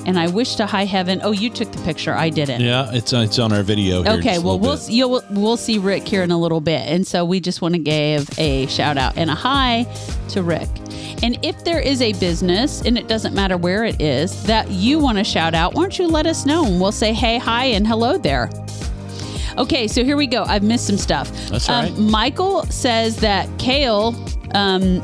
And 0.06 0.20
I 0.20 0.28
wish 0.28 0.56
to 0.56 0.68
high 0.68 0.86
heaven. 0.86 1.20
Oh, 1.24 1.32
you 1.32 1.50
took 1.50 1.72
the 1.72 1.82
picture. 1.82 2.14
I 2.14 2.30
didn't. 2.30 2.62
Yeah, 2.62 2.92
it's 2.94 3.12
uh, 3.12 3.18
it's 3.18 3.40
on 3.40 3.52
our 3.52 3.64
video. 3.64 4.04
Here 4.04 4.14
Okay, 4.14 4.40
well 4.40 4.58
we'll 4.58 4.78
see, 4.78 4.94
you'll, 4.94 5.22
we'll 5.32 5.58
see 5.58 5.78
Rick 5.78 6.08
here 6.08 6.24
in 6.24 6.32
a 6.32 6.38
little 6.40 6.62
bit, 6.62 6.88
and 6.88 7.06
so 7.06 7.26
we 7.26 7.40
just 7.40 7.62
want 7.62 7.74
to 7.76 7.80
give 7.80 8.30
a 8.40 8.66
shout 8.68 8.98
out 8.98 9.18
and 9.18 9.30
a 9.30 9.36
hi 9.36 9.86
to 10.30 10.42
Rick. 10.42 10.70
And 11.22 11.38
if 11.44 11.64
there 11.64 11.80
is 11.80 12.02
a 12.02 12.14
business, 12.14 12.82
and 12.82 12.98
it 12.98 13.08
doesn't 13.08 13.34
matter 13.34 13.58
where 13.58 13.84
it 13.84 14.00
is, 14.02 14.42
that 14.44 14.70
you 14.72 15.00
want 15.00 15.18
to 15.18 15.24
shout 15.24 15.54
out, 15.54 15.74
why 15.74 15.82
don't 15.84 16.00
you 16.00 16.08
let 16.08 16.26
us 16.26 16.46
know? 16.46 16.66
And 16.66 16.80
we'll 16.80 16.92
say, 16.92 17.14
hey, 17.14 17.38
hi, 17.38 17.66
and 17.66 17.86
hello 17.86 18.18
there. 18.18 18.50
Okay, 19.58 19.88
so 19.88 20.04
here 20.06 20.16
we 20.16 20.28
go. 20.28 20.44
I've 20.44 20.64
missed 20.64 20.88
some 20.88 20.98
stuff. 20.98 21.30
That's 21.50 21.68
um, 21.68 21.86
right. 21.86 21.98
Michael 21.98 22.64
says 22.68 23.18
that 23.18 23.50
kale, 23.60 24.16
um, 24.54 25.02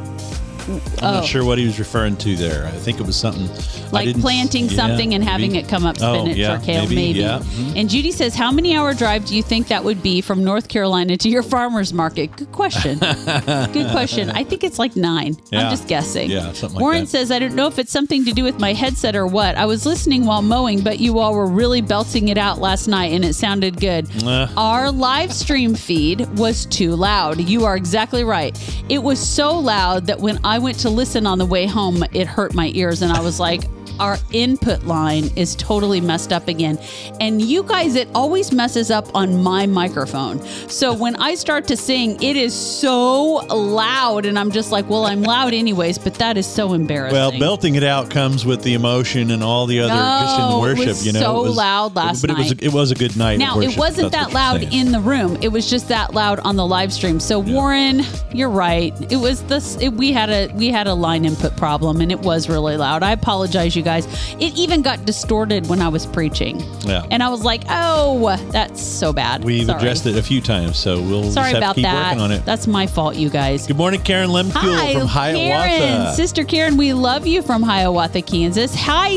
I'm 0.67 0.81
Oh. 1.01 1.11
not 1.15 1.25
sure 1.25 1.43
what 1.45 1.57
he 1.57 1.65
was 1.65 1.77
referring 1.77 2.15
to 2.17 2.35
there. 2.35 2.65
I 2.65 2.71
think 2.71 2.99
it 2.99 3.05
was 3.05 3.15
something 3.15 3.47
like 3.95 4.19
planting 4.21 4.65
yeah, 4.65 4.75
something 4.75 5.13
and 5.13 5.23
having 5.23 5.53
maybe. 5.53 5.65
it 5.65 5.69
come 5.69 5.85
up 5.85 5.95
Oh, 6.01 6.15
spinach 6.19 6.37
yeah, 6.37 6.55
or 6.55 6.59
kale, 6.63 6.83
maybe. 6.83 6.95
maybe, 6.95 7.19
yeah. 7.19 7.39
Mhm. 7.39 7.73
And 7.79 7.89
Judy 7.89 8.11
says, 8.11 8.35
How 8.35 8.51
many 8.51 8.75
hour 8.75 8.93
drive 8.93 9.25
do 9.25 9.35
you 9.35 9.41
think 9.43 9.67
that 9.69 9.83
would 9.83 10.03
be 10.03 10.21
from 10.21 10.43
North 10.43 10.67
Carolina 10.67 11.17
to 11.17 11.29
your 11.29 11.41
farmer's 11.43 11.93
market? 11.93 12.35
Good 12.37 12.51
question. 12.51 12.99
Good 12.99 13.91
question. 13.91 14.29
I 14.29 14.43
think 14.43 14.63
it's 14.63 14.77
like 14.79 14.95
nine. 14.95 15.35
I'm 15.51 15.69
just 15.71 15.87
guessing. 15.87 16.29
Yeah, 16.29 16.51
something 16.53 16.75
like 16.75 16.81
Warren 16.81 17.01
that. 17.01 17.09
says, 17.09 17.31
I 17.31 17.39
don't 17.39 17.55
know 17.55 17.67
if 17.67 17.79
it's 17.79 17.91
something 17.91 18.23
to 18.25 18.31
do 18.31 18.43
with 18.43 18.59
my 18.59 18.73
headset 18.73 19.15
or 19.15 19.25
what. 19.27 19.55
I 19.55 19.65
was 19.65 19.85
listening 19.85 20.25
while 20.25 20.41
mowing, 20.41 20.81
but 20.81 20.99
you 20.99 21.19
all 21.19 21.33
were 21.33 21.47
really 21.47 21.81
belting 21.81 22.27
it 22.29 22.37
out 22.37 22.59
last 22.59 22.87
night 22.87 23.13
and 23.13 23.23
it 23.25 23.33
sounded 23.33 23.79
good. 23.79 24.07
Uh. 24.23 24.47
Our 24.57 24.91
live 24.91 25.31
stream 25.33 25.75
feed 25.75 26.27
was 26.37 26.65
too 26.65 26.95
loud. 26.95 27.39
You 27.39 27.65
are 27.65 27.75
exactly 27.75 28.23
right. 28.23 28.57
It 28.89 29.01
was 29.01 29.19
so 29.19 29.57
loud 29.57 30.07
that 30.07 30.19
when 30.19 30.39
I 30.43 30.59
went 30.59 30.79
to 30.79 30.89
listen 30.89 31.25
on 31.25 31.37
the 31.37 31.45
way 31.45 31.65
home, 31.65 32.03
it 32.13 32.27
hurt 32.27 32.53
my 32.53 32.71
ears, 32.75 33.01
and 33.01 33.11
I 33.11 33.21
was 33.21 33.39
like, 33.39 33.63
our 33.99 34.17
input 34.31 34.83
line 34.83 35.29
is 35.35 35.55
totally 35.55 36.01
messed 36.01 36.31
up 36.31 36.47
again. 36.47 36.77
And 37.19 37.41
you 37.41 37.63
guys, 37.63 37.95
it 37.95 38.07
always 38.13 38.51
messes 38.51 38.91
up 38.91 39.13
on 39.15 39.41
my 39.41 39.65
microphone. 39.65 40.39
So 40.69 40.93
when 40.93 41.15
I 41.17 41.35
start 41.35 41.67
to 41.67 41.77
sing, 41.77 42.21
it 42.21 42.35
is 42.35 42.53
so 42.53 43.45
loud, 43.53 44.25
and 44.25 44.37
I'm 44.37 44.51
just 44.51 44.71
like, 44.71 44.89
well, 44.89 45.05
I'm 45.05 45.21
loud 45.21 45.53
anyways, 45.53 45.97
but 45.97 46.15
that 46.15 46.37
is 46.37 46.45
so 46.45 46.73
embarrassing. 46.73 47.17
Well, 47.17 47.31
belting 47.39 47.75
it 47.75 47.83
out 47.83 48.09
comes 48.09 48.45
with 48.45 48.63
the 48.63 48.73
emotion 48.73 49.31
and 49.31 49.43
all 49.43 49.65
the 49.65 49.79
other 49.79 49.93
just 49.93 50.39
No, 50.39 50.47
in 50.47 50.55
it 50.55 50.61
worship. 50.61 50.87
was 50.87 51.05
you 51.05 51.13
know, 51.13 51.19
so 51.19 51.39
it 51.39 51.47
was, 51.47 51.57
loud 51.57 51.95
last 51.95 52.23
night, 52.23 52.27
but 52.27 52.29
it 52.29 52.37
was, 52.37 52.51
a, 52.51 52.65
it 52.65 52.73
was 52.73 52.91
a 52.91 52.95
good 52.95 53.17
night. 53.17 53.39
Now, 53.39 53.59
it 53.59 53.77
wasn't 53.77 54.11
that 54.11 54.33
loud 54.33 54.63
in 54.63 54.91
the 54.91 54.99
room. 54.99 55.37
It 55.41 55.49
was 55.49 55.69
just 55.69 55.87
that 55.89 56.13
loud 56.13 56.39
on 56.39 56.55
the 56.55 56.65
live 56.65 56.91
stream. 56.91 57.19
So 57.19 57.39
Warren, 57.39 58.01
you're 58.33 58.49
right. 58.49 58.93
It 59.11 59.17
was 59.17 59.43
this. 59.43 59.77
It, 59.81 59.89
we 59.89 60.11
had 60.11 60.29
a 60.29 60.51
we 60.55 60.69
had 60.69 60.87
a 60.87 60.93
line 60.93 61.25
input 61.25 61.55
problem, 61.57 62.01
and 62.01 62.11
it 62.11 62.19
was 62.19 62.49
really 62.49 62.77
loud. 62.77 63.03
I 63.03 63.11
apologize, 63.11 63.75
you 63.75 63.83
guys. 63.85 64.05
It 64.33 64.53
even 64.57 64.81
got 64.81 65.05
distorted 65.05 65.67
when 65.67 65.81
I 65.81 65.87
was 65.87 66.05
preaching. 66.05 66.59
Yeah. 66.81 67.05
And 67.09 67.23
I 67.23 67.29
was 67.29 67.43
like, 67.45 67.63
oh, 67.69 68.35
that's 68.51 68.81
so 68.81 69.13
bad. 69.13 69.45
We've 69.45 69.67
Sorry. 69.67 69.77
addressed 69.77 70.05
it 70.07 70.17
a 70.17 70.23
few 70.23 70.41
times, 70.41 70.77
so 70.77 71.01
we'll 71.01 71.31
Sorry 71.31 71.53
about 71.53 71.75
keep 71.75 71.83
that. 71.85 72.07
working 72.07 72.21
on 72.21 72.31
it. 72.33 72.43
That's 72.43 72.67
my 72.67 72.87
fault, 72.87 73.15
you 73.15 73.29
guys. 73.29 73.65
Good 73.67 73.77
morning, 73.77 74.01
Karen 74.01 74.29
Lemkuhl 74.29 74.51
Hi, 74.75 74.93
from 74.93 75.07
Hiawatha. 75.07 75.37
Karen, 75.37 76.13
Sister 76.15 76.43
Karen. 76.43 76.75
We 76.75 76.91
love 76.91 77.25
you 77.25 77.41
from 77.41 77.63
Hiawatha, 77.63 78.21
Kansas. 78.23 78.75
Hi, 78.75 79.11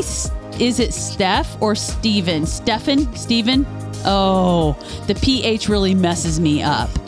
is 0.59 0.79
it 0.79 0.93
Steph 0.93 1.61
or 1.61 1.75
Steven? 1.75 2.45
Stephen? 2.45 3.13
Steven? 3.15 3.65
Oh, 4.05 4.77
the 5.07 5.15
PH 5.15 5.67
really 5.67 5.93
messes 5.95 6.39
me 6.39 6.61
up. 6.63 6.89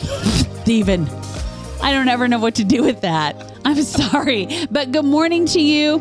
Steven. 0.62 1.08
I 1.80 1.92
don't 1.92 2.08
ever 2.08 2.28
know 2.28 2.38
what 2.38 2.54
to 2.56 2.64
do 2.64 2.82
with 2.82 3.00
that. 3.00 3.34
I'm 3.64 3.80
sorry. 3.82 4.48
But 4.70 4.92
good 4.92 5.04
morning 5.04 5.46
to 5.46 5.60
you. 5.60 5.98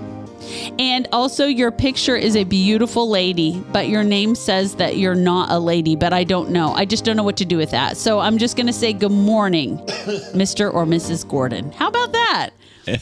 And 0.80 1.08
also, 1.12 1.46
your 1.46 1.72
picture 1.72 2.16
is 2.16 2.36
a 2.36 2.44
beautiful 2.44 3.10
lady, 3.10 3.64
but 3.72 3.88
your 3.90 4.04
name 4.04 4.36
says 4.36 4.76
that 4.76 4.98
you're 4.98 5.16
not 5.16 5.50
a 5.52 5.60
lady, 5.60 5.96
but 5.96 6.14
I 6.14 6.24
don't 6.24 6.50
know. 6.50 6.74
I 6.74 6.86
just 6.86 7.06
don't 7.06 7.16
know 7.16 7.24
what 7.24 7.38
to 7.38 7.46
do 7.46 7.58
with 7.58 7.72
that. 7.72 7.98
So 7.98 8.20
I'm 8.20 8.38
just 8.38 8.56
going 8.56 8.68
to 8.68 8.74
say 8.74 8.94
good 8.94 9.12
morning, 9.12 9.78
Mr. 10.34 10.74
or 10.74 10.86
Mrs. 10.86 11.28
Gordon. 11.28 11.72
How 11.72 11.88
about 11.90 12.12
that? 12.14 12.50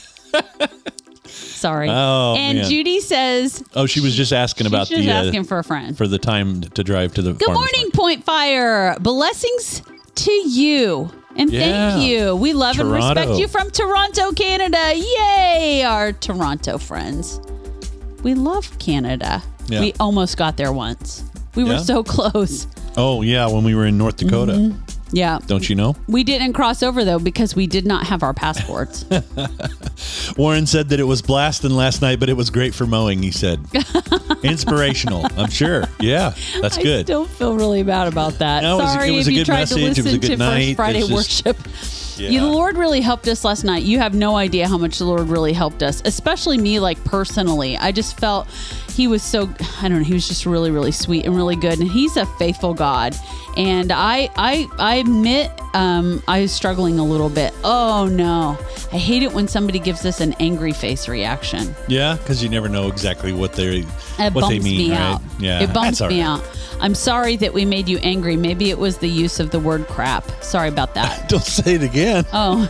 Sorry. 1.25 1.89
Oh, 1.89 2.35
and 2.37 2.59
man. 2.59 2.69
Judy 2.69 2.99
says 3.01 3.63
Oh, 3.75 3.85
she 3.85 3.99
was 3.99 4.15
just 4.15 4.31
asking 4.31 4.65
about 4.67 4.87
the 4.89 5.09
uh, 5.09 5.13
asking 5.25 5.43
for 5.43 5.59
a 5.59 5.63
friend. 5.63 5.97
for 5.97 6.07
the 6.07 6.17
time 6.17 6.61
to 6.61 6.83
drive 6.83 7.13
to 7.15 7.21
the. 7.21 7.33
Good 7.33 7.47
morning, 7.51 7.71
market. 7.81 7.93
Point 7.93 8.23
Fire. 8.23 8.95
Blessings 8.99 9.81
to 10.15 10.31
you. 10.31 11.11
And 11.39 11.51
Yeah. 11.51 11.91
thank 11.93 12.03
you. 12.05 12.35
We 12.35 12.53
love 12.53 12.79
and 12.79 12.91
respect 12.91 13.31
you 13.39 13.47
from 13.47 13.71
Toronto, 13.71 14.31
Canada. 14.33 14.93
Yay, 14.95 15.83
our 15.83 16.11
Toronto 16.11 16.77
friends. 16.77 17.39
We 18.23 18.33
love 18.33 18.77
Canada. 18.79 19.41
Yeah. 19.67 19.79
We 19.79 19.93
almost 19.99 20.35
got 20.35 20.57
there 20.57 20.73
once. 20.73 21.23
We 21.55 21.63
were 21.63 21.73
Yeah? 21.73 21.77
so 21.83 22.03
close. 22.15 22.67
Oh 22.97 23.21
yeah, 23.21 23.47
when 23.47 23.63
we 23.63 23.73
were 23.73 23.85
in 23.85 23.97
North 23.97 24.17
Dakota, 24.17 24.51
Mm-hmm. 24.53 24.77
Yeah. 25.11 25.39
don't 25.47 25.67
you 25.69 25.75
know? 25.75 25.95
We 26.07 26.23
didn't 26.23 26.53
cross 26.53 26.83
over 26.83 27.03
though 27.03 27.19
because 27.19 27.55
we 27.55 27.67
did 27.67 27.85
not 27.85 28.07
have 28.07 28.23
our 28.23 28.33
passports. 28.33 29.05
Warren 30.37 30.65
said 30.65 30.89
that 30.89 30.99
it 30.99 31.03
was 31.03 31.21
blasting 31.21 31.71
last 31.71 32.01
night, 32.01 32.19
but 32.19 32.29
it 32.29 32.37
was 32.37 32.49
great 32.49 32.73
for 32.73 32.85
mowing. 32.85 33.21
He 33.23 33.31
said, 33.31 33.59
inspirational. 34.43 35.25
I'm 35.37 35.49
sure. 35.49 35.85
Yeah, 35.99 36.33
that's 36.61 36.77
I 36.77 36.83
good. 36.83 37.05
still 37.05 37.25
feel 37.25 37.55
really 37.55 37.83
bad 37.83 38.07
about 38.07 38.33
that. 38.39 38.63
No, 38.63 38.79
it 38.79 38.83
was 38.83 38.89
a- 38.91 38.93
Sorry 38.93 39.09
it 39.09 39.11
was 39.15 39.27
if 39.27 39.33
a 39.33 39.37
you 39.37 39.45
tried 39.45 39.59
message. 39.59 39.77
to 39.77 39.83
It 39.85 39.87
was 39.89 39.97
a 39.99 40.03
listen 40.03 40.19
good 40.21 40.27
to 40.31 40.37
night. 40.37 40.65
First 40.67 40.75
Friday 40.77 40.99
just- 40.99 41.11
worship. 41.45 41.57
Yeah. 42.17 42.29
You, 42.31 42.39
the 42.41 42.47
Lord 42.47 42.75
really 42.77 42.99
helped 42.99 43.29
us 43.29 43.45
last 43.45 43.63
night. 43.63 43.83
You 43.83 43.99
have 43.99 44.13
no 44.13 44.35
idea 44.35 44.67
how 44.67 44.77
much 44.77 44.97
the 44.97 45.05
Lord 45.05 45.29
really 45.29 45.53
helped 45.53 45.81
us, 45.81 46.01
especially 46.03 46.57
me, 46.57 46.77
like 46.81 47.01
personally. 47.05 47.77
I 47.77 47.93
just 47.93 48.19
felt 48.19 48.45
He 48.99 49.07
was 49.07 49.23
so, 49.23 49.49
I 49.81 49.87
don't 49.87 49.99
know, 49.99 50.03
He 50.03 50.13
was 50.13 50.27
just 50.27 50.45
really, 50.45 50.71
really 50.71 50.91
sweet 50.91 51.25
and 51.25 51.33
really 51.33 51.55
good. 51.55 51.79
And 51.79 51.89
He's 51.89 52.17
a 52.17 52.25
faithful 52.25 52.73
God. 52.73 53.15
And 53.55 53.93
I, 53.93 54.29
I, 54.35 54.67
I 54.77 54.95
admit, 54.95 55.51
um, 55.73 56.21
I 56.27 56.41
was 56.41 56.51
struggling 56.51 56.99
a 56.99 57.05
little 57.05 57.29
bit. 57.29 57.53
Oh 57.63 58.09
no, 58.11 58.57
I 58.91 58.97
hate 58.97 59.23
it 59.23 59.31
when 59.31 59.47
somebody 59.47 59.79
gives 59.79 60.05
us 60.05 60.19
an 60.19 60.33
angry 60.41 60.73
face 60.73 61.07
reaction. 61.07 61.73
Yeah, 61.87 62.17
because 62.17 62.43
you 62.43 62.49
never 62.49 62.67
know 62.67 62.89
exactly 62.89 63.31
what 63.31 63.53
they 63.53 63.83
what 63.83 64.49
they 64.49 64.59
mean, 64.59 64.77
me 64.77 64.91
right? 64.91 64.99
out. 64.99 65.21
Yeah, 65.39 65.61
it 65.61 65.73
bumps 65.73 66.01
me 66.01 66.21
right. 66.21 66.41
out. 66.41 66.59
I'm 66.81 66.93
sorry 66.93 67.37
that 67.37 67.53
we 67.53 67.63
made 67.63 67.87
you 67.87 67.99
angry. 67.99 68.35
Maybe 68.35 68.69
it 68.69 68.79
was 68.79 68.97
the 68.97 69.07
use 69.07 69.39
of 69.39 69.51
the 69.51 69.59
word 69.61 69.87
crap. 69.87 70.29
Sorry 70.43 70.67
about 70.67 70.93
that. 70.95 71.29
Don't 71.29 71.41
say 71.41 71.75
it 71.75 71.83
again. 71.83 72.25
oh, 72.33 72.67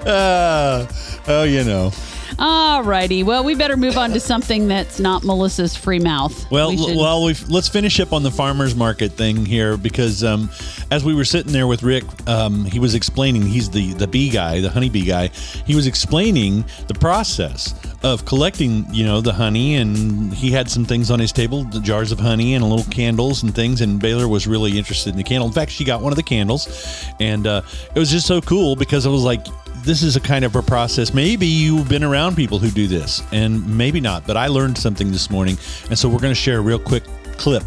Uh, 0.06 0.86
oh, 1.26 1.44
you 1.44 1.64
know. 1.64 1.92
Alrighty. 2.38 3.24
Well, 3.24 3.44
we 3.44 3.54
better 3.54 3.76
move 3.76 3.96
on 3.98 4.10
to 4.12 4.20
something 4.20 4.68
that's 4.68 5.00
not 5.00 5.24
Melissa's 5.24 5.76
free 5.76 5.98
mouth. 5.98 6.50
Well, 6.50 6.70
We 6.70 6.76
should- 6.78 6.96
well, 6.96 7.24
we've, 7.24 7.48
let's 7.48 7.68
finish 7.68 7.98
up 8.00 8.12
on 8.12 8.22
the 8.22 8.30
farmers 8.30 8.74
market 8.74 9.12
thing 9.12 9.44
here 9.44 9.76
because 9.76 10.22
um, 10.24 10.50
as 10.90 11.04
we 11.04 11.14
were 11.14 11.24
sitting 11.24 11.52
there 11.52 11.66
with 11.66 11.82
Rick, 11.82 12.04
um, 12.28 12.64
he 12.64 12.78
was 12.78 12.94
explaining. 12.94 13.42
He's 13.42 13.68
the 13.70 13.92
the 13.94 14.06
bee 14.06 14.30
guy, 14.30 14.60
the 14.60 14.70
honeybee 14.70 15.04
guy. 15.04 15.28
He 15.66 15.74
was 15.74 15.86
explaining 15.86 16.64
the 16.86 16.94
process 16.94 17.74
of 18.02 18.24
collecting, 18.24 18.86
you 18.94 19.04
know, 19.04 19.20
the 19.20 19.32
honey, 19.32 19.76
and 19.76 20.32
he 20.32 20.50
had 20.52 20.70
some 20.70 20.84
things 20.84 21.10
on 21.10 21.18
his 21.18 21.32
table, 21.32 21.64
the 21.64 21.80
jars 21.80 22.12
of 22.12 22.20
honey 22.20 22.54
and 22.54 22.64
little 22.68 22.88
candles 22.90 23.42
and 23.42 23.54
things. 23.54 23.80
And 23.80 23.98
Baylor 24.00 24.28
was 24.28 24.46
really 24.46 24.78
interested 24.78 25.10
in 25.10 25.16
the 25.16 25.24
candle. 25.24 25.48
In 25.48 25.52
fact, 25.52 25.70
she 25.72 25.84
got 25.84 26.00
one 26.00 26.12
of 26.12 26.16
the 26.16 26.22
candles, 26.22 27.04
and 27.18 27.46
uh, 27.46 27.62
it 27.94 27.98
was 27.98 28.10
just 28.10 28.26
so 28.26 28.40
cool 28.40 28.76
because 28.76 29.04
it 29.06 29.10
was 29.10 29.22
like 29.24 29.44
this 29.84 30.02
is 30.02 30.16
a 30.16 30.20
kind 30.20 30.44
of 30.44 30.54
a 30.56 30.62
process. 30.62 31.14
Maybe 31.14 31.46
you've 31.46 31.88
been 31.88 32.04
around 32.04 32.36
people 32.36 32.58
who 32.58 32.70
do 32.70 32.86
this, 32.86 33.22
and 33.32 33.76
maybe 33.76 34.00
not. 34.00 34.26
But 34.26 34.36
I 34.36 34.48
learned 34.48 34.78
something 34.78 35.10
this 35.10 35.30
morning, 35.30 35.58
and 35.88 35.98
so 35.98 36.08
we're 36.08 36.18
going 36.18 36.34
to 36.34 36.40
share 36.40 36.58
a 36.58 36.60
real 36.60 36.78
quick 36.78 37.04
clip 37.36 37.62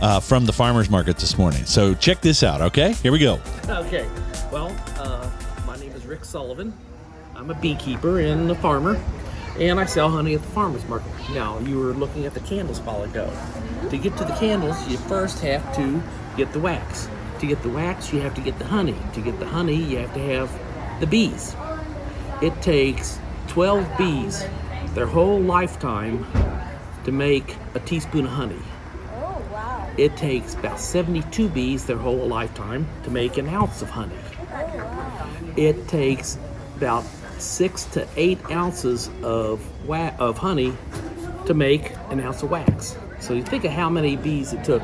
uh, 0.00 0.20
from 0.20 0.46
the 0.46 0.52
farmers 0.52 0.90
market 0.90 1.18
this 1.18 1.36
morning. 1.38 1.64
So 1.64 1.94
check 1.94 2.20
this 2.20 2.42
out. 2.42 2.60
Okay, 2.60 2.92
here 2.94 3.12
we 3.12 3.18
go. 3.18 3.40
Okay, 3.68 4.08
well, 4.52 4.74
uh, 4.98 5.30
my 5.66 5.76
name 5.78 5.92
is 5.92 6.06
Rick 6.06 6.24
Sullivan. 6.24 6.72
I'm 7.36 7.50
a 7.50 7.54
beekeeper 7.54 8.20
and 8.20 8.50
a 8.50 8.54
farmer, 8.56 9.00
and 9.58 9.78
I 9.78 9.86
sell 9.86 10.10
honey 10.10 10.34
at 10.34 10.42
the 10.42 10.48
farmer's 10.48 10.84
market. 10.86 11.12
Now, 11.30 11.58
you 11.60 11.78
were 11.78 11.92
looking 11.92 12.26
at 12.26 12.34
the 12.34 12.40
candles 12.40 12.80
while 12.80 13.02
ago. 13.04 13.30
To 13.90 13.96
get 13.96 14.16
to 14.16 14.24
the 14.24 14.34
candles, 14.34 14.88
you 14.88 14.96
first 14.96 15.40
have 15.40 15.74
to 15.76 16.02
get 16.36 16.52
the 16.52 16.60
wax. 16.60 17.08
To 17.40 17.46
get 17.46 17.62
the 17.62 17.68
wax, 17.68 18.12
you 18.12 18.20
have 18.20 18.34
to 18.34 18.40
get 18.40 18.58
the 18.58 18.64
honey. 18.64 18.96
To 19.14 19.20
get 19.20 19.38
the 19.38 19.46
honey, 19.46 19.76
you 19.76 19.98
have 19.98 20.12
to 20.14 20.20
have 20.20 20.50
the 21.00 21.06
bees. 21.06 21.54
It 22.42 22.60
takes 22.62 23.18
12 23.48 23.98
bees 23.98 24.44
their 24.94 25.06
whole 25.06 25.40
lifetime 25.40 26.26
to 27.04 27.12
make 27.12 27.56
a 27.74 27.80
teaspoon 27.80 28.26
of 28.26 28.32
honey. 28.32 28.60
Oh, 29.12 29.42
wow. 29.52 29.90
It 29.96 30.16
takes 30.16 30.54
about 30.54 30.78
72 30.80 31.48
bees 31.48 31.86
their 31.86 31.96
whole 31.96 32.26
lifetime 32.26 32.86
to 33.04 33.10
make 33.10 33.38
an 33.38 33.48
ounce 33.48 33.82
of 33.82 33.90
honey. 33.90 34.14
Oh, 34.52 34.76
wow. 34.76 35.28
It 35.56 35.88
takes 35.88 36.38
about 36.76 37.04
six 37.38 37.84
to 37.84 38.06
eight 38.16 38.38
ounces 38.50 39.10
of 39.22 39.60
wa- 39.86 40.12
of 40.18 40.38
honey 40.38 40.72
to 41.46 41.54
make 41.54 41.92
an 42.10 42.20
ounce 42.20 42.42
of 42.42 42.50
wax. 42.50 42.96
So 43.20 43.34
you 43.34 43.42
think 43.42 43.64
of 43.64 43.72
how 43.72 43.88
many 43.88 44.16
bees 44.16 44.52
it 44.52 44.64
took 44.64 44.82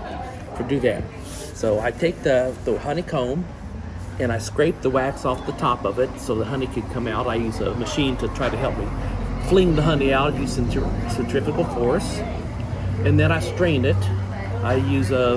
to 0.56 0.64
do 0.68 0.80
that. 0.80 1.02
So 1.54 1.80
I 1.80 1.90
take 1.90 2.22
the, 2.22 2.54
the 2.64 2.78
honeycomb 2.78 3.44
and 4.18 4.32
I 4.32 4.38
scrape 4.38 4.80
the 4.80 4.90
wax 4.90 5.24
off 5.24 5.44
the 5.46 5.52
top 5.52 5.84
of 5.84 5.98
it 5.98 6.10
so 6.18 6.34
the 6.34 6.44
honey 6.44 6.66
could 6.66 6.88
come 6.90 7.06
out. 7.06 7.26
I 7.26 7.36
use 7.36 7.60
a 7.60 7.74
machine 7.74 8.16
to 8.18 8.28
try 8.28 8.48
to 8.48 8.56
help 8.56 8.76
me 8.78 8.86
fling 9.48 9.76
the 9.76 9.82
honey 9.82 10.12
out 10.12 10.34
using 10.34 10.70
centrifugal 10.70 11.64
force 11.66 12.18
and 13.04 13.20
then 13.20 13.30
I 13.30 13.40
strain 13.40 13.84
it. 13.84 13.96
I 14.62 14.76
use 14.76 15.10
a, 15.10 15.36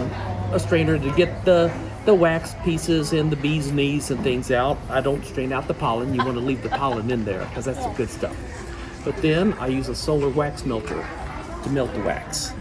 a 0.54 0.60
strainer 0.60 0.98
to 0.98 1.12
get 1.16 1.44
the 1.46 1.72
the 2.06 2.14
wax 2.14 2.56
pieces 2.64 3.12
and 3.12 3.30
the 3.30 3.36
bee's 3.36 3.74
knees 3.74 4.12
and 4.12 4.24
things 4.24 4.50
out. 4.50 4.78
I 4.90 5.02
don't 5.02 5.26
strain 5.26 5.52
out 5.52 5.68
the 5.68 5.74
pollen. 5.74 6.14
You 6.14 6.24
want 6.24 6.36
to 6.36 6.40
leave 6.40 6.64
the 6.64 6.70
pollen 6.70 7.12
in 7.12 7.26
there 7.26 7.44
because 7.48 7.66
that's 7.66 7.84
the 7.84 7.92
good 7.92 8.10
stuff. 8.10 8.34
But 9.04 9.18
then 9.18 9.52
I 9.56 9.68
use 9.68 9.90
a 9.90 9.96
solar 9.96 10.30
wax 10.30 10.66
melter 10.66 11.06
to 11.64 11.70
melt 11.70 11.94
the 11.94 12.00
wax. 12.00 12.54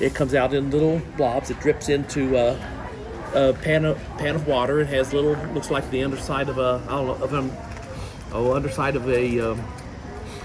It 0.00 0.14
comes 0.14 0.34
out 0.34 0.54
in 0.54 0.70
little 0.70 1.02
blobs. 1.18 1.50
It 1.50 1.60
drips 1.60 1.90
into 1.90 2.34
a, 2.38 2.52
a 3.34 3.52
pan 3.52 3.84
of 3.84 3.98
pan 4.18 4.34
of 4.34 4.46
water. 4.46 4.80
It 4.80 4.88
has 4.88 5.12
little 5.12 5.34
looks 5.52 5.70
like 5.70 5.88
the 5.90 6.02
underside 6.02 6.48
of 6.48 6.58
a 6.58 6.82
I 6.86 6.90
don't 6.90 7.06
know, 7.06 7.24
of 7.24 7.32
an 7.32 7.52
oh 8.32 8.54
underside 8.54 8.96
of 8.96 9.08
a 9.08 9.40
um, 9.40 9.60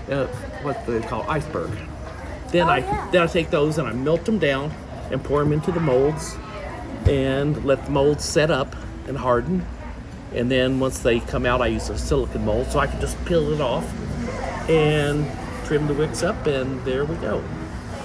uh, 0.09 0.27
what 0.63 0.85
they 0.85 1.01
call 1.01 1.23
iceberg. 1.29 1.71
Then 2.49 2.69
I 2.69 2.81
then 3.11 3.23
I 3.23 3.27
take 3.27 3.49
those 3.49 3.77
and 3.77 3.87
I 3.87 3.93
melt 3.93 4.25
them 4.25 4.39
down 4.39 4.71
and 5.11 5.23
pour 5.23 5.43
them 5.43 5.53
into 5.53 5.71
the 5.71 5.79
molds 5.79 6.35
and 7.07 7.63
let 7.65 7.85
the 7.85 7.91
molds 7.91 8.23
set 8.23 8.51
up 8.51 8.75
and 9.07 9.17
harden. 9.17 9.65
And 10.33 10.49
then 10.49 10.79
once 10.79 10.99
they 10.99 11.19
come 11.19 11.45
out, 11.45 11.61
I 11.61 11.67
use 11.67 11.89
a 11.89 11.97
silicon 11.97 12.45
mold 12.45 12.71
so 12.71 12.79
I 12.79 12.87
can 12.87 12.99
just 12.99 13.23
peel 13.25 13.53
it 13.53 13.61
off 13.61 13.85
and 14.69 15.29
trim 15.65 15.87
the 15.87 15.93
wicks 15.93 16.23
up, 16.23 16.45
and 16.47 16.83
there 16.85 17.05
we 17.05 17.15
go. 17.17 17.43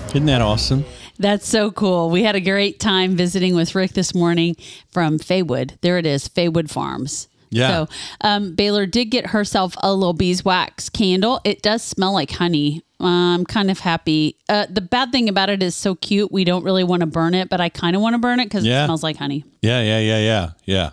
Isn't 0.09 0.27
that 0.27 0.43
awesome? 0.43 0.85
That's 1.19 1.49
so 1.49 1.71
cool. 1.71 2.11
We 2.11 2.23
had 2.23 2.37
a 2.37 2.41
great 2.41 2.79
time 2.79 3.17
visiting 3.17 3.55
with 3.55 3.75
Rick 3.75 3.93
this 3.93 4.15
morning 4.15 4.57
from 4.91 5.19
Faewood. 5.19 5.79
There 5.81 5.99
it 5.99 6.07
is, 6.07 6.29
Faewood 6.29 6.71
Farms. 6.71 7.29
Yeah. 7.51 7.69
So 7.69 7.89
um, 8.21 8.55
Baylor 8.55 8.85
did 8.87 9.07
get 9.07 9.29
herself 9.29 9.75
a 9.83 9.93
little 9.93 10.13
beeswax 10.13 10.89
candle. 10.91 11.41
It 11.45 11.63
does 11.63 11.83
smell 11.83 12.13
like 12.13 12.31
honey. 12.33 12.83
I'm 13.01 13.45
kind 13.47 13.71
of 13.71 13.79
happy. 13.79 14.37
Uh, 14.49 14.67
the 14.69 14.81
bad 14.81 15.13
thing 15.13 15.29
about 15.29 15.49
it 15.49 15.63
is 15.63 15.75
so 15.75 15.95
cute. 15.95 16.31
We 16.31 16.45
don't 16.45 16.63
really 16.65 16.85
want 16.85 17.01
to 17.01 17.07
burn 17.07 17.33
it, 17.35 17.49
but 17.49 17.61
I 17.61 17.69
kind 17.69 17.97
of 17.97 18.03
want 18.03 18.15
to 18.15 18.19
burn 18.19 18.39
it 18.41 18.45
because 18.47 18.65
Yeah. 18.67 18.83
it 18.83 18.87
smells 18.87 19.03
like 19.03 19.17
honey. 19.17 19.45
Yeah, 19.63 19.81
yeah, 19.83 19.99
yeah, 20.01 20.19
yeah, 20.19 20.51
yeah. 20.67 20.91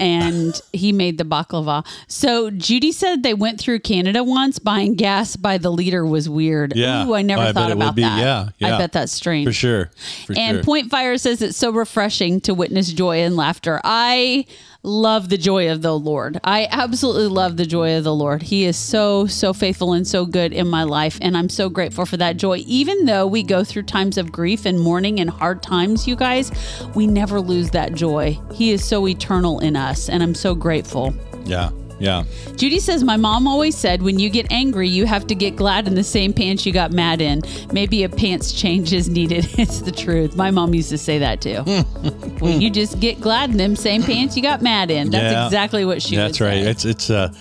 And 0.00 0.60
he 0.72 0.92
made 0.92 1.18
the 1.18 1.24
baklava. 1.24 1.86
So 2.08 2.50
Judy 2.50 2.90
said 2.90 3.22
they 3.22 3.34
went 3.34 3.60
through 3.60 3.80
Canada 3.80 4.24
once. 4.24 4.58
Buying 4.58 4.94
gas 4.94 5.36
by 5.36 5.58
the 5.58 5.70
liter 5.70 6.04
was 6.04 6.28
weird. 6.28 6.74
Yeah. 6.74 7.06
Ooh, 7.06 7.14
I 7.14 7.22
never 7.22 7.42
oh, 7.42 7.46
I 7.46 7.52
thought 7.52 7.70
about 7.70 7.96
that. 7.96 8.18
Yeah, 8.18 8.48
yeah. 8.58 8.74
I 8.74 8.78
bet 8.78 8.92
that's 8.92 9.12
strange. 9.12 9.46
For 9.46 9.52
sure. 9.52 9.90
For 10.26 10.36
and 10.36 10.56
sure. 10.56 10.64
Point 10.64 10.90
Fire 10.90 11.18
says 11.18 11.42
it's 11.42 11.56
so 11.56 11.70
refreshing 11.70 12.40
to 12.42 12.54
witness 12.54 12.92
joy 12.92 13.18
and 13.18 13.36
laughter. 13.36 13.80
I 13.84 14.46
love 14.82 15.28
the 15.28 15.38
joy 15.38 15.70
of 15.70 15.82
the 15.82 15.96
Lord. 15.98 16.40
I 16.44 16.68
absolutely 16.70 17.26
love 17.26 17.56
the 17.56 17.66
joy 17.66 17.96
of 17.96 18.04
the 18.04 18.14
Lord. 18.14 18.42
He 18.42 18.64
is 18.64 18.76
so, 18.76 19.26
so 19.26 19.52
faithful 19.52 19.92
and 19.92 20.06
so 20.06 20.24
good 20.24 20.52
in 20.52 20.68
my 20.68 20.84
life. 20.84 21.18
And 21.20 21.36
I'm 21.36 21.48
so 21.48 21.68
grateful 21.68 22.06
for 22.06 22.16
that 22.16 22.36
joy. 22.36 22.62
Even 22.66 23.04
though 23.04 23.26
we 23.26 23.42
go 23.42 23.64
through 23.64 23.82
times 23.82 24.16
of 24.16 24.32
grief 24.32 24.64
and 24.64 24.80
mourning 24.80 25.20
and 25.20 25.28
hard 25.28 25.62
times, 25.62 26.06
you 26.06 26.16
guys, 26.16 26.50
we 26.94 27.06
never 27.06 27.40
lose 27.40 27.70
that 27.70 27.94
joy. 27.94 28.38
He 28.52 28.72
is 28.72 28.84
so 28.84 29.06
eternal 29.06 29.60
in 29.60 29.76
us. 29.76 30.08
And 30.08 30.22
I'm 30.22 30.34
so 30.34 30.54
grateful. 30.54 31.14
yeah, 31.44 31.70
yeah. 32.00 32.24
Judy 32.56 32.80
says, 32.80 33.04
My 33.04 33.16
mom 33.16 33.46
always 33.46 33.76
said 33.76 34.02
when 34.02 34.18
you 34.18 34.30
get 34.30 34.50
angry, 34.50 34.88
you 34.88 35.06
have 35.06 35.26
to 35.28 35.34
get 35.34 35.54
glad 35.54 35.86
in 35.86 35.94
the 35.94 36.02
same 36.02 36.32
pants 36.32 36.64
you 36.66 36.72
got 36.72 36.90
mad 36.92 37.20
in. 37.20 37.42
Maybe 37.72 38.02
a 38.04 38.08
pants 38.08 38.52
change 38.52 38.92
is 38.92 39.08
needed. 39.08 39.46
It's 39.60 39.80
the 39.82 39.92
truth. 39.92 40.34
My 40.36 40.50
mom 40.50 40.72
used 40.72 40.88
to 40.90 40.96
say 40.98 41.18
that 41.18 41.42
too. 41.42 41.62
well, 42.40 42.58
you 42.58 42.70
just 42.70 42.98
get 42.98 43.20
glad 43.20 43.50
in 43.50 43.58
them 43.58 43.76
same 43.76 44.02
pants 44.02 44.34
you 44.36 44.42
got 44.42 44.62
mad 44.62 44.90
in. 44.90 45.10
That's 45.10 45.22
Yeah. 45.32 45.44
exactly 45.46 45.84
what 45.84 46.00
she 46.00 46.16
That's 46.16 46.40
right. 46.40 46.64
say. 46.64 46.70
It's 46.70 46.84
it's 46.86 47.10
uh, 47.10 47.32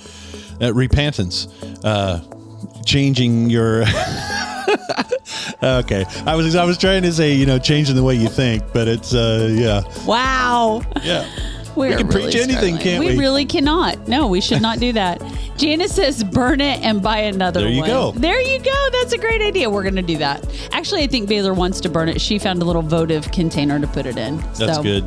uh 0.62 0.74
repentance, 0.74 1.48
uh, 1.84 2.20
changing 2.86 3.50
your. 3.50 3.84
okay, 5.64 6.06
I 6.26 6.36
was 6.36 6.56
I 6.56 6.66
was 6.66 6.78
trying 6.78 7.04
to 7.04 7.14
say 7.14 7.34
you 7.34 7.46
know 7.46 7.58
changing 7.58 7.96
the 7.96 8.04
way 8.04 8.16
you 8.16 8.28
think, 8.28 8.64
but 8.74 8.88
it's 8.90 9.14
uh 9.14 9.48
yeah 9.58 9.82
wow. 10.06 10.82
yeah. 11.04 11.26
We're 11.76 11.98
can 11.98 12.08
really 12.08 12.24
preach 12.32 12.36
anything, 12.36 12.76
struggling. 12.76 12.78
can't 12.80 13.00
we? 13.06 13.12
we? 13.12 13.18
really 13.18 13.46
cannot. 13.46 14.08
No, 14.08 14.28
we 14.28 14.42
should 14.42 14.62
not 14.62 14.80
do 14.80 14.94
that. 14.94 15.22
Janice 15.58 15.94
says, 15.96 16.24
burn 16.24 16.62
it 16.62 16.82
and 16.82 17.02
buy 17.02 17.20
another 17.20 17.62
There 17.62 17.70
you 17.70 17.82
one. 17.82 17.90
go. 17.90 18.12
There 18.12 18.42
you 18.42 18.60
go. 18.60 18.90
That's 18.94 19.14
a 19.14 19.18
great 19.18 19.42
idea. 19.42 19.70
We're 19.70 19.84
going 19.84 19.96
to 19.96 20.02
do 20.02 20.18
that. 20.18 20.46
Actually, 20.72 21.04
I 21.04 21.08
think 21.08 21.28
Baylor 21.30 21.54
wants 21.54 21.80
to 21.82 21.90
burn 21.90 22.10
it. 22.10 22.20
She 22.22 22.40
found 22.40 22.62
a 22.62 22.66
little 22.66 22.82
votive 22.82 23.32
container 23.32 23.80
to 23.80 23.88
put 23.88 24.06
it 24.06 24.18
in. 24.18 24.38
That's 24.58 24.76
so. 24.76 24.84
good. 24.84 25.04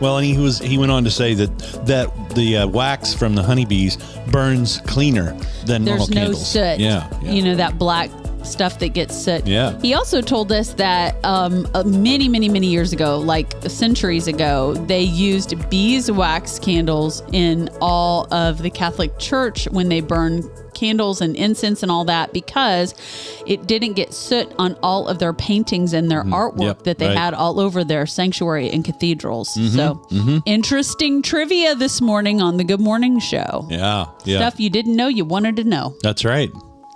Well, 0.00 0.18
and 0.18 0.26
he 0.26 0.36
was 0.36 0.58
he 0.58 0.78
went 0.78 0.90
on 0.90 1.04
to 1.04 1.10
say 1.12 1.34
that 1.34 1.56
that 1.86 2.34
the 2.34 2.56
uh, 2.58 2.66
wax 2.66 3.14
from 3.14 3.36
the 3.36 3.42
honeybees 3.42 3.98
burns 4.32 4.78
cleaner 4.86 5.32
than 5.64 5.84
There's 5.84 5.98
normal 5.98 6.08
no 6.08 6.14
candles. 6.14 6.50
soot. 6.50 6.80
Yeah, 6.80 7.08
yeah. 7.22 7.30
You 7.30 7.42
know, 7.42 7.54
that 7.54 7.78
black 7.78 8.10
stuff 8.44 8.78
that 8.80 8.88
gets 8.88 9.16
soot. 9.16 9.46
Yeah. 9.46 9.78
He 9.80 9.94
also 9.94 10.20
told 10.20 10.52
us 10.52 10.74
that 10.74 11.22
um, 11.24 11.68
uh, 11.74 11.82
many, 11.84 12.28
many, 12.28 12.48
many 12.48 12.66
years 12.68 12.92
ago, 12.92 13.18
like 13.18 13.52
centuries 13.68 14.26
ago, 14.28 14.74
they 14.74 15.02
used 15.02 15.68
beeswax 15.70 16.58
candles 16.58 17.22
in 17.32 17.68
all 17.80 18.32
of 18.32 18.62
the 18.62 18.70
Catholic 18.70 19.18
Church 19.18 19.66
when 19.70 19.88
they 19.88 20.00
burned 20.00 20.44
candles 20.74 21.20
and 21.20 21.36
incense 21.36 21.82
and 21.82 21.92
all 21.92 22.04
that 22.04 22.32
because 22.32 22.94
it 23.46 23.66
didn't 23.66 23.92
get 23.92 24.12
soot 24.12 24.52
on 24.58 24.74
all 24.82 25.06
of 25.06 25.18
their 25.18 25.32
paintings 25.32 25.92
and 25.92 26.10
their 26.10 26.24
artwork 26.24 26.52
Mm-hmm. 26.52 26.62
Yep, 26.62 26.82
that 26.82 26.98
they 26.98 27.06
right. 27.06 27.12
Mm-hmm, 27.12 27.24
had 27.24 27.34
all 27.34 27.60
over 27.60 27.82
their 27.84 28.04
sanctuary 28.06 28.68
and 28.70 28.84
cathedrals. 28.84 29.54
So, 29.74 30.02
interesting 30.46 31.22
trivia 31.22 31.74
this 31.74 32.00
morning 32.00 32.40
on 32.40 32.56
the 32.56 32.64
Good 32.64 32.80
Morning 32.80 33.18
Show. 33.20 33.66
yeah, 33.70 34.06
yeah. 34.24 34.38
Stuff 34.38 34.60
you 34.60 34.70
didn't 34.70 34.96
know 34.96 35.08
you 35.08 35.24
wanted 35.24 35.56
to 35.56 35.64
know. 35.64 35.94
That's 36.02 36.24
right. 36.24 36.50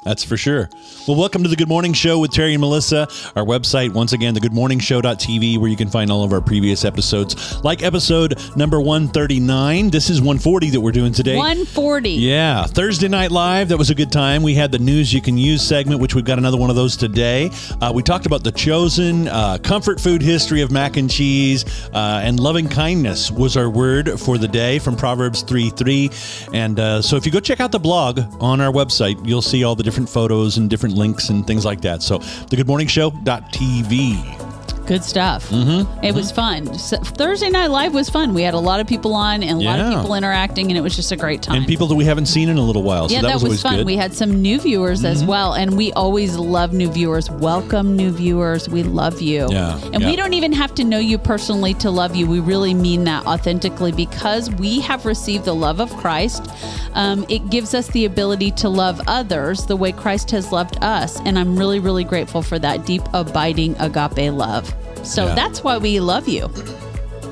That's 0.06 0.22
for 0.22 0.36
sure. 0.36 0.70
Well, 1.08 1.16
welcome 1.16 1.42
to 1.42 1.48
the 1.48 1.56
Good 1.56 1.66
Morning 1.66 1.92
Show 1.92 2.20
with 2.20 2.30
Terry 2.30 2.54
and 2.54 2.60
Melissa. 2.60 3.08
Our 3.34 3.44
website, 3.44 3.92
once 3.92 4.12
again, 4.12 4.36
thegoodmorningshow.tv, 4.36 5.58
where 5.58 5.68
you 5.68 5.76
can 5.76 5.88
find 5.88 6.12
all 6.12 6.22
of 6.22 6.32
our 6.32 6.40
previous 6.40 6.84
episodes, 6.84 7.60
like 7.64 7.82
episode 7.82 8.38
number 8.56 8.80
139. 8.80 9.90
This 9.90 10.08
is 10.08 10.20
140 10.20 10.70
that 10.70 10.80
we're 10.80 10.92
doing 10.92 11.12
today. 11.12 11.34
140. 11.34 12.10
Yeah, 12.10 12.66
Thursday 12.66 13.08
Night 13.08 13.32
Live. 13.32 13.68
That 13.68 13.78
was 13.78 13.90
a 13.90 13.96
good 13.96 14.12
time. 14.12 14.44
We 14.44 14.54
had 14.54 14.70
the 14.70 14.78
news 14.78 15.12
you 15.12 15.20
can 15.20 15.36
use 15.36 15.60
segment, 15.60 16.00
which 16.00 16.14
we've 16.14 16.24
got 16.24 16.38
another 16.38 16.56
one 16.56 16.70
of 16.70 16.76
those 16.76 16.96
today. 16.96 17.50
Uh, 17.80 17.90
we 17.92 18.04
talked 18.04 18.26
about 18.26 18.44
the 18.44 18.52
chosen 18.52 19.26
uh, 19.26 19.58
comfort 19.58 20.00
food 20.00 20.22
history 20.22 20.60
of 20.60 20.70
mac 20.70 20.96
and 20.98 21.10
cheese, 21.10 21.64
uh, 21.92 22.20
and 22.22 22.38
loving 22.38 22.68
kindness 22.68 23.32
was 23.32 23.56
our 23.56 23.68
word 23.68 24.20
for 24.20 24.38
the 24.38 24.46
day 24.46 24.78
from 24.78 24.94
Proverbs 24.94 25.42
3 25.42 25.70
3. 25.70 26.10
And 26.52 26.78
uh, 26.78 27.02
so 27.02 27.16
if 27.16 27.26
you 27.26 27.32
go 27.32 27.40
check 27.40 27.58
out 27.58 27.72
the 27.72 27.80
blog 27.80 28.20
on 28.40 28.60
our 28.60 28.72
website, 28.72 29.26
you'll 29.26 29.42
see 29.42 29.64
all 29.64 29.74
the 29.74 29.82
different 29.82 29.95
photos 30.04 30.58
and 30.58 30.68
different 30.68 30.94
links 30.94 31.30
and 31.30 31.46
things 31.46 31.64
like 31.64 31.80
that. 31.80 32.02
So 32.02 32.18
the 32.18 32.56
good 32.56 32.66
morning 32.66 32.88
thegoodmorningshow.tv. 32.88 34.45
Good 34.86 35.02
stuff. 35.04 35.48
Mm-hmm. 35.50 36.04
It 36.04 36.14
was 36.14 36.30
fun. 36.30 36.78
So 36.78 36.96
Thursday 36.98 37.50
Night 37.50 37.68
Live 37.70 37.92
was 37.92 38.08
fun. 38.08 38.34
We 38.34 38.42
had 38.42 38.54
a 38.54 38.58
lot 38.58 38.78
of 38.78 38.86
people 38.86 39.14
on 39.14 39.42
and 39.42 39.60
a 39.60 39.64
lot 39.64 39.80
of 39.80 39.90
Yeah. 39.90 39.98
people 40.00 40.14
interacting, 40.14 40.70
and 40.70 40.78
it 40.78 40.80
was 40.80 40.94
just 40.94 41.10
a 41.10 41.16
great 41.16 41.42
time. 41.42 41.56
And 41.56 41.66
people 41.66 41.88
that 41.88 41.96
we 41.96 42.04
haven't 42.04 42.26
seen 42.26 42.48
in 42.48 42.56
a 42.56 42.62
little 42.62 42.84
while. 42.84 43.10
yeah, 43.10 43.20
so 43.20 43.26
that, 43.26 43.34
was, 43.34 43.42
always 43.44 43.62
fun. 43.62 43.72
good. 43.72 43.78
Mm-hmm. 43.80 43.86
We 43.86 43.96
had 43.96 44.14
some 44.14 44.40
new 44.40 44.60
viewers 44.60 45.04
as 45.04 45.24
well, 45.24 45.54
and 45.54 45.76
we 45.76 45.92
always 45.94 46.36
love 46.36 46.72
new 46.72 46.88
viewers. 46.90 47.28
Welcome, 47.30 47.96
new 47.96 48.12
viewers. 48.12 48.68
We 48.68 48.84
love 48.84 49.20
you. 49.20 49.48
Yeah, 49.50 49.76
And 49.92 50.02
yeah. 50.02 50.08
we 50.08 50.14
don't 50.14 50.34
even 50.34 50.52
have 50.52 50.72
to 50.76 50.84
know 50.84 50.98
you 50.98 51.18
personally 51.18 51.74
to 51.74 51.90
love 51.90 52.14
you. 52.14 52.26
We 52.28 52.38
really 52.38 52.72
mean 52.72 53.02
that 53.04 53.26
authentically 53.26 53.90
because 53.92 54.50
we 54.52 54.78
have 54.80 55.04
received 55.04 55.44
the 55.46 55.54
love 55.54 55.80
of 55.80 55.90
Christ. 55.96 56.48
Um, 56.94 57.26
it 57.28 57.50
gives 57.50 57.74
us 57.74 57.88
the 57.88 58.04
ability 58.04 58.52
to 58.52 58.68
love 58.68 59.00
others 59.08 59.66
the 59.66 59.76
way 59.76 59.90
Christ 59.92 60.30
has 60.30 60.52
loved 60.52 60.78
us. 60.82 61.18
And 61.20 61.38
I'm 61.38 61.58
really, 61.58 61.80
really 61.80 62.04
grateful 62.04 62.40
for 62.40 62.58
that 62.60 62.86
deep, 62.86 63.02
abiding 63.12 63.74
agape 63.80 64.32
love. 64.32 64.72
So 65.02 65.26
Yeah. 65.26 65.34
that's 65.34 65.62
why 65.64 65.78
we 65.78 66.00
love 66.00 66.28
you. 66.28 66.50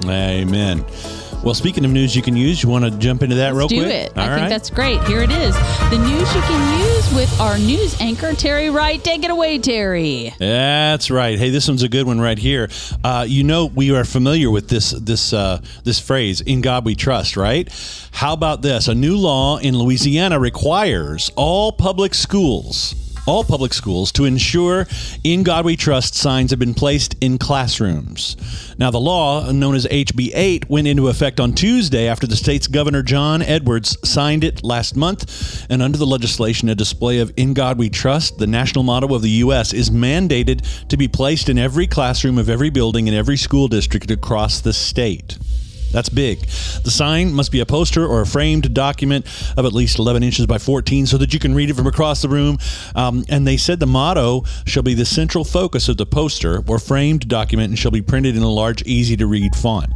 Amen. 0.06 0.84
Well, 1.42 1.52
speaking 1.54 1.84
of 1.84 1.90
news 1.90 2.16
you 2.16 2.22
can 2.22 2.36
use, 2.36 2.62
you 2.62 2.70
want 2.70 2.86
to 2.86 2.90
jump 2.92 3.22
into 3.22 3.36
that 3.36 3.52
real 3.52 3.68
do 3.68 3.76
quick? 3.82 3.92
it. 3.92 4.12
All 4.16 4.22
I 4.24 4.28
right. 4.28 4.36
think 4.36 4.48
that's 4.48 4.70
great. 4.70 5.02
Here 5.04 5.20
it 5.22 5.30
is. 5.30 5.54
The 5.90 5.98
news 5.98 6.34
you 6.34 6.40
can 6.40 6.80
use 6.80 7.14
with 7.14 7.38
our 7.38 7.58
news 7.58 8.00
anchor, 8.00 8.32
Terry 8.32 8.70
Wright. 8.70 9.02
Take 9.04 9.24
it 9.24 9.30
away, 9.30 9.58
Terry. 9.58 10.32
That's 10.38 11.10
right. 11.10 11.38
Hey, 11.38 11.50
this 11.50 11.68
one's 11.68 11.82
a 11.82 11.88
good 11.88 12.06
one 12.06 12.18
right 12.18 12.38
here. 12.38 12.70
Uh, 13.02 13.26
you 13.28 13.44
know, 13.44 13.66
we 13.66 13.94
are 13.94 14.04
familiar 14.04 14.50
with 14.50 14.68
this 14.68 14.92
this 14.92 15.34
uh, 15.34 15.60
this 15.84 16.00
phrase 16.00 16.40
"In 16.40 16.62
God 16.62 16.86
We 16.86 16.94
Trust," 16.94 17.36
right? 17.36 17.68
How 18.12 18.32
about 18.32 18.62
this? 18.62 18.88
A 18.88 18.94
new 18.94 19.16
law 19.18 19.58
in 19.58 19.76
Louisiana 19.78 20.38
requires 20.38 21.30
all 21.36 21.72
public 21.72 22.14
schools. 22.14 22.94
All 23.26 23.42
public 23.42 23.72
schools 23.72 24.12
to 24.12 24.26
ensure 24.26 24.86
In 25.22 25.44
God 25.44 25.64
We 25.64 25.76
Trust 25.76 26.14
signs 26.14 26.50
have 26.50 26.58
been 26.58 26.74
placed 26.74 27.16
in 27.22 27.38
classrooms. 27.38 28.36
Now, 28.78 28.90
the 28.90 29.00
law, 29.00 29.50
known 29.50 29.74
as 29.74 29.86
HB 29.86 30.32
8, 30.34 30.68
went 30.68 30.86
into 30.86 31.08
effect 31.08 31.40
on 31.40 31.54
Tuesday 31.54 32.06
after 32.06 32.26
the 32.26 32.36
state's 32.36 32.66
Governor 32.66 33.02
John 33.02 33.40
Edwards 33.40 33.96
signed 34.06 34.44
it 34.44 34.62
last 34.62 34.94
month. 34.94 35.64
And 35.70 35.80
under 35.80 35.96
the 35.96 36.06
legislation, 36.06 36.68
a 36.68 36.74
display 36.74 37.18
of 37.18 37.32
In 37.38 37.54
God 37.54 37.78
We 37.78 37.88
Trust, 37.88 38.36
the 38.36 38.46
national 38.46 38.84
motto 38.84 39.14
of 39.14 39.22
the 39.22 39.30
U.S., 39.30 39.72
is 39.72 39.88
mandated 39.88 40.88
to 40.88 40.98
be 40.98 41.08
placed 41.08 41.48
in 41.48 41.56
every 41.56 41.86
classroom 41.86 42.36
of 42.36 42.50
every 42.50 42.68
building 42.68 43.08
in 43.08 43.14
every 43.14 43.38
school 43.38 43.68
district 43.68 44.10
across 44.10 44.60
the 44.60 44.74
state. 44.74 45.38
That's 45.94 46.08
big. 46.08 46.40
The 46.82 46.90
sign 46.90 47.32
must 47.32 47.52
be 47.52 47.60
a 47.60 47.66
poster 47.66 48.04
or 48.04 48.20
a 48.20 48.26
framed 48.26 48.74
document 48.74 49.26
of 49.56 49.64
at 49.64 49.72
least 49.72 50.00
11 50.00 50.24
inches 50.24 50.44
by 50.44 50.58
14 50.58 51.06
so 51.06 51.16
that 51.18 51.32
you 51.32 51.38
can 51.38 51.54
read 51.54 51.70
it 51.70 51.74
from 51.74 51.86
across 51.86 52.20
the 52.20 52.28
room. 52.28 52.58
Um, 52.96 53.24
and 53.28 53.46
they 53.46 53.56
said 53.56 53.78
the 53.78 53.86
motto 53.86 54.42
shall 54.66 54.82
be 54.82 54.94
the 54.94 55.04
central 55.04 55.44
focus 55.44 55.88
of 55.88 55.96
the 55.96 56.04
poster 56.04 56.64
or 56.66 56.80
framed 56.80 57.28
document 57.28 57.68
and 57.68 57.78
shall 57.78 57.92
be 57.92 58.02
printed 58.02 58.36
in 58.36 58.42
a 58.42 58.50
large, 58.50 58.82
easy 58.82 59.16
to 59.16 59.26
read 59.28 59.54
font. 59.54 59.92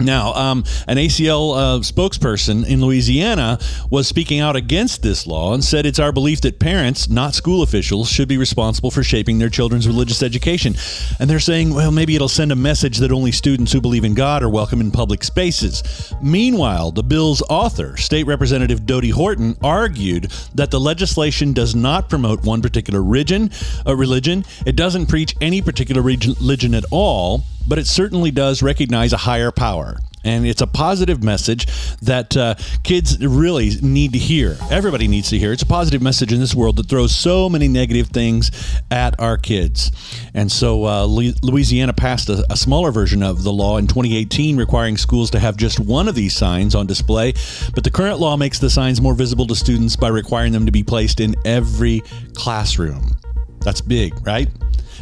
Now, 0.00 0.32
um, 0.34 0.64
an 0.88 0.96
ACL 0.96 1.56
uh, 1.56 1.80
spokesperson 1.80 2.66
in 2.66 2.80
Louisiana 2.80 3.58
was 3.90 4.08
speaking 4.08 4.40
out 4.40 4.56
against 4.56 5.02
this 5.02 5.26
law 5.26 5.54
and 5.54 5.64
said 5.64 5.86
it's 5.86 5.98
our 5.98 6.12
belief 6.12 6.40
that 6.42 6.58
parents, 6.58 7.08
not 7.08 7.34
school 7.34 7.62
officials, 7.62 8.08
should 8.10 8.28
be 8.28 8.36
responsible 8.36 8.90
for 8.90 9.02
shaping 9.02 9.38
their 9.38 9.48
children's 9.48 9.86
religious 9.86 10.22
education. 10.22 10.74
And 11.20 11.30
they're 11.30 11.40
saying, 11.40 11.72
well, 11.72 11.90
maybe 11.90 12.14
it'll 12.16 12.28
send 12.28 12.52
a 12.52 12.56
message 12.56 12.98
that 12.98 13.12
only 13.12 13.32
students 13.32 13.72
who 13.72 13.80
believe 13.80 14.04
in 14.04 14.14
God 14.14 14.42
are 14.42 14.48
welcome 14.48 14.80
in 14.80 14.90
public 14.90 15.22
spaces. 15.22 16.12
Meanwhile, 16.22 16.92
the 16.92 17.02
bill's 17.02 17.42
author, 17.48 17.96
State 17.96 18.26
Representative 18.26 18.86
Dodie 18.86 19.10
Horton, 19.10 19.56
argued 19.62 20.30
that 20.54 20.70
the 20.70 20.80
legislation 20.80 21.52
does 21.52 21.74
not 21.74 22.08
promote 22.08 22.44
one 22.44 22.62
particular 22.62 23.02
religion. 23.02 23.50
Uh, 23.86 23.94
religion. 23.96 24.44
It 24.66 24.76
doesn't 24.76 25.06
preach 25.06 25.34
any 25.40 25.62
particular 25.62 26.02
religion 26.02 26.74
at 26.74 26.84
all 26.90 27.44
but 27.66 27.78
it 27.78 27.86
certainly 27.86 28.30
does 28.30 28.62
recognize 28.62 29.12
a 29.12 29.18
higher 29.18 29.50
power. 29.50 29.98
And 30.24 30.46
it's 30.46 30.62
a 30.62 30.66
positive 30.66 31.22
message 31.22 31.66
that 32.00 32.34
uh, 32.36 32.54
kids 32.82 33.24
really 33.24 33.72
need 33.82 34.14
to 34.14 34.18
hear. 34.18 34.56
Everybody 34.70 35.06
needs 35.06 35.28
to 35.30 35.38
hear. 35.38 35.52
It's 35.52 35.62
a 35.62 35.66
positive 35.66 36.00
message 36.00 36.32
in 36.32 36.40
this 36.40 36.54
world 36.54 36.76
that 36.76 36.88
throws 36.88 37.14
so 37.14 37.50
many 37.50 37.68
negative 37.68 38.08
things 38.08 38.50
at 38.90 39.20
our 39.20 39.36
kids. 39.36 39.92
And 40.32 40.50
so 40.50 40.86
uh, 40.86 41.04
Louisiana 41.04 41.92
passed 41.92 42.30
a, 42.30 42.44
a 42.50 42.56
smaller 42.56 42.90
version 42.90 43.22
of 43.22 43.42
the 43.42 43.52
law 43.52 43.76
in 43.76 43.86
2018, 43.86 44.56
requiring 44.56 44.96
schools 44.96 45.30
to 45.32 45.38
have 45.38 45.58
just 45.58 45.78
one 45.78 46.08
of 46.08 46.14
these 46.14 46.34
signs 46.34 46.74
on 46.74 46.86
display. 46.86 47.34
But 47.74 47.84
the 47.84 47.90
current 47.90 48.18
law 48.18 48.38
makes 48.38 48.58
the 48.58 48.70
signs 48.70 49.02
more 49.02 49.14
visible 49.14 49.46
to 49.48 49.54
students 49.54 49.94
by 49.94 50.08
requiring 50.08 50.52
them 50.52 50.64
to 50.64 50.72
be 50.72 50.82
placed 50.82 51.20
in 51.20 51.34
every 51.44 52.02
classroom. 52.32 53.14
That's 53.60 53.82
big, 53.82 54.26
right? 54.26 54.48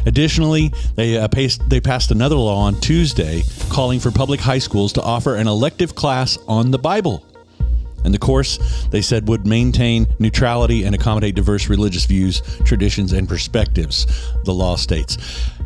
Additionally, 0.05 0.71
they, 0.95 1.17
uh, 1.17 1.27
passed, 1.27 1.67
they 1.69 1.79
passed 1.79 2.11
another 2.11 2.35
law 2.35 2.57
on 2.57 2.79
Tuesday 2.81 3.43
calling 3.69 3.99
for 3.99 4.11
public 4.11 4.39
high 4.39 4.59
schools 4.59 4.93
to 4.93 5.01
offer 5.01 5.35
an 5.35 5.47
elective 5.47 5.95
class 5.95 6.37
on 6.47 6.71
the 6.71 6.79
Bible. 6.79 7.25
And 8.03 8.13
the 8.13 8.19
course, 8.19 8.85
they 8.91 9.01
said, 9.01 9.27
would 9.27 9.47
maintain 9.47 10.07
neutrality 10.19 10.83
and 10.83 10.93
accommodate 10.93 11.35
diverse 11.35 11.69
religious 11.69 12.05
views, 12.05 12.41
traditions, 12.65 13.13
and 13.13 13.27
perspectives, 13.27 14.05
the 14.43 14.53
law 14.53 14.75
states. 14.75 15.17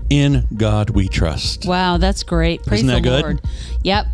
In 0.09 0.47
God 0.55 0.91
we 0.91 1.07
trust. 1.07 1.65
Wow, 1.65 1.97
that's 1.97 2.23
great. 2.23 2.63
Praise 2.63 2.79
Isn't 2.79 2.87
that 2.87 2.95
the 2.95 3.01
good? 3.01 3.23
Lord. 3.23 3.41
Yep. 3.83 4.05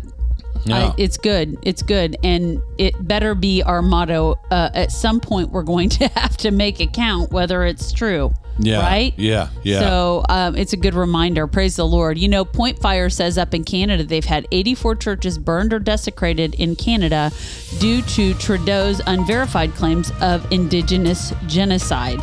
Yeah. 0.64 0.76
I, 0.76 0.94
it's 0.96 1.18
good. 1.18 1.58
It's 1.62 1.82
good. 1.82 2.16
And 2.24 2.60
it 2.78 3.06
better 3.06 3.34
be 3.34 3.62
our 3.62 3.82
motto. 3.82 4.36
Uh, 4.50 4.70
at 4.74 4.90
some 4.90 5.20
point, 5.20 5.50
we're 5.50 5.62
going 5.62 5.88
to 6.00 6.08
have 6.08 6.36
to 6.38 6.50
make 6.50 6.80
it 6.80 6.92
count 6.92 7.30
whether 7.30 7.64
it's 7.64 7.92
true. 7.92 8.32
Yeah. 8.58 8.80
Right? 8.80 9.14
Yeah. 9.16 9.48
Yeah. 9.62 9.80
So 9.80 10.24
um, 10.28 10.56
it's 10.56 10.72
a 10.72 10.76
good 10.76 10.94
reminder. 10.94 11.46
Praise 11.46 11.76
the 11.76 11.86
Lord. 11.86 12.18
You 12.18 12.28
know, 12.28 12.44
Point 12.44 12.78
Fire 12.78 13.10
says 13.10 13.38
up 13.38 13.54
in 13.54 13.64
Canada, 13.64 14.04
they've 14.04 14.24
had 14.24 14.46
84 14.52 14.96
churches 14.96 15.38
burned 15.38 15.72
or 15.72 15.78
desecrated 15.78 16.54
in 16.54 16.76
Canada 16.76 17.32
due 17.78 18.02
to 18.02 18.34
Trudeau's 18.34 19.00
unverified 19.06 19.74
claims 19.74 20.12
of 20.20 20.50
indigenous 20.52 21.32
genocide 21.46 22.20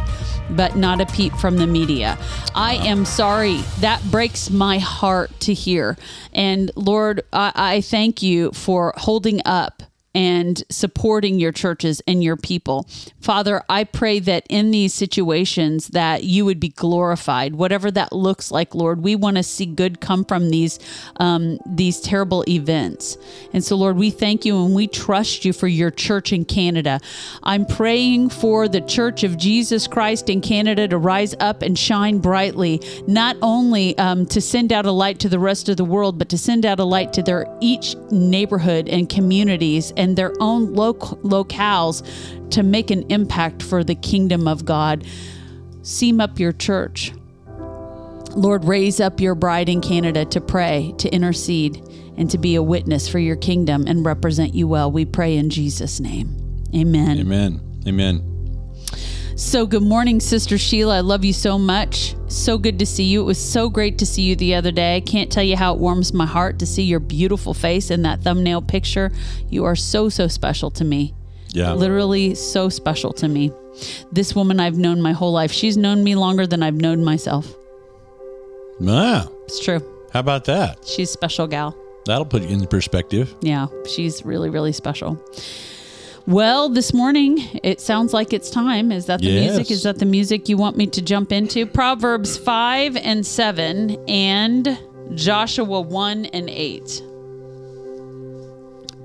but 0.52 0.76
not 0.76 1.00
a 1.00 1.06
peep 1.06 1.34
from 1.36 1.58
the 1.58 1.68
media. 1.68 2.18
I 2.54 2.76
am 2.76 3.06
sorry. 3.06 3.58
That 3.80 4.04
breaks 4.12 4.50
my 4.50 4.80
heart 4.80 5.32
to 5.42 5.54
hear. 5.54 5.98
And 6.34 6.72
Lord, 6.76 7.24
I, 7.32 7.52
I, 7.56 7.82
thank 7.82 8.22
you 8.22 8.52
for 8.52 8.94
holding 8.98 9.42
up 9.46 9.84
and 10.14 10.64
supporting 10.70 11.40
your 11.40 11.52
churches 11.52 12.02
and 12.08 12.24
your 12.24 12.36
people. 12.36 12.88
Father, 13.20 13.64
I 13.70 13.84
pray 13.84 14.20
that 14.20 14.46
in 14.50 14.72
these 14.72 14.94
situations 14.94 15.90
that 15.90 16.24
you 16.24 16.46
would 16.46 16.60
be 16.60 16.70
glorified, 16.70 17.56
whatever 17.56 17.90
that 17.92 18.12
looks 18.12 18.52
like, 18.52 18.76
Lord. 18.76 19.04
We 19.04 19.16
want 19.16 19.38
to 19.38 19.44
see 19.44 19.66
good 19.66 20.02
come 20.02 20.26
from 20.26 20.50
these 20.50 20.80
um, 21.18 21.60
these 21.66 22.00
terrible 22.02 22.44
events. 22.48 23.18
And 23.54 23.64
so, 23.64 23.76
Lord, 23.76 23.98
we 23.98 24.10
thank 24.10 24.46
you 24.46 24.66
and 24.66 24.76
we 24.76 24.88
trust 24.88 25.46
you 25.46 25.54
for 25.54 25.68
your 25.68 25.92
church 25.92 26.34
in 26.34 26.46
Canada. 26.46 27.00
I'm 27.44 27.66
praying 27.66 28.30
for 28.30 28.68
the 28.68 28.82
Church 28.82 29.24
of 29.24 29.38
Jesus 29.38 29.88
Christ 29.88 30.30
in 30.30 30.42
Canada 30.42 30.88
to 30.88 30.98
rise 30.98 31.36
up 31.40 31.62
and 31.62 31.78
shine 31.78 32.20
brightly, 32.20 32.82
not 33.08 33.38
only 33.42 33.98
um, 33.98 34.26
to 34.28 34.42
send 34.42 34.74
out 34.74 34.86
a 34.86 34.92
light 34.92 35.20
to 35.20 35.30
the 35.30 35.40
rest 35.40 35.70
of 35.70 35.78
the 35.78 35.86
world, 35.86 36.18
but 36.18 36.30
to 36.30 36.38
send 36.38 36.66
out 36.66 36.80
a 36.80 36.84
light 36.84 37.14
to 37.14 37.24
their 37.24 37.46
each 37.62 37.96
neighborhood 38.12 38.90
and 38.90 39.10
communities 39.10 39.92
and 40.02 40.18
their 40.18 40.34
own 40.40 40.74
loc- 40.74 41.22
locales 41.22 42.02
to 42.50 42.64
make 42.64 42.90
an 42.90 43.06
impact 43.10 43.62
for 43.62 43.84
the 43.84 43.94
kingdom 43.94 44.48
of 44.48 44.66
God. 44.66 45.06
Seam 45.84 46.20
up 46.20 46.40
your 46.40 46.52
church. 46.52 47.14
Lord, 48.36 48.66
raise 48.66 49.00
up 49.00 49.20
your 49.20 49.36
bride 49.36 49.70
in 49.70 49.80
Canada 49.80 50.26
to 50.26 50.42
pray, 50.42 50.94
to 50.98 51.10
intercede, 51.14 51.78
and 52.18 52.30
to 52.32 52.38
be 52.38 52.56
a 52.56 52.64
witness 52.64 53.08
for 53.08 53.20
your 53.20 53.36
kingdom 53.36 53.86
and 53.88 54.04
represent 54.04 54.56
you 54.56 54.68
well. 54.68 54.92
We 54.92 55.06
pray 55.06 55.38
in 55.38 55.50
Jesus' 55.50 56.00
name. 56.00 56.36
Amen. 56.74 57.20
Amen. 57.20 57.62
Amen. 57.88 58.31
So, 59.42 59.66
good 59.66 59.82
morning, 59.82 60.20
Sister 60.20 60.60
Sheila. 60.60 60.98
I 60.98 61.00
love 61.00 61.26
you 61.26 61.34
so 61.34 61.58
much. 61.58 62.16
So 62.28 62.60
good 62.60 62.78
to 62.78 62.86
see 62.86 63.06
you. 63.06 63.22
It 63.22 63.26
was 63.26 63.44
so 63.44 63.72
great 63.72 63.98
to 63.98 64.06
see 64.06 64.22
you 64.22 64.36
the 64.36 64.54
other 64.54 64.72
day. 64.72 64.98
I 64.98 65.00
can't 65.00 65.32
tell 65.32 65.44
you 65.44 65.58
how 65.58 65.74
it 65.74 65.80
warms 65.80 66.14
my 66.14 66.28
heart 66.28 66.60
to 66.60 66.68
see 66.68 66.84
your 66.84 67.00
beautiful 67.00 67.56
face 67.56 67.90
in 67.90 68.04
that 68.04 68.22
thumbnail 68.22 68.62
picture. 68.62 69.12
You 69.50 69.66
are 69.66 69.76
so, 69.76 70.10
so 70.10 70.28
special 70.28 70.70
to 70.70 70.84
me. 70.84 71.16
Yeah. 71.50 71.74
Literally 71.74 72.36
so 72.36 72.70
special 72.70 73.14
to 73.14 73.28
me. 73.28 73.52
This 74.12 74.36
woman 74.36 74.60
I've 74.60 74.78
known 74.78 75.02
my 75.02 75.12
whole 75.12 75.34
life. 75.34 75.52
She's 75.52 75.76
known 75.76 76.04
me 76.04 76.14
longer 76.14 76.46
than 76.46 76.62
I've 76.62 76.80
known 76.80 77.04
myself. 77.04 77.52
Wow. 78.80 79.32
It's 79.46 79.60
true. 79.60 79.80
How 80.14 80.20
about 80.20 80.46
that? 80.46 80.86
She's 80.86 81.10
a 81.10 81.14
special 81.14 81.48
gal. 81.48 81.76
That'll 82.06 82.26
put 82.26 82.44
you 82.44 82.50
in 82.50 82.68
perspective. 82.68 83.36
Yeah, 83.42 83.68
she's 83.88 84.24
really, 84.24 84.52
really 84.52 84.72
special. 84.72 85.20
Well, 86.28 86.70
this 86.70 86.94
morning 86.94 87.40
it 87.64 87.82
sounds 87.82 88.14
like 88.14 88.32
it's 88.34 88.50
time. 88.50 88.92
Is 88.92 89.06
that 89.08 89.22
the 89.22 89.28
Yes. 89.28 89.56
music? 89.56 89.72
Is 89.72 89.84
that 89.84 90.00
the 90.00 90.06
music 90.06 90.48
you 90.50 90.58
want 90.58 90.78
me 90.78 90.88
to 90.88 91.02
jump 91.02 91.32
into? 91.32 91.66
Proverbs 91.66 92.38
5 92.38 92.96
and 92.98 93.26
7 93.26 93.98
and 94.08 94.78
Joshua 95.16 95.82
1 95.82 96.26
and 96.28 96.50
8. 96.50 97.02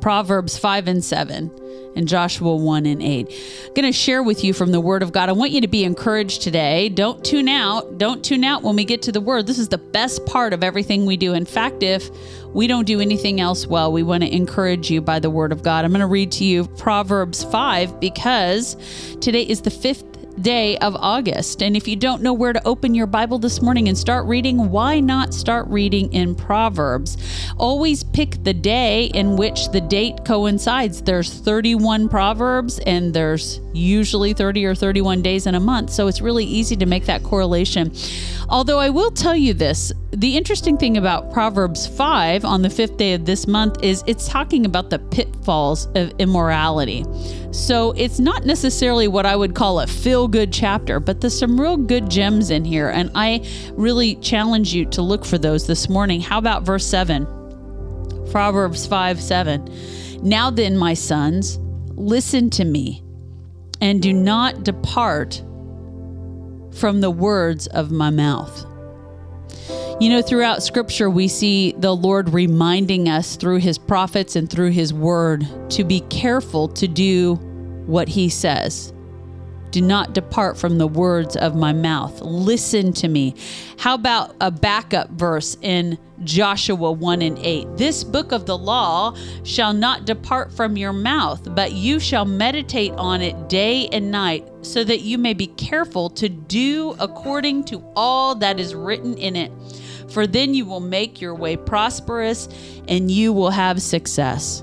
Proverbs 0.06 0.56
5 0.56 0.86
and 0.86 1.04
7 1.04 1.50
and 1.96 2.06
Joshua 2.06 2.54
1 2.54 2.86
and 2.86 3.02
8. 3.02 3.26
I'm 3.66 3.74
going 3.74 3.86
to 3.86 3.92
share 3.92 4.22
with 4.22 4.44
you 4.44 4.52
from 4.52 4.70
the 4.70 4.80
Word 4.80 5.02
of 5.02 5.10
God. 5.10 5.28
I 5.28 5.32
want 5.32 5.50
you 5.50 5.60
to 5.62 5.66
be 5.66 5.82
encouraged 5.82 6.42
today. 6.42 6.88
Don't 6.88 7.24
tune 7.24 7.48
out. 7.48 7.98
Don't 7.98 8.24
tune 8.24 8.44
out 8.44 8.62
when 8.62 8.76
we 8.76 8.84
get 8.84 9.02
to 9.02 9.10
the 9.10 9.20
Word. 9.20 9.48
This 9.48 9.58
is 9.58 9.68
the 9.68 9.78
best 9.78 10.24
part 10.24 10.52
of 10.52 10.62
everything 10.62 11.06
we 11.06 11.16
do. 11.16 11.34
In 11.34 11.44
fact, 11.44 11.82
if 11.82 12.08
we 12.54 12.68
don't 12.68 12.86
do 12.86 13.00
anything 13.00 13.40
else 13.40 13.66
well, 13.66 13.90
we 13.90 14.04
want 14.04 14.22
to 14.22 14.32
encourage 14.32 14.92
you 14.92 15.00
by 15.00 15.18
the 15.18 15.28
Word 15.28 15.50
of 15.50 15.64
God. 15.64 15.84
I'm 15.84 15.90
going 15.90 15.98
to 15.98 16.06
read 16.06 16.30
to 16.32 16.44
you 16.44 16.68
Proverbs 16.68 17.42
5 17.42 17.98
because 17.98 18.76
today 19.20 19.42
is 19.42 19.62
the 19.62 19.72
fifth 19.72 20.15
day 20.40 20.76
of 20.78 20.94
August. 20.96 21.62
And 21.62 21.76
if 21.76 21.88
you 21.88 21.96
don't 21.96 22.22
know 22.22 22.32
where 22.32 22.52
to 22.52 22.66
open 22.66 22.94
your 22.94 23.06
Bible 23.06 23.38
this 23.38 23.62
morning 23.62 23.88
and 23.88 23.96
start 23.96 24.26
reading, 24.26 24.70
why 24.70 25.00
not 25.00 25.34
start 25.34 25.66
reading 25.68 26.12
in 26.12 26.34
Proverbs? 26.34 27.16
Always 27.56 28.04
pick 28.04 28.42
the 28.44 28.54
day 28.54 29.06
in 29.06 29.36
which 29.36 29.70
the 29.70 29.80
date 29.80 30.24
coincides. 30.24 31.02
There's 31.02 31.32
31 31.32 32.08
Proverbs 32.08 32.78
and 32.80 33.12
there's 33.12 33.60
usually 33.72 34.32
30 34.32 34.66
or 34.66 34.74
31 34.74 35.22
days 35.22 35.46
in 35.46 35.54
a 35.54 35.60
month. 35.60 35.90
So 35.90 36.06
it's 36.06 36.20
really 36.20 36.44
easy 36.44 36.76
to 36.76 36.86
make 36.86 37.06
that 37.06 37.22
correlation. 37.22 37.92
Although 38.48 38.78
I 38.78 38.90
will 38.90 39.10
tell 39.10 39.36
you 39.36 39.54
this 39.54 39.92
the 40.12 40.36
interesting 40.36 40.78
thing 40.78 40.96
about 40.96 41.30
Proverbs 41.30 41.86
5 41.86 42.46
on 42.46 42.62
the 42.62 42.70
fifth 42.70 42.96
day 42.96 43.12
of 43.12 43.26
this 43.26 43.46
month 43.46 43.82
is 43.82 44.02
it's 44.06 44.26
talking 44.26 44.64
about 44.64 44.88
the 44.88 44.98
pitfalls 44.98 45.86
of 45.94 46.10
immorality. 46.18 47.04
So 47.56 47.92
it's 47.96 48.20
not 48.20 48.44
necessarily 48.44 49.08
what 49.08 49.24
I 49.24 49.34
would 49.34 49.54
call 49.54 49.80
a 49.80 49.86
feel 49.86 50.28
good 50.28 50.52
chapter, 50.52 51.00
but 51.00 51.22
there's 51.22 51.38
some 51.38 51.58
real 51.58 51.78
good 51.78 52.10
gems 52.10 52.50
in 52.50 52.66
here. 52.66 52.90
And 52.90 53.10
I 53.14 53.46
really 53.72 54.16
challenge 54.16 54.74
you 54.74 54.84
to 54.90 55.00
look 55.00 55.24
for 55.24 55.38
those 55.38 55.66
this 55.66 55.88
morning. 55.88 56.20
How 56.20 56.36
about 56.36 56.64
verse 56.64 56.84
7? 56.84 57.26
Proverbs 58.30 58.86
5 58.86 59.22
7. 59.22 60.20
Now 60.22 60.50
then, 60.50 60.76
my 60.76 60.92
sons, 60.92 61.58
listen 61.94 62.50
to 62.50 62.64
me 62.64 63.02
and 63.80 64.02
do 64.02 64.12
not 64.12 64.62
depart 64.62 65.42
from 66.74 67.00
the 67.00 67.10
words 67.10 67.68
of 67.68 67.90
my 67.90 68.10
mouth. 68.10 68.66
You 69.98 70.10
know, 70.10 70.20
throughout 70.20 70.62
scripture, 70.62 71.08
we 71.08 71.26
see 71.26 71.72
the 71.78 71.96
Lord 71.96 72.34
reminding 72.34 73.08
us 73.08 73.34
through 73.34 73.60
his 73.60 73.78
prophets 73.78 74.36
and 74.36 74.48
through 74.48 74.72
his 74.72 74.92
word 74.92 75.46
to 75.70 75.84
be 75.84 76.00
careful 76.10 76.68
to 76.68 76.86
do 76.86 77.40
what 77.86 78.08
he 78.08 78.28
says. 78.28 78.92
Do 79.72 79.82
not 79.82 80.14
depart 80.14 80.56
from 80.56 80.78
the 80.78 80.86
words 80.86 81.36
of 81.36 81.54
my 81.54 81.72
mouth. 81.72 82.20
Listen 82.22 82.92
to 82.94 83.08
me. 83.08 83.34
How 83.78 83.94
about 83.94 84.34
a 84.40 84.50
backup 84.50 85.10
verse 85.10 85.56
in 85.60 85.98
Joshua 86.24 86.92
1 86.92 87.20
and 87.20 87.36
8? 87.38 87.76
This 87.76 88.02
book 88.02 88.32
of 88.32 88.46
the 88.46 88.56
law 88.56 89.14
shall 89.42 89.74
not 89.74 90.06
depart 90.06 90.50
from 90.50 90.78
your 90.78 90.94
mouth, 90.94 91.54
but 91.54 91.72
you 91.72 92.00
shall 92.00 92.24
meditate 92.24 92.92
on 92.92 93.20
it 93.20 93.50
day 93.50 93.88
and 93.88 94.10
night, 94.10 94.48
so 94.62 94.82
that 94.82 95.00
you 95.02 95.18
may 95.18 95.34
be 95.34 95.48
careful 95.48 96.08
to 96.10 96.28
do 96.28 96.96
according 96.98 97.64
to 97.64 97.84
all 97.94 98.34
that 98.36 98.58
is 98.58 98.74
written 98.74 99.18
in 99.18 99.36
it. 99.36 99.52
for 100.08 100.26
then 100.26 100.54
you 100.54 100.64
will 100.64 100.80
make 100.80 101.20
your 101.20 101.34
way 101.34 101.56
prosperous 101.56 102.48
and 102.88 103.10
you 103.10 103.32
will 103.32 103.50
have 103.50 103.82
success. 103.82 104.62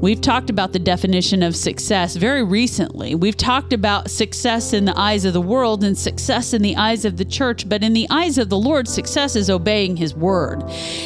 We've 0.00 0.20
talked 0.20 0.50
about 0.50 0.72
the 0.72 0.78
definition 0.78 1.42
of 1.42 1.56
success 1.56 2.16
very 2.16 2.42
recently. 2.42 3.14
We've 3.14 3.36
talked 3.36 3.72
about 3.72 4.10
success 4.10 4.74
in 4.74 4.84
the 4.84 4.98
eyes 4.98 5.24
of 5.24 5.32
the 5.32 5.40
world 5.40 5.82
and 5.82 5.96
success 5.96 6.52
in 6.52 6.60
the 6.60 6.76
eyes 6.76 7.06
of 7.06 7.16
the 7.16 7.24
church, 7.24 7.66
but 7.68 7.82
in 7.82 7.94
the 7.94 8.06
eyes 8.10 8.36
of 8.36 8.50
the 8.50 8.58
Lord, 8.58 8.86
success 8.86 9.34
is 9.34 9.48
obeying 9.48 9.96
His 9.96 10.14
word. 10.14 10.62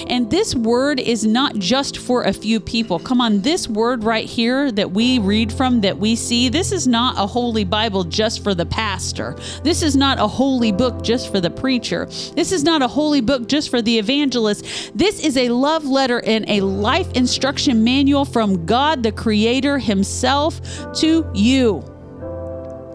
And 0.08 0.28
this 0.30 0.54
word 0.54 0.98
is 0.98 1.24
not 1.24 1.54
just 1.56 1.98
for 1.98 2.24
a 2.24 2.32
few 2.32 2.58
people. 2.58 2.98
Come 2.98 3.20
on, 3.20 3.40
this 3.42 3.68
word 3.68 4.02
right 4.02 4.26
here 4.26 4.72
that 4.72 4.90
we 4.90 5.20
read 5.20 5.52
from, 5.52 5.80
that 5.82 5.98
we 5.98 6.16
see, 6.16 6.48
this 6.48 6.72
is 6.72 6.88
not 6.88 7.14
a 7.18 7.26
holy 7.26 7.64
Bible 7.64 8.02
just 8.02 8.42
for 8.42 8.52
the 8.52 8.66
pastor. 8.66 9.36
This 9.62 9.82
is 9.82 9.94
not 9.96 10.18
a 10.18 10.26
holy 10.26 10.72
book 10.72 11.02
just 11.02 11.30
for 11.30 11.40
the 11.40 11.50
preacher. 11.50 12.06
This 12.34 12.50
is 12.50 12.64
not 12.64 12.82
a 12.82 12.88
holy 12.88 13.20
book 13.20 13.46
just 13.46 13.70
for 13.70 13.80
the 13.80 13.98
evangelist. 13.98 14.64
This 14.94 15.24
is 15.24 15.36
a 15.36 15.50
love 15.50 15.84
letter 15.84 16.20
and 16.24 16.48
a 16.48 16.62
life 16.62 17.12
instruction 17.12 17.84
manual 17.84 18.24
from 18.24 18.66
God 18.66 18.87
God, 18.88 19.02
the 19.02 19.12
Creator 19.12 19.80
Himself, 19.80 20.62
to 20.94 21.30
you. 21.34 21.97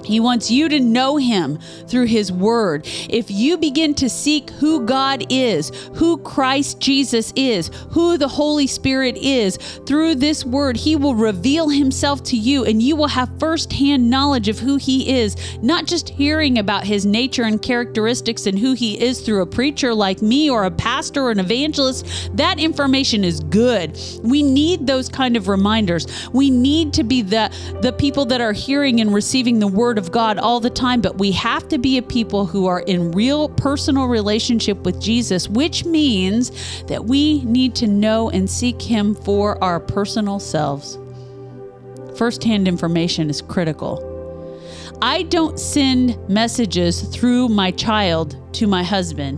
He 0.04 0.20
wants 0.20 0.52
you 0.52 0.70
to 0.70 0.80
know 0.80 1.18
Him 1.18 1.60
through 1.88 2.06
His 2.06 2.32
Word. 2.32 2.88
If 3.10 3.30
you 3.32 3.58
begin 3.58 3.94
to 3.96 4.10
seek 4.10 4.50
who 4.52 4.86
God 4.86 5.26
is, 5.30 5.70
who 5.96 6.18
Christ 6.18 6.80
Jesus 6.80 7.34
is, 7.36 7.70
who 7.92 8.18
the 8.18 8.28
Holy 8.28 8.68
Spirit 8.68 9.18
is, 9.18 9.58
through 9.86 10.16
this 10.16 10.46
Word, 10.46 10.78
He 10.78 10.96
will 10.96 11.16
reveal 11.16 11.70
Himself 11.70 12.24
to 12.24 12.38
you 12.38 12.66
and 12.66 12.82
you 12.82 12.96
will 12.96 13.08
have 13.08 13.30
firsthand 13.40 14.10
knowledge 14.10 14.48
of 14.48 14.60
who 14.60 14.78
He 14.78 15.20
is, 15.20 15.36
not 15.62 15.86
just 15.86 16.10
hearing 16.10 16.58
about 16.58 16.86
His 16.86 17.06
nature 17.06 17.44
and 17.44 17.62
characteristics 17.62 18.46
and 18.46 18.60
who 18.60 18.74
He 18.74 19.02
is 19.02 19.22
through 19.22 19.42
a 19.42 19.48
preacher 19.48 19.94
like 19.94 20.22
me 20.22 20.50
or 20.50 20.66
a 20.66 20.72
pastor 20.72 21.24
or 21.24 21.32
an 21.32 21.40
evangelist. 21.40 22.06
That 22.36 22.60
information 22.60 23.24
is 23.24 23.40
good. 23.40 24.00
We 24.24 24.44
need 24.44 24.88
those 24.88 25.10
kind 25.10 25.38
of 25.38 25.48
reminders. 25.48 26.30
We 26.32 26.50
need 26.50 26.94
to 26.94 27.04
be 27.04 27.22
the, 27.22 27.54
the 27.82 27.94
people 27.94 28.26
that 28.26 28.42
are 28.42 28.54
hearing 28.54 29.00
and 29.00 29.14
receiving 29.14 29.60
the 29.60 29.68
Word 29.68 29.93
Word 29.94 30.00
of 30.00 30.12
God 30.12 30.40
all 30.40 30.60
the 30.60 30.72
time, 30.72 31.02
but 31.02 31.20
we 31.20 31.32
have 31.34 31.68
to 31.68 31.78
be 31.78 32.00
a 32.00 32.02
people 32.02 32.48
who 32.48 32.66
are 32.66 32.80
in 32.80 33.12
real 33.12 33.48
personal 33.48 34.08
relationship 34.08 34.80
with 34.80 35.00
Jesus, 35.00 35.48
which 35.48 35.86
means 35.86 36.50
that 36.86 37.06
we 37.06 37.46
need 37.46 37.76
to 37.76 37.86
know 37.86 38.32
and 38.32 38.50
seek 38.50 38.82
Him 38.82 39.14
for 39.14 39.64
our 39.64 39.80
personal 39.80 40.40
selves. 40.40 40.98
Firsthand 42.18 42.68
information 42.68 43.30
is 43.30 43.44
critical. 43.44 44.02
I 45.00 45.22
don't 45.22 45.60
send 45.60 46.18
messages 46.28 47.04
through 47.04 47.50
my 47.50 47.70
child 47.70 48.36
to 48.56 48.66
my 48.66 48.82
husband. 48.82 49.38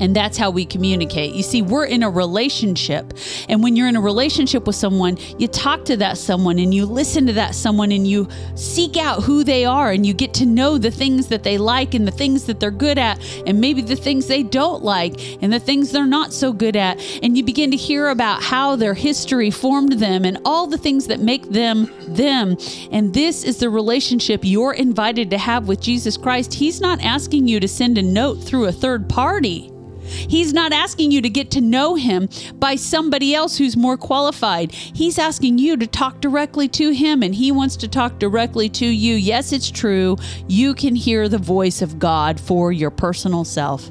And 0.00 0.14
that's 0.14 0.36
how 0.36 0.50
we 0.50 0.64
communicate. 0.64 1.34
You 1.34 1.42
see, 1.42 1.62
we're 1.62 1.84
in 1.84 2.02
a 2.02 2.10
relationship. 2.10 3.12
And 3.48 3.62
when 3.62 3.76
you're 3.76 3.88
in 3.88 3.96
a 3.96 4.00
relationship 4.00 4.66
with 4.66 4.76
someone, 4.76 5.18
you 5.38 5.48
talk 5.48 5.84
to 5.86 5.96
that 5.98 6.18
someone 6.18 6.58
and 6.58 6.74
you 6.74 6.86
listen 6.86 7.26
to 7.26 7.32
that 7.34 7.54
someone 7.54 7.92
and 7.92 8.06
you 8.06 8.28
seek 8.54 8.96
out 8.96 9.22
who 9.22 9.44
they 9.44 9.64
are 9.64 9.90
and 9.90 10.04
you 10.04 10.14
get 10.14 10.34
to 10.34 10.46
know 10.46 10.78
the 10.78 10.90
things 10.90 11.28
that 11.28 11.42
they 11.42 11.58
like 11.58 11.94
and 11.94 12.06
the 12.06 12.12
things 12.12 12.44
that 12.44 12.60
they're 12.60 12.70
good 12.70 12.98
at 12.98 13.18
and 13.46 13.60
maybe 13.60 13.82
the 13.82 13.96
things 13.96 14.26
they 14.26 14.42
don't 14.42 14.82
like 14.82 15.42
and 15.42 15.52
the 15.52 15.60
things 15.60 15.92
they're 15.92 16.06
not 16.06 16.32
so 16.32 16.52
good 16.52 16.76
at. 16.76 17.00
And 17.22 17.36
you 17.36 17.44
begin 17.44 17.70
to 17.70 17.76
hear 17.76 18.08
about 18.08 18.42
how 18.42 18.76
their 18.76 18.94
history 18.94 19.50
formed 19.50 19.92
them 19.92 20.24
and 20.24 20.38
all 20.44 20.66
the 20.66 20.78
things 20.78 21.06
that 21.06 21.20
make 21.20 21.50
them 21.50 21.90
them. 22.08 22.56
And 22.90 23.14
this 23.14 23.44
is 23.44 23.58
the 23.58 23.70
relationship 23.70 24.40
you're 24.44 24.74
invited 24.74 25.30
to 25.30 25.38
have 25.38 25.68
with 25.68 25.80
Jesus 25.80 26.16
Christ. 26.16 26.54
He's 26.54 26.80
not 26.80 27.02
asking 27.02 27.48
you 27.48 27.60
to 27.60 27.68
send 27.68 27.98
a 27.98 28.02
note 28.02 28.36
through 28.36 28.66
a 28.66 28.72
third 28.72 29.08
party. 29.08 29.70
He's 30.04 30.52
not 30.52 30.72
asking 30.72 31.10
you 31.10 31.20
to 31.22 31.28
get 31.28 31.50
to 31.52 31.60
know 31.60 31.94
him 31.94 32.28
by 32.54 32.76
somebody 32.76 33.34
else 33.34 33.56
who's 33.56 33.76
more 33.76 33.96
qualified. 33.96 34.72
He's 34.72 35.18
asking 35.18 35.58
you 35.58 35.76
to 35.76 35.86
talk 35.86 36.20
directly 36.20 36.68
to 36.68 36.90
him, 36.90 37.22
and 37.22 37.34
he 37.34 37.50
wants 37.52 37.76
to 37.76 37.88
talk 37.88 38.18
directly 38.18 38.68
to 38.70 38.86
you. 38.86 39.14
Yes, 39.14 39.52
it's 39.52 39.70
true. 39.70 40.16
You 40.48 40.74
can 40.74 40.94
hear 40.94 41.28
the 41.28 41.38
voice 41.38 41.82
of 41.82 41.98
God 41.98 42.40
for 42.40 42.72
your 42.72 42.90
personal 42.90 43.44
self. 43.44 43.88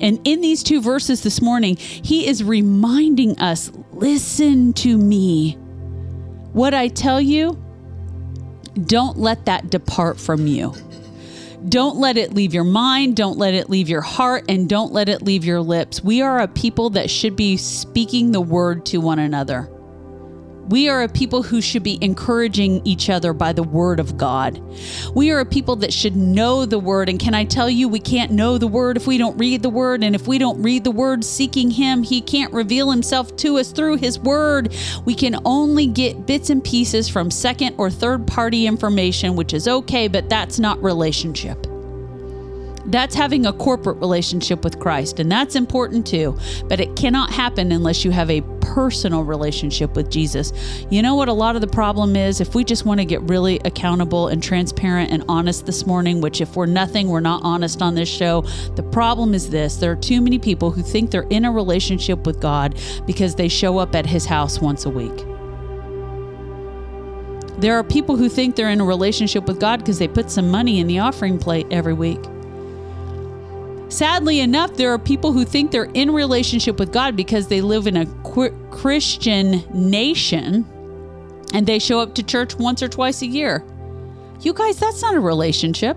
And 0.00 0.20
in 0.24 0.40
these 0.40 0.62
two 0.62 0.80
verses 0.80 1.22
this 1.22 1.40
morning, 1.40 1.76
he 1.76 2.26
is 2.26 2.42
reminding 2.42 3.38
us 3.38 3.70
listen 3.92 4.72
to 4.74 4.98
me. 4.98 5.52
What 6.52 6.74
I 6.74 6.88
tell 6.88 7.20
you, 7.20 7.60
don't 8.86 9.16
let 9.18 9.46
that 9.46 9.70
depart 9.70 10.18
from 10.18 10.46
you. 10.46 10.74
Don't 11.68 11.96
let 11.96 12.18
it 12.18 12.34
leave 12.34 12.52
your 12.52 12.64
mind, 12.64 13.16
don't 13.16 13.38
let 13.38 13.54
it 13.54 13.70
leave 13.70 13.88
your 13.88 14.02
heart, 14.02 14.44
and 14.50 14.68
don't 14.68 14.92
let 14.92 15.08
it 15.08 15.22
leave 15.22 15.46
your 15.46 15.62
lips. 15.62 16.04
We 16.04 16.20
are 16.20 16.40
a 16.40 16.48
people 16.48 16.90
that 16.90 17.08
should 17.08 17.36
be 17.36 17.56
speaking 17.56 18.32
the 18.32 18.40
word 18.40 18.84
to 18.86 18.98
one 18.98 19.18
another. 19.18 19.73
We 20.68 20.88
are 20.88 21.02
a 21.02 21.08
people 21.08 21.42
who 21.42 21.60
should 21.60 21.82
be 21.82 21.98
encouraging 22.00 22.80
each 22.86 23.10
other 23.10 23.32
by 23.32 23.52
the 23.52 23.62
word 23.62 24.00
of 24.00 24.16
God. 24.16 24.60
We 25.14 25.30
are 25.30 25.40
a 25.40 25.44
people 25.44 25.76
that 25.76 25.92
should 25.92 26.16
know 26.16 26.64
the 26.64 26.78
word. 26.78 27.08
And 27.08 27.18
can 27.18 27.34
I 27.34 27.44
tell 27.44 27.68
you, 27.68 27.88
we 27.88 28.00
can't 28.00 28.32
know 28.32 28.56
the 28.56 28.66
word 28.66 28.96
if 28.96 29.06
we 29.06 29.18
don't 29.18 29.36
read 29.36 29.62
the 29.62 29.70
word. 29.70 30.02
And 30.02 30.14
if 30.14 30.26
we 30.26 30.38
don't 30.38 30.62
read 30.62 30.84
the 30.84 30.90
word 30.90 31.24
seeking 31.24 31.70
Him, 31.70 32.02
He 32.02 32.20
can't 32.20 32.52
reveal 32.52 32.90
Himself 32.90 33.36
to 33.36 33.58
us 33.58 33.72
through 33.72 33.96
His 33.96 34.18
word. 34.18 34.74
We 35.04 35.14
can 35.14 35.36
only 35.44 35.86
get 35.86 36.26
bits 36.26 36.48
and 36.48 36.64
pieces 36.64 37.08
from 37.08 37.30
second 37.30 37.74
or 37.76 37.90
third 37.90 38.26
party 38.26 38.66
information, 38.66 39.36
which 39.36 39.52
is 39.52 39.68
okay, 39.68 40.08
but 40.08 40.30
that's 40.30 40.58
not 40.58 40.82
relationship. 40.82 41.66
That's 42.86 43.14
having 43.14 43.46
a 43.46 43.52
corporate 43.52 43.98
relationship 43.98 44.62
with 44.62 44.78
Christ, 44.78 45.18
and 45.18 45.30
that's 45.30 45.56
important 45.56 46.06
too. 46.06 46.36
But 46.68 46.80
it 46.80 46.96
cannot 46.96 47.30
happen 47.30 47.72
unless 47.72 48.04
you 48.04 48.10
have 48.10 48.30
a 48.30 48.42
personal 48.60 49.22
relationship 49.22 49.94
with 49.94 50.10
Jesus. 50.10 50.52
You 50.90 51.00
know 51.00 51.14
what 51.14 51.28
a 51.28 51.32
lot 51.32 51.54
of 51.54 51.60
the 51.60 51.68
problem 51.68 52.16
is? 52.16 52.40
If 52.40 52.54
we 52.54 52.64
just 52.64 52.84
want 52.84 53.00
to 53.00 53.04
get 53.04 53.22
really 53.22 53.60
accountable 53.64 54.28
and 54.28 54.42
transparent 54.42 55.10
and 55.12 55.24
honest 55.28 55.64
this 55.66 55.86
morning, 55.86 56.20
which 56.20 56.40
if 56.40 56.56
we're 56.56 56.66
nothing, 56.66 57.08
we're 57.08 57.20
not 57.20 57.42
honest 57.44 57.80
on 57.82 57.94
this 57.94 58.08
show, 58.08 58.42
the 58.74 58.82
problem 58.82 59.32
is 59.32 59.50
this 59.50 59.76
there 59.76 59.92
are 59.92 59.96
too 59.96 60.20
many 60.20 60.38
people 60.38 60.70
who 60.70 60.82
think 60.82 61.10
they're 61.10 61.26
in 61.30 61.44
a 61.44 61.52
relationship 61.52 62.26
with 62.26 62.40
God 62.40 62.78
because 63.06 63.34
they 63.34 63.48
show 63.48 63.78
up 63.78 63.94
at 63.94 64.06
His 64.06 64.26
house 64.26 64.60
once 64.60 64.84
a 64.84 64.90
week. 64.90 65.24
There 67.58 67.78
are 67.78 67.84
people 67.84 68.16
who 68.16 68.28
think 68.28 68.56
they're 68.56 68.70
in 68.70 68.80
a 68.80 68.84
relationship 68.84 69.46
with 69.46 69.60
God 69.60 69.78
because 69.78 69.98
they 69.98 70.08
put 70.08 70.30
some 70.30 70.50
money 70.50 70.80
in 70.80 70.86
the 70.86 70.98
offering 70.98 71.38
plate 71.38 71.66
every 71.70 71.94
week. 71.94 72.20
Sadly 73.88 74.40
enough, 74.40 74.74
there 74.74 74.92
are 74.92 74.98
people 74.98 75.32
who 75.32 75.44
think 75.44 75.70
they're 75.70 75.90
in 75.94 76.10
relationship 76.10 76.78
with 76.78 76.92
God 76.92 77.16
because 77.16 77.48
they 77.48 77.60
live 77.60 77.86
in 77.86 77.96
a 77.96 78.06
Christian 78.70 79.62
nation 79.72 80.66
and 81.52 81.66
they 81.66 81.78
show 81.78 82.00
up 82.00 82.14
to 82.16 82.22
church 82.22 82.56
once 82.56 82.82
or 82.82 82.88
twice 82.88 83.22
a 83.22 83.26
year. 83.26 83.64
You 84.40 84.52
guys, 84.52 84.78
that's 84.78 85.02
not 85.02 85.14
a 85.14 85.20
relationship. 85.20 85.96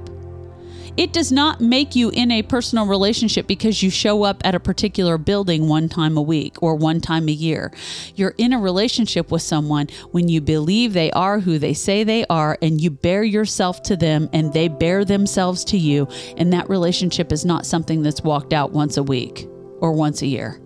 It 0.97 1.13
does 1.13 1.31
not 1.31 1.61
make 1.61 1.95
you 1.95 2.09
in 2.09 2.31
a 2.31 2.41
personal 2.41 2.87
relationship 2.87 3.45
because 3.45 3.83
you 3.83 3.91
show 3.91 4.23
up 4.23 4.41
at 4.43 4.55
a 4.55 4.59
particular 4.59 5.19
building 5.19 5.69
one 5.69 5.89
time 5.89 6.17
a 6.17 6.21
week 6.23 6.61
or 6.63 6.75
one 6.75 7.01
time 7.01 7.29
a 7.29 7.31
year. 7.33 7.71
You're 8.15 8.33
in 8.39 8.51
a 8.51 8.59
relationship 8.59 9.29
with 9.29 9.43
someone 9.43 9.89
when 10.09 10.27
you 10.27 10.41
believe 10.41 10.93
they 10.93 11.11
are 11.11 11.39
who 11.39 11.59
they 11.59 11.75
say 11.75 12.03
they 12.03 12.25
are 12.31 12.57
and 12.63 12.81
you 12.81 12.89
bear 12.89 13.23
yourself 13.23 13.83
to 13.83 13.95
them 13.95 14.27
and 14.33 14.51
they 14.53 14.69
bear 14.69 15.05
themselves 15.05 15.63
to 15.65 15.77
you. 15.77 16.07
And 16.35 16.51
that 16.53 16.67
relationship 16.67 17.31
is 17.31 17.45
not 17.45 17.67
something 17.67 18.01
that's 18.01 18.23
walked 18.23 18.51
out 18.51 18.71
once 18.71 18.97
a 18.97 19.03
week 19.03 19.47
or 19.79 19.91
once 19.91 20.23
a 20.23 20.27
year, 20.27 20.59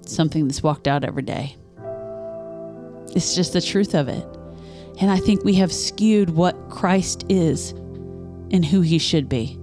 it's 0.00 0.16
something 0.16 0.48
that's 0.48 0.64
walked 0.64 0.88
out 0.88 1.04
every 1.04 1.22
day. 1.22 1.56
It's 3.14 3.36
just 3.36 3.52
the 3.52 3.60
truth 3.60 3.94
of 3.94 4.08
it. 4.08 4.26
And 5.00 5.08
I 5.08 5.18
think 5.18 5.44
we 5.44 5.54
have 5.54 5.72
skewed 5.72 6.30
what 6.30 6.68
Christ 6.68 7.24
is 7.28 7.70
and 8.50 8.64
who 8.64 8.80
he 8.80 8.98
should 8.98 9.28
be. 9.28 9.56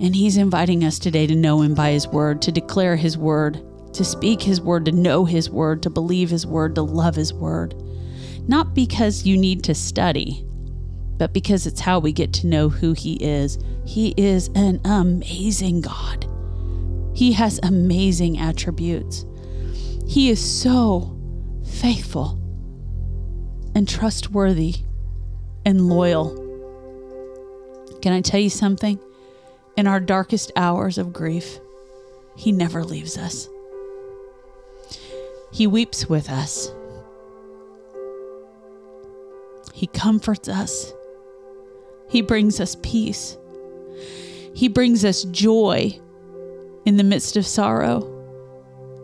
And 0.00 0.14
He's 0.16 0.36
inviting 0.36 0.84
us 0.84 0.98
today 0.98 1.26
to 1.26 1.34
know 1.34 1.62
Him 1.62 1.74
by 1.74 1.90
His 1.90 2.08
word, 2.08 2.42
to 2.42 2.52
declare 2.52 2.96
His 2.96 3.16
word, 3.16 3.62
to 3.94 4.04
speak 4.04 4.42
His 4.42 4.60
word, 4.60 4.84
to 4.86 4.92
know 4.92 5.24
His 5.24 5.50
word, 5.50 5.82
to 5.82 5.90
believe 5.90 6.30
His 6.30 6.46
word, 6.46 6.74
to 6.74 6.82
love 6.82 7.14
His 7.14 7.32
word. 7.32 7.74
Not 8.48 8.74
because 8.74 9.24
you 9.24 9.36
need 9.36 9.62
to 9.64 9.74
study, 9.74 10.44
but 11.18 11.32
because 11.32 11.66
it's 11.66 11.80
how 11.80 11.98
we 11.98 12.12
get 12.12 12.32
to 12.34 12.46
know 12.46 12.68
who 12.68 12.92
He 12.92 13.14
is. 13.14 13.58
He 13.84 14.14
is 14.16 14.48
an 14.54 14.80
amazing 14.84 15.82
God. 15.82 16.26
He 17.14 17.32
has 17.32 17.60
amazing 17.62 18.38
attributes. 18.38 19.24
He 20.08 20.30
is 20.30 20.40
so 20.40 21.16
faithful 21.64 22.38
and 23.74 23.88
trustworthy 23.88 24.76
and 25.64 25.88
loyal. 25.88 26.34
Can 28.02 28.12
I 28.12 28.20
tell 28.20 28.40
you 28.40 28.50
something? 28.50 28.98
In 29.76 29.86
our 29.86 30.00
darkest 30.00 30.52
hours 30.54 30.98
of 30.98 31.12
grief, 31.12 31.58
He 32.36 32.52
never 32.52 32.84
leaves 32.84 33.16
us. 33.16 33.48
He 35.50 35.66
weeps 35.66 36.08
with 36.08 36.30
us. 36.30 36.72
He 39.72 39.86
comforts 39.86 40.48
us. 40.48 40.92
He 42.08 42.20
brings 42.22 42.60
us 42.60 42.76
peace. 42.82 43.36
He 44.54 44.68
brings 44.68 45.04
us 45.04 45.24
joy 45.24 45.98
in 46.84 46.96
the 46.96 47.04
midst 47.04 47.36
of 47.36 47.46
sorrow. 47.46 48.08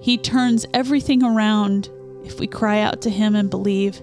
He 0.01 0.19
turns 0.19 0.67
everything 0.75 1.23
around 1.23 1.89
if 2.25 2.39
we 2.39 2.47
cry 2.47 2.81
out 2.81 3.01
to 3.03 3.11
Him 3.11 3.35
and 3.35 3.49
believe. 3.49 4.01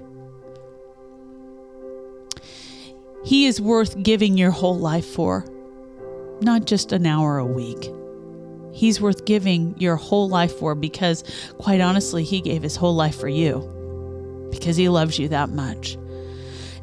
He 3.23 3.45
is 3.45 3.61
worth 3.61 4.01
giving 4.03 4.37
your 4.37 4.51
whole 4.51 4.77
life 4.77 5.05
for, 5.05 5.45
not 6.41 6.65
just 6.65 6.91
an 6.91 7.05
hour 7.05 7.37
a 7.37 7.45
week. 7.45 7.89
He's 8.73 8.99
worth 8.99 9.25
giving 9.25 9.73
your 9.79 9.95
whole 9.95 10.27
life 10.27 10.53
for 10.59 10.75
because, 10.75 11.23
quite 11.57 11.79
honestly, 11.79 12.23
He 12.23 12.41
gave 12.41 12.61
His 12.61 12.75
whole 12.75 12.95
life 12.95 13.17
for 13.17 13.29
you 13.29 14.49
because 14.51 14.75
He 14.75 14.89
loves 14.89 15.17
you 15.17 15.29
that 15.29 15.49
much. 15.49 15.97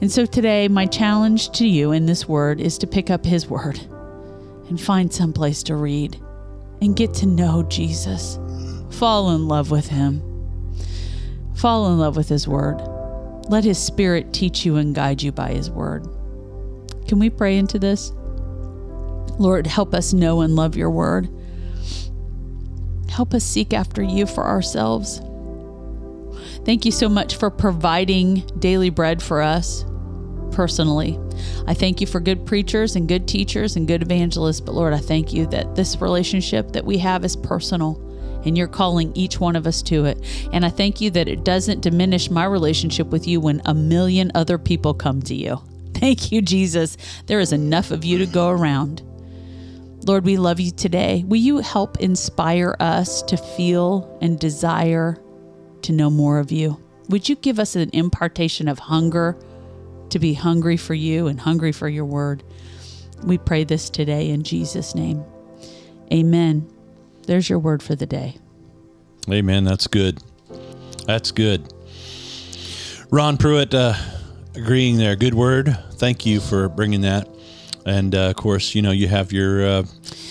And 0.01 0.11
so 0.11 0.27
today, 0.27 0.69
my 0.69 0.87
challenge 0.87 1.51
to 1.51 1.67
you 1.67 1.93
in 1.93 2.07
this 2.07 2.27
word 2.27 2.61
is 2.61 2.79
to 2.79 2.87
pick 2.87 3.11
up 3.11 3.25
His 3.25 3.47
word 3.47 3.79
and 4.69 4.81
find 4.81 5.13
some 5.13 5.33
place 5.33 5.63
to 5.65 5.77
read 5.77 6.19
and 6.81 6.97
get 6.97 7.13
to 7.15 7.27
know 7.27 7.63
Jesus. 7.65 8.39
Fall 8.91 9.31
in 9.35 9.47
love 9.47 9.71
with 9.71 9.89
Him. 9.89 10.23
Fall 11.55 11.93
in 11.93 11.99
love 11.99 12.17
with 12.17 12.29
His 12.29 12.49
word. 12.49 12.81
Let 13.49 13.65
His 13.65 13.79
Spirit 13.79 14.33
teach 14.33 14.65
you 14.65 14.77
and 14.77 14.95
guide 14.95 15.23
you 15.23 15.31
by 15.31 15.53
His 15.53 15.71
word. 15.71 16.09
Can 17.07 17.19
we 17.19 17.29
pray 17.29 17.59
into 17.59 17.79
this? 17.79 18.13
Lord, 19.43 19.67
help 19.67 19.93
us 19.93 20.13
know 20.13 20.41
and 20.41 20.55
love 20.55 20.77
your 20.77 20.91
word. 20.91 21.29
Help 23.11 23.35
us 23.35 23.45
seek 23.45 23.75
after 23.75 24.03
you 24.03 24.25
for 24.25 24.45
ourselves. 24.45 25.21
Thank 26.65 26.85
you 26.85 26.93
so 26.93 27.09
much 27.09 27.37
for 27.37 27.51
providing 27.51 28.47
daily 28.59 28.89
bread 28.89 29.23
for 29.23 29.43
us 29.43 29.85
personally. 30.53 31.19
I 31.67 31.75
thank 31.75 32.01
you 32.01 32.07
for 32.07 32.21
good 32.21 32.47
preachers 32.47 32.95
and 32.95 33.09
good 33.09 33.27
teachers 33.27 33.75
and 33.75 33.89
good 33.89 34.03
evangelists, 34.03 34.61
but 34.61 34.75
Lord, 34.75 34.93
I 34.93 34.99
thank 34.99 35.33
you 35.33 35.47
that 35.47 35.75
this 35.75 36.01
relationship 36.01 36.73
that 36.73 36.85
we 36.85 36.99
have 36.99 37.25
is 37.25 37.35
personal 37.35 38.01
and 38.45 38.57
you're 38.57 38.69
calling 38.69 39.13
each 39.17 39.41
one 39.41 39.57
of 39.57 39.67
us 39.67 39.83
to 39.83 40.05
it. 40.05 40.25
And 40.53 40.65
I 40.65 40.69
thank 40.69 41.01
you 41.01 41.11
that 41.11 41.29
it 41.29 41.45
doesn't 41.45 41.81
diminish 41.81 42.31
my 42.31 42.45
relationship 42.45 43.09
with 43.09 43.27
you 43.27 43.41
when 43.41 43.61
a 43.65 43.75
million 43.75 44.31
other 44.35 44.59
people 44.59 44.95
come 44.95 45.21
to 45.23 45.35
you. 45.35 45.61
Thank 45.95 46.33
you, 46.33 46.43
Jesus. 46.43 46.97
There 47.27 47.41
is 47.41 47.53
enough 47.53 47.91
of 47.91 48.05
you 48.05 48.19
to 48.19 48.27
go 48.27 48.49
around. 48.49 49.03
Lord, 50.05 50.25
we 50.25 50.37
love 50.37 50.59
you 50.59 50.73
today. 50.73 51.25
Will 51.27 51.39
you 51.39 51.59
help 51.59 52.01
inspire 52.01 52.77
us 52.81 53.23
to 53.23 53.37
feel 53.37 54.19
and 54.21 54.39
desire 54.39 55.17
to 55.83 55.93
know 55.93 56.11
more 56.11 56.39
of 56.39 56.51
you? 56.51 56.83
Would 57.09 57.29
you 57.29 57.37
give 57.37 57.59
us 57.59 57.77
an 57.77 57.91
impartation 57.93 58.69
of 58.69 58.79
hunger 58.81 59.37
to 60.11 60.19
be 60.19 60.35
hungry 60.35 60.77
for 60.77 60.95
you 60.95 61.29
and 61.29 61.41
hungry 61.41 61.73
for 61.73 61.89
your 61.89 62.05
word? 62.05 62.43
We 63.23 63.39
pray 63.39 63.63
this 63.63 63.91
today 63.91 64.31
in 64.31 64.43
Jesus' 64.43 64.95
name. 64.95 65.25
Amen. 66.13 66.69
There's 67.27 67.49
your 67.49 67.61
word 67.61 67.83
for 67.83 67.95
the 67.95 68.07
day. 68.07 68.37
Amen. 69.31 69.63
That's 69.65 69.87
good. 69.87 70.21
That's 71.07 71.31
good. 71.31 71.73
Ron 73.11 73.37
Pruitt, 73.37 73.73
uh, 73.73 73.95
agreeing 74.57 74.97
there. 74.97 75.15
Good 75.15 75.35
word. 75.35 75.79
Thank 75.93 76.27
you 76.27 76.41
for 76.41 76.69
bringing 76.69 77.03
that. 77.03 77.29
And 77.85 78.15
uh, 78.15 78.31
of 78.31 78.37
course, 78.37 78.75
you 78.75 78.83
know, 78.83 78.91
you 78.93 79.09
have 79.09 79.33
your 79.33 79.67
uh, 79.67 79.83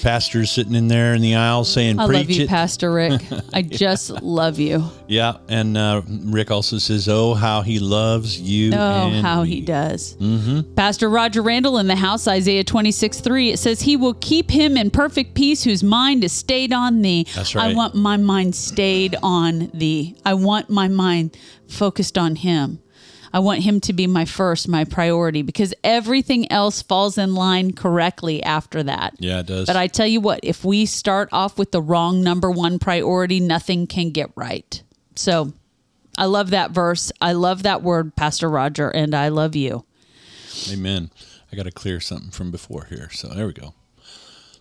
pastors 0.01 0.51
sitting 0.51 0.75
in 0.75 0.87
there 0.87 1.13
in 1.13 1.21
the 1.21 1.35
aisle 1.35 1.63
saying, 1.63 1.99
I 1.99 2.07
"Preach 2.07 2.17
love 2.17 2.29
you, 2.29 2.43
it." 2.43 2.49
Pastor 2.49 2.93
Rick. 2.93 3.21
I 3.53 3.61
just 3.61 4.09
love 4.09 4.59
you. 4.59 4.83
Yeah, 5.07 5.37
and 5.49 5.77
uh, 5.77 6.01
Rick 6.07 6.51
also 6.51 6.77
says, 6.77 7.09
"Oh, 7.09 7.33
how 7.33 7.61
he 7.61 7.79
loves 7.79 8.39
you." 8.39 8.71
Oh, 8.73 9.21
how 9.21 9.43
me." 9.43 9.49
he 9.49 9.61
does. 9.61 10.15
Mm-hmm. 10.15 10.73
Pastor 10.75 11.09
Roger 11.09 11.41
Randall 11.41 11.77
in 11.77 11.87
the 11.87 11.95
house, 11.95 12.27
Isaiah 12.27 12.63
26, 12.63 13.19
3, 13.19 13.51
it 13.51 13.57
says, 13.59 13.81
He 13.81 13.95
will 13.97 14.13
keep 14.15 14.49
him 14.49 14.77
in 14.77 14.89
perfect 14.89 15.35
peace 15.35 15.63
whose 15.63 15.83
mind 15.83 16.23
is 16.23 16.31
stayed 16.31 16.73
on 16.73 17.01
thee. 17.01 17.27
That's 17.35 17.55
right. 17.55 17.71
I 17.71 17.73
want 17.73 17.95
my 17.95 18.17
mind 18.17 18.55
stayed 18.55 19.15
on 19.21 19.69
thee. 19.73 20.15
I 20.25 20.33
want 20.33 20.69
my 20.69 20.87
mind 20.87 21.37
focused 21.67 22.17
on 22.17 22.35
him. 22.35 22.79
I 23.33 23.39
want 23.39 23.61
him 23.61 23.79
to 23.81 23.93
be 23.93 24.07
my 24.07 24.25
first, 24.25 24.67
my 24.67 24.83
priority, 24.83 25.41
because 25.41 25.73
everything 25.83 26.51
else 26.51 26.81
falls 26.81 27.17
in 27.17 27.33
line 27.33 27.73
correctly 27.73 28.43
after 28.43 28.83
that. 28.83 29.15
Yeah, 29.19 29.39
it 29.39 29.47
does. 29.47 29.67
But 29.67 29.77
I 29.77 29.87
tell 29.87 30.07
you 30.07 30.19
what, 30.19 30.41
if 30.43 30.65
we 30.65 30.85
start 30.85 31.29
off 31.31 31.57
with 31.57 31.71
the 31.71 31.81
wrong 31.81 32.21
number 32.21 32.51
one 32.51 32.77
priority, 32.79 33.39
nothing 33.39 33.87
can 33.87 34.11
get 34.11 34.31
right. 34.35 34.81
So 35.15 35.53
I 36.17 36.25
love 36.25 36.49
that 36.49 36.71
verse. 36.71 37.11
I 37.21 37.33
love 37.33 37.63
that 37.63 37.81
word, 37.81 38.15
Pastor 38.15 38.49
Roger, 38.49 38.89
and 38.89 39.15
I 39.15 39.29
love 39.29 39.55
you. 39.55 39.85
Amen. 40.71 41.09
I 41.51 41.55
got 41.55 41.63
to 41.63 41.71
clear 41.71 41.99
something 41.99 42.31
from 42.31 42.51
before 42.51 42.85
here. 42.85 43.09
So 43.11 43.29
there 43.29 43.47
we 43.47 43.53
go. 43.53 43.73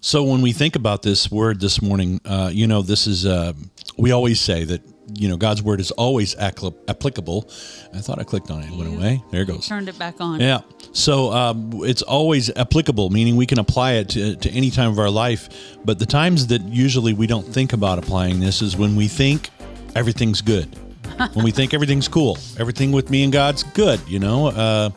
So 0.00 0.24
when 0.24 0.40
we 0.40 0.52
think 0.52 0.76
about 0.76 1.02
this 1.02 1.30
word 1.30 1.60
this 1.60 1.82
morning, 1.82 2.20
uh, 2.24 2.50
you 2.52 2.66
know, 2.66 2.82
this 2.82 3.06
is, 3.06 3.26
uh, 3.26 3.52
we 3.98 4.12
always 4.12 4.40
say 4.40 4.64
that, 4.64 4.80
you 5.14 5.28
know, 5.28 5.36
God's 5.36 5.62
word 5.62 5.80
is 5.80 5.90
always 5.92 6.36
applicable. 6.36 7.50
I 7.94 7.98
thought 7.98 8.18
I 8.18 8.24
clicked 8.24 8.50
on 8.50 8.62
it. 8.62 8.70
It 8.70 8.76
went 8.76 8.94
away. 8.94 9.22
There 9.30 9.42
it 9.42 9.46
goes. 9.46 9.66
Turned 9.66 9.88
it 9.88 9.98
back 9.98 10.20
on. 10.20 10.40
Yeah. 10.40 10.60
So 10.92 11.32
um, 11.32 11.70
it's 11.84 12.02
always 12.02 12.50
applicable, 12.56 13.10
meaning 13.10 13.36
we 13.36 13.46
can 13.46 13.58
apply 13.58 13.92
it 13.92 14.08
to, 14.10 14.36
to 14.36 14.50
any 14.50 14.70
time 14.70 14.90
of 14.90 14.98
our 14.98 15.10
life. 15.10 15.48
But 15.84 15.98
the 15.98 16.06
times 16.06 16.48
that 16.48 16.62
usually 16.62 17.12
we 17.12 17.26
don't 17.26 17.46
think 17.46 17.72
about 17.72 17.98
applying 17.98 18.40
this 18.40 18.62
is 18.62 18.76
when 18.76 18.96
we 18.96 19.08
think 19.08 19.50
everything's 19.94 20.40
good, 20.40 20.74
when 21.34 21.44
we 21.44 21.50
think 21.50 21.74
everything's 21.74 22.08
cool, 22.08 22.38
everything 22.58 22.92
with 22.92 23.10
me 23.10 23.22
and 23.22 23.32
God's 23.32 23.62
good, 23.62 24.00
you 24.08 24.18
know. 24.18 24.48
Uh, 24.48 24.90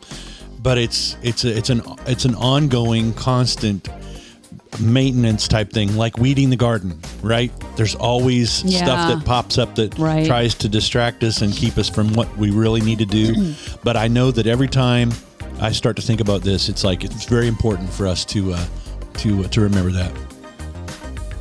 but 0.60 0.78
it's 0.78 1.18
it's 1.22 1.44
a, 1.44 1.58
it's 1.58 1.70
an 1.70 1.82
it's 2.08 2.26
an 2.26 2.36
ongoing, 2.36 3.14
constant 3.14 3.90
maintenance 4.80 5.48
type 5.48 5.72
thing, 5.72 5.96
like 5.96 6.18
weeding 6.18 6.50
the 6.50 6.56
garden, 6.56 7.00
right? 7.22 7.52
There's 7.76 7.96
always 7.96 8.64
Yeah. 8.64 8.84
stuff 8.84 9.08
that 9.10 9.26
pops 9.26 9.58
up 9.58 9.76
that 9.76 9.98
Right. 9.98 10.26
tries 10.26 10.54
to 10.56 10.70
distract 10.70 11.24
us 11.24 11.42
and 11.42 11.54
keep 11.54 11.78
us 11.78 11.90
from 11.90 12.14
what 12.14 12.36
we 12.38 12.50
really 12.52 12.82
need 12.82 13.00
to 13.00 13.06
do. 13.06 13.54
but 13.84 13.98
I 13.98 14.08
know 14.08 14.32
that 14.32 14.48
every 14.48 14.68
time 14.68 15.12
I 15.60 15.72
start 15.72 15.96
to 15.98 16.02
think 16.02 16.20
about 16.22 16.42
this, 16.42 16.70
it's 16.70 16.84
like 16.84 17.04
it's 17.04 17.26
very 17.26 17.48
important 17.48 17.92
for 17.94 18.08
us 18.08 18.26
to 18.26 18.54
uh, 18.54 18.66
to 19.18 19.44
uh, 19.44 19.48
to 19.50 19.62
remember 19.62 19.92
that. 19.92 20.12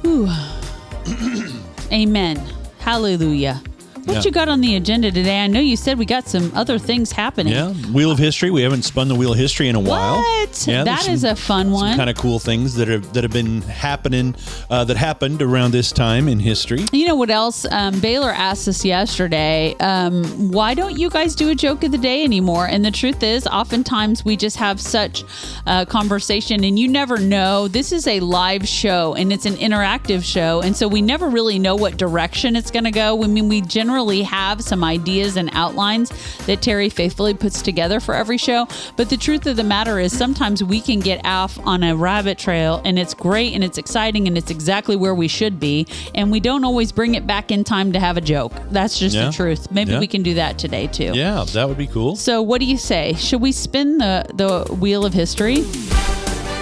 Amen. 1.93 2.41
Hallelujah. 2.81 3.63
What 4.05 4.17
Yeah. 4.17 4.23
you 4.25 4.31
got 4.33 4.49
on 4.49 4.61
the 4.61 4.75
agenda 4.75 5.13
today? 5.13 5.41
I 5.41 5.47
know 5.47 5.61
you 5.61 5.77
said 5.77 5.97
we 5.97 6.05
got 6.07 6.27
some 6.29 6.51
other 6.55 6.77
things 6.79 7.13
happening. 7.13 7.53
Yeah, 7.53 7.69
Wheel 7.93 8.11
of 8.11 8.19
History. 8.19 8.51
We 8.51 8.63
haven't 8.63 8.83
spun 8.83 9.07
the 9.09 9.15
Wheel 9.15 9.33
of 9.33 9.39
History 9.39 9.69
in 9.69 9.77
a 9.77 9.81
while. 9.81 10.17
What? 10.17 10.65
Yeah, 10.67 10.83
that 10.83 11.09
is 11.09 11.23
a 11.23 11.37
fun 11.37 11.71
one. 11.71 11.97
Kind 11.97 12.11
of 12.11 12.17
cool 12.17 12.41
things 12.41 12.75
that 12.75 12.89
have 12.89 13.13
that 13.13 13.23
have 13.23 13.33
been 13.33 13.63
happening 13.63 14.35
uh, 14.71 14.83
that 14.85 14.97
happened 14.97 15.41
around 15.41 15.71
this 15.71 15.93
time 15.93 16.27
in 16.27 16.41
history. 16.41 16.85
You 16.93 17.07
know 17.07 17.15
what 17.15 17.31
else? 17.31 17.65
Um, 17.71 18.01
Baylor 18.01 18.31
asked 18.33 18.67
us 18.67 18.85
yesterday, 18.85 19.77
um, 19.79 20.51
why 20.51 20.75
don't 20.75 20.99
you 20.99 21.09
guys 21.09 21.37
do 21.37 21.51
a 21.51 21.55
joke 21.55 21.85
of 21.85 21.93
the 21.93 21.99
day 21.99 22.25
anymore? 22.25 22.67
And 22.67 22.85
the 22.85 22.91
truth 22.91 23.23
is, 23.23 23.47
oftentimes 23.47 24.25
we 24.25 24.37
just 24.37 24.57
have 24.57 24.81
such 24.81 25.23
uh, 25.67 25.85
conversation, 25.85 26.65
and 26.65 26.77
you 26.77 26.89
never 26.89 27.19
know. 27.19 27.69
This 27.69 27.93
is 27.93 28.09
a 28.09 28.19
live 28.19 28.67
show, 28.67 29.15
and 29.15 29.33
it's 29.33 29.47
an 29.47 29.55
interactive 29.55 30.25
show, 30.25 30.61
and 30.61 30.77
so 30.77 30.89
we 30.89 31.03
never 31.03 31.29
really 31.29 31.61
know 31.61 31.77
what 31.77 31.97
direction 31.99 32.57
it's 32.57 32.73
going 32.73 32.85
to 32.85 32.91
go. 32.91 33.23
I 33.23 33.27
mean, 33.29 33.49
we 33.49 33.61
generally 33.61 33.92
have 34.23 34.63
some 34.63 34.83
ideas 34.85 35.37
and 35.37 35.51
outlines 35.53 36.11
that 36.47 36.63
Terry 36.63 36.89
faithfully 36.89 37.35
puts 37.35 37.63
together 37.63 38.01
for 38.01 38.15
every 38.15 38.39
show, 38.39 38.67
but 38.97 39.11
the 39.11 39.17
truth 39.17 39.47
of 39.47 39.57
the 39.57 39.65
matter 39.65 39.99
is, 39.99 40.17
sometimes 40.17 40.63
we 40.65 40.81
can 40.81 41.01
get 41.01 41.25
off 41.25 41.59
on 41.67 41.83
a 41.83 41.95
rabbit 41.95 42.39
trail, 42.39 42.81
and 42.85 42.99
it's 42.99 43.15
great, 43.15 43.55
and 43.55 43.63
it's 43.63 43.79
exciting, 43.79 44.27
and 44.27 44.37
it's 44.39 44.51
exactly 44.51 44.97
where 44.97 45.15
we 45.15 45.29
should 45.29 45.61
be, 45.61 45.87
and 46.15 46.31
we 46.33 46.41
don't 46.41 46.65
always 46.65 46.93
bring 46.93 47.15
it 47.15 47.27
back 47.27 47.51
in 47.51 47.65
time 47.65 47.93
to 47.93 48.01
have 48.01 48.17
a 48.17 48.21
joke. 48.21 48.53
That's 48.71 48.99
just 48.99 49.15
Yeah. 49.15 49.27
the 49.27 49.33
truth. 49.33 49.71
Maybe 49.71 49.93
Yeah. 49.93 50.01
we 50.01 50.07
can 50.07 50.23
do 50.23 50.35
that 50.35 50.59
today 50.59 50.87
too. 50.87 51.13
Yeah, 51.15 51.45
that 51.53 51.69
would 51.69 51.79
be 51.79 51.87
cool. 51.87 52.17
So, 52.17 52.41
what 52.43 52.61
do 52.61 52.67
you 52.67 52.79
say? 52.79 53.15
Should 53.19 53.41
we 53.41 53.53
spin 53.53 53.99
the 53.99 54.25
the 54.35 54.75
wheel 54.75 55.05
of 55.05 55.13
history? 55.15 55.65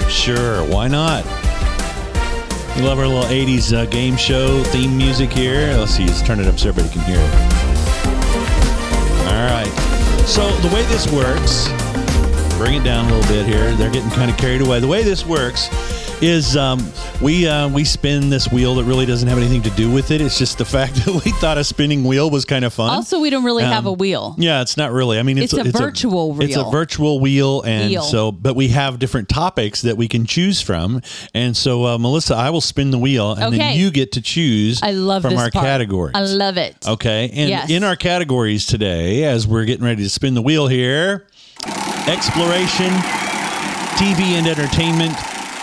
Sure, 0.09 0.64
why 0.64 0.89
not? 0.89 1.24
Love 2.83 2.99
our 2.99 3.07
little 3.07 3.24
80s 3.24 3.76
uh, 3.76 3.85
game 3.87 4.16
show 4.16 4.62
theme 4.64 4.97
music 4.97 5.31
here. 5.31 5.76
Let's 5.76 5.93
see, 5.93 6.07
let's 6.07 6.22
turn 6.22 6.41
it 6.41 6.47
up 6.47 6.59
so 6.59 6.70
everybody 6.70 6.93
can 6.93 7.05
hear 7.05 7.18
it. 7.20 7.35
All 9.28 9.47
right. 9.47 9.70
So, 10.26 10.51
the 10.66 10.74
way 10.74 10.83
this 10.85 11.07
works, 11.12 11.68
bring 12.61 12.74
it 12.74 12.84
down 12.84 13.11
a 13.11 13.16
little 13.16 13.32
bit 13.34 13.46
here. 13.46 13.72
They're 13.76 13.90
getting 13.90 14.11
kind 14.11 14.30
of 14.30 14.36
carried 14.36 14.61
away. 14.61 14.80
The 14.80 14.86
way 14.86 15.02
this 15.02 15.24
works 15.24 15.70
is 16.22 16.58
um, 16.58 16.78
we 17.22 17.48
uh, 17.48 17.70
we 17.70 17.84
spin 17.84 18.28
this 18.28 18.52
wheel 18.52 18.74
that 18.74 18.84
really 18.84 19.06
doesn't 19.06 19.26
have 19.26 19.38
anything 19.38 19.62
to 19.62 19.70
do 19.70 19.90
with 19.90 20.11
it. 20.11 20.20
It's 20.20 20.36
just 20.36 20.58
the 20.58 20.66
fact 20.66 20.94
that 21.06 21.22
we 21.24 21.30
thought 21.32 21.56
a 21.56 21.64
spinning 21.64 22.04
wheel 22.04 22.28
was 22.28 22.44
kind 22.44 22.66
of 22.66 22.74
fun. 22.74 22.90
Also, 22.90 23.18
we 23.18 23.30
don't 23.30 23.44
really 23.44 23.62
have 23.64 23.86
a 23.86 23.90
Um, 23.92 23.96
wheel. 23.96 24.34
Yeah, 24.36 24.61
it's 24.61 24.76
not 24.76 24.92
really. 24.92 25.18
I 25.18 25.22
mean, 25.22 25.38
it's, 25.38 25.54
It's 25.54 25.68
a 25.68 25.72
virtual 25.72 26.32
wheel. 26.34 26.42
It's 26.42 26.56
a 26.56 26.64
virtual 26.70 27.18
wheel, 27.18 27.62
and 27.62 27.88
Wheel. 27.88 28.02
so, 28.02 28.30
but 28.30 28.54
we 28.54 28.68
have 28.68 28.98
different 28.98 29.30
topics 29.30 29.80
that 29.80 29.96
we 29.96 30.06
can 30.06 30.26
choose 30.26 30.61
from. 30.61 31.00
And 31.32 31.56
so, 31.56 31.86
uh, 31.86 31.96
Melissa, 31.96 32.34
I 32.34 32.50
will 32.50 32.61
spin 32.61 32.90
the 32.90 32.98
wheel, 32.98 33.32
and 33.32 33.44
Okay. 33.44 33.56
then 33.56 33.78
you 33.78 33.90
get 33.90 34.12
to 34.12 34.20
choose. 34.20 34.82
I 34.82 34.90
love 34.90 35.22
from 35.22 35.38
our 35.38 35.50
part. 35.50 35.64
categories. 35.64 36.12
I 36.14 36.20
love 36.24 36.58
it. 36.58 36.76
Okay, 36.86 37.30
and 37.32 37.48
Yes. 37.48 37.70
in 37.70 37.82
our 37.84 37.96
categories 37.96 38.66
today, 38.66 39.24
as 39.24 39.46
we're 39.46 39.64
getting 39.64 39.86
ready 39.86 40.02
to 40.02 40.11
spin 40.11 40.34
the 40.34 40.42
wheel 40.42 40.66
here, 40.68 41.26
exploration, 42.11 42.90
TV 43.94 44.34
and 44.34 44.48
entertainment, 44.48 45.14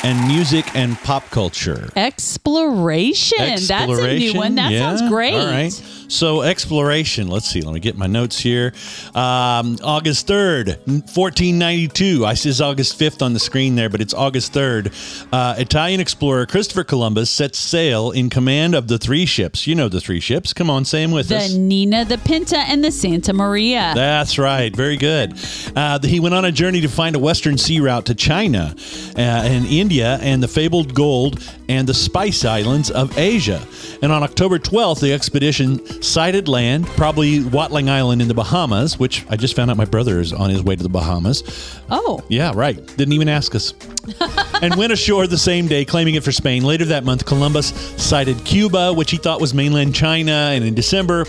and 0.03 0.27
music 0.27 0.75
and 0.75 0.97
pop 0.99 1.29
culture. 1.29 1.89
Exploration. 1.95 3.37
That's 3.39 3.69
a 3.69 4.17
new 4.17 4.33
one. 4.33 4.55
That 4.55 4.71
yeah. 4.71 4.79
sounds 4.79 5.09
great. 5.09 5.33
All 5.33 5.45
right. 5.45 5.71
So, 6.09 6.41
exploration. 6.41 7.27
Let's 7.27 7.47
see. 7.47 7.61
Let 7.61 7.73
me 7.73 7.79
get 7.79 7.97
my 7.97 8.07
notes 8.07 8.39
here. 8.39 8.73
Um, 9.13 9.77
August 9.83 10.27
3rd, 10.27 10.77
1492. 10.87 12.25
I 12.25 12.33
says 12.33 12.61
August 12.61 12.97
5th 12.97 13.21
on 13.21 13.33
the 13.33 13.39
screen 13.39 13.75
there, 13.75 13.89
but 13.89 13.99
it's 13.99 14.13
August 14.13 14.53
3rd. 14.53 15.27
Uh, 15.33 15.55
Italian 15.57 15.99
explorer 15.99 16.45
Christopher 16.45 16.85
Columbus 16.85 17.29
sets 17.29 17.57
sail 17.57 18.11
in 18.11 18.29
command 18.29 18.73
of 18.73 18.87
the 18.87 18.97
three 18.97 19.25
ships. 19.25 19.67
You 19.67 19.75
know 19.75 19.89
the 19.89 19.99
three 19.99 20.21
ships. 20.21 20.53
Come 20.53 20.69
on, 20.69 20.85
say 20.85 21.01
them 21.01 21.11
with 21.11 21.29
us. 21.31 21.51
The 21.51 21.59
Nina, 21.59 22.05
the 22.05 22.17
Pinta, 22.19 22.59
and 22.59 22.83
the 22.83 22.91
Santa 22.91 23.33
Maria. 23.33 23.91
That's 23.93 24.37
right. 24.37 24.73
Very 24.73 24.97
good. 24.97 25.33
Uh, 25.75 25.99
he 26.01 26.19
went 26.19 26.35
on 26.35 26.45
a 26.45 26.51
journey 26.51 26.81
to 26.81 26.87
find 26.87 27.15
a 27.15 27.19
western 27.19 27.57
sea 27.57 27.79
route 27.81 28.05
to 28.05 28.15
China 28.15 28.73
uh, 29.17 29.19
and 29.19 29.65
India 29.88 30.19
and 30.21 30.43
the 30.43 30.49
fabled 30.49 30.93
gold 30.93 31.41
and 31.69 31.88
the 31.88 31.93
spice 31.93 32.43
islands 32.43 32.91
of 32.91 33.17
Asia. 33.17 33.65
And 34.01 34.11
on 34.11 34.21
October 34.21 34.59
12th, 34.59 34.99
the 34.99 35.13
expedition 35.13 36.03
sighted 36.03 36.49
land, 36.49 36.85
probably 36.88 37.41
Watling 37.45 37.89
Island 37.89 38.21
in 38.21 38.27
the 38.27 38.33
Bahamas, 38.33 38.99
which 38.99 39.25
I 39.29 39.38
just 39.38 39.55
found 39.55 39.71
out 39.71 39.77
my 39.77 39.85
brother 39.85 40.19
is 40.19 40.33
on 40.33 40.49
his 40.49 40.61
way 40.61 40.75
to 40.75 40.83
the 40.83 40.89
Bahamas. 40.89 41.79
oh. 41.89 42.21
Yeah, 42.27 42.51
right. 42.53 42.85
Didn't 42.97 43.13
even 43.13 43.29
ask 43.29 43.55
us. 43.55 43.73
and 44.61 44.75
went 44.75 44.91
ashore 44.91 45.25
the 45.25 45.38
same 45.38 45.69
day, 45.69 45.85
claiming 45.85 46.15
it 46.15 46.23
for 46.23 46.33
Spain. 46.33 46.65
Later 46.65 46.83
that 46.83 47.05
month, 47.05 47.25
Columbus 47.25 47.67
sighted 47.95 48.43
Cuba, 48.43 48.91
which 48.93 49.11
he 49.11 49.15
thought 49.15 49.39
was 49.39 49.53
mainland 49.53 49.95
China. 49.95 50.51
And 50.53 50.65
in 50.65 50.75
December, 50.75 51.23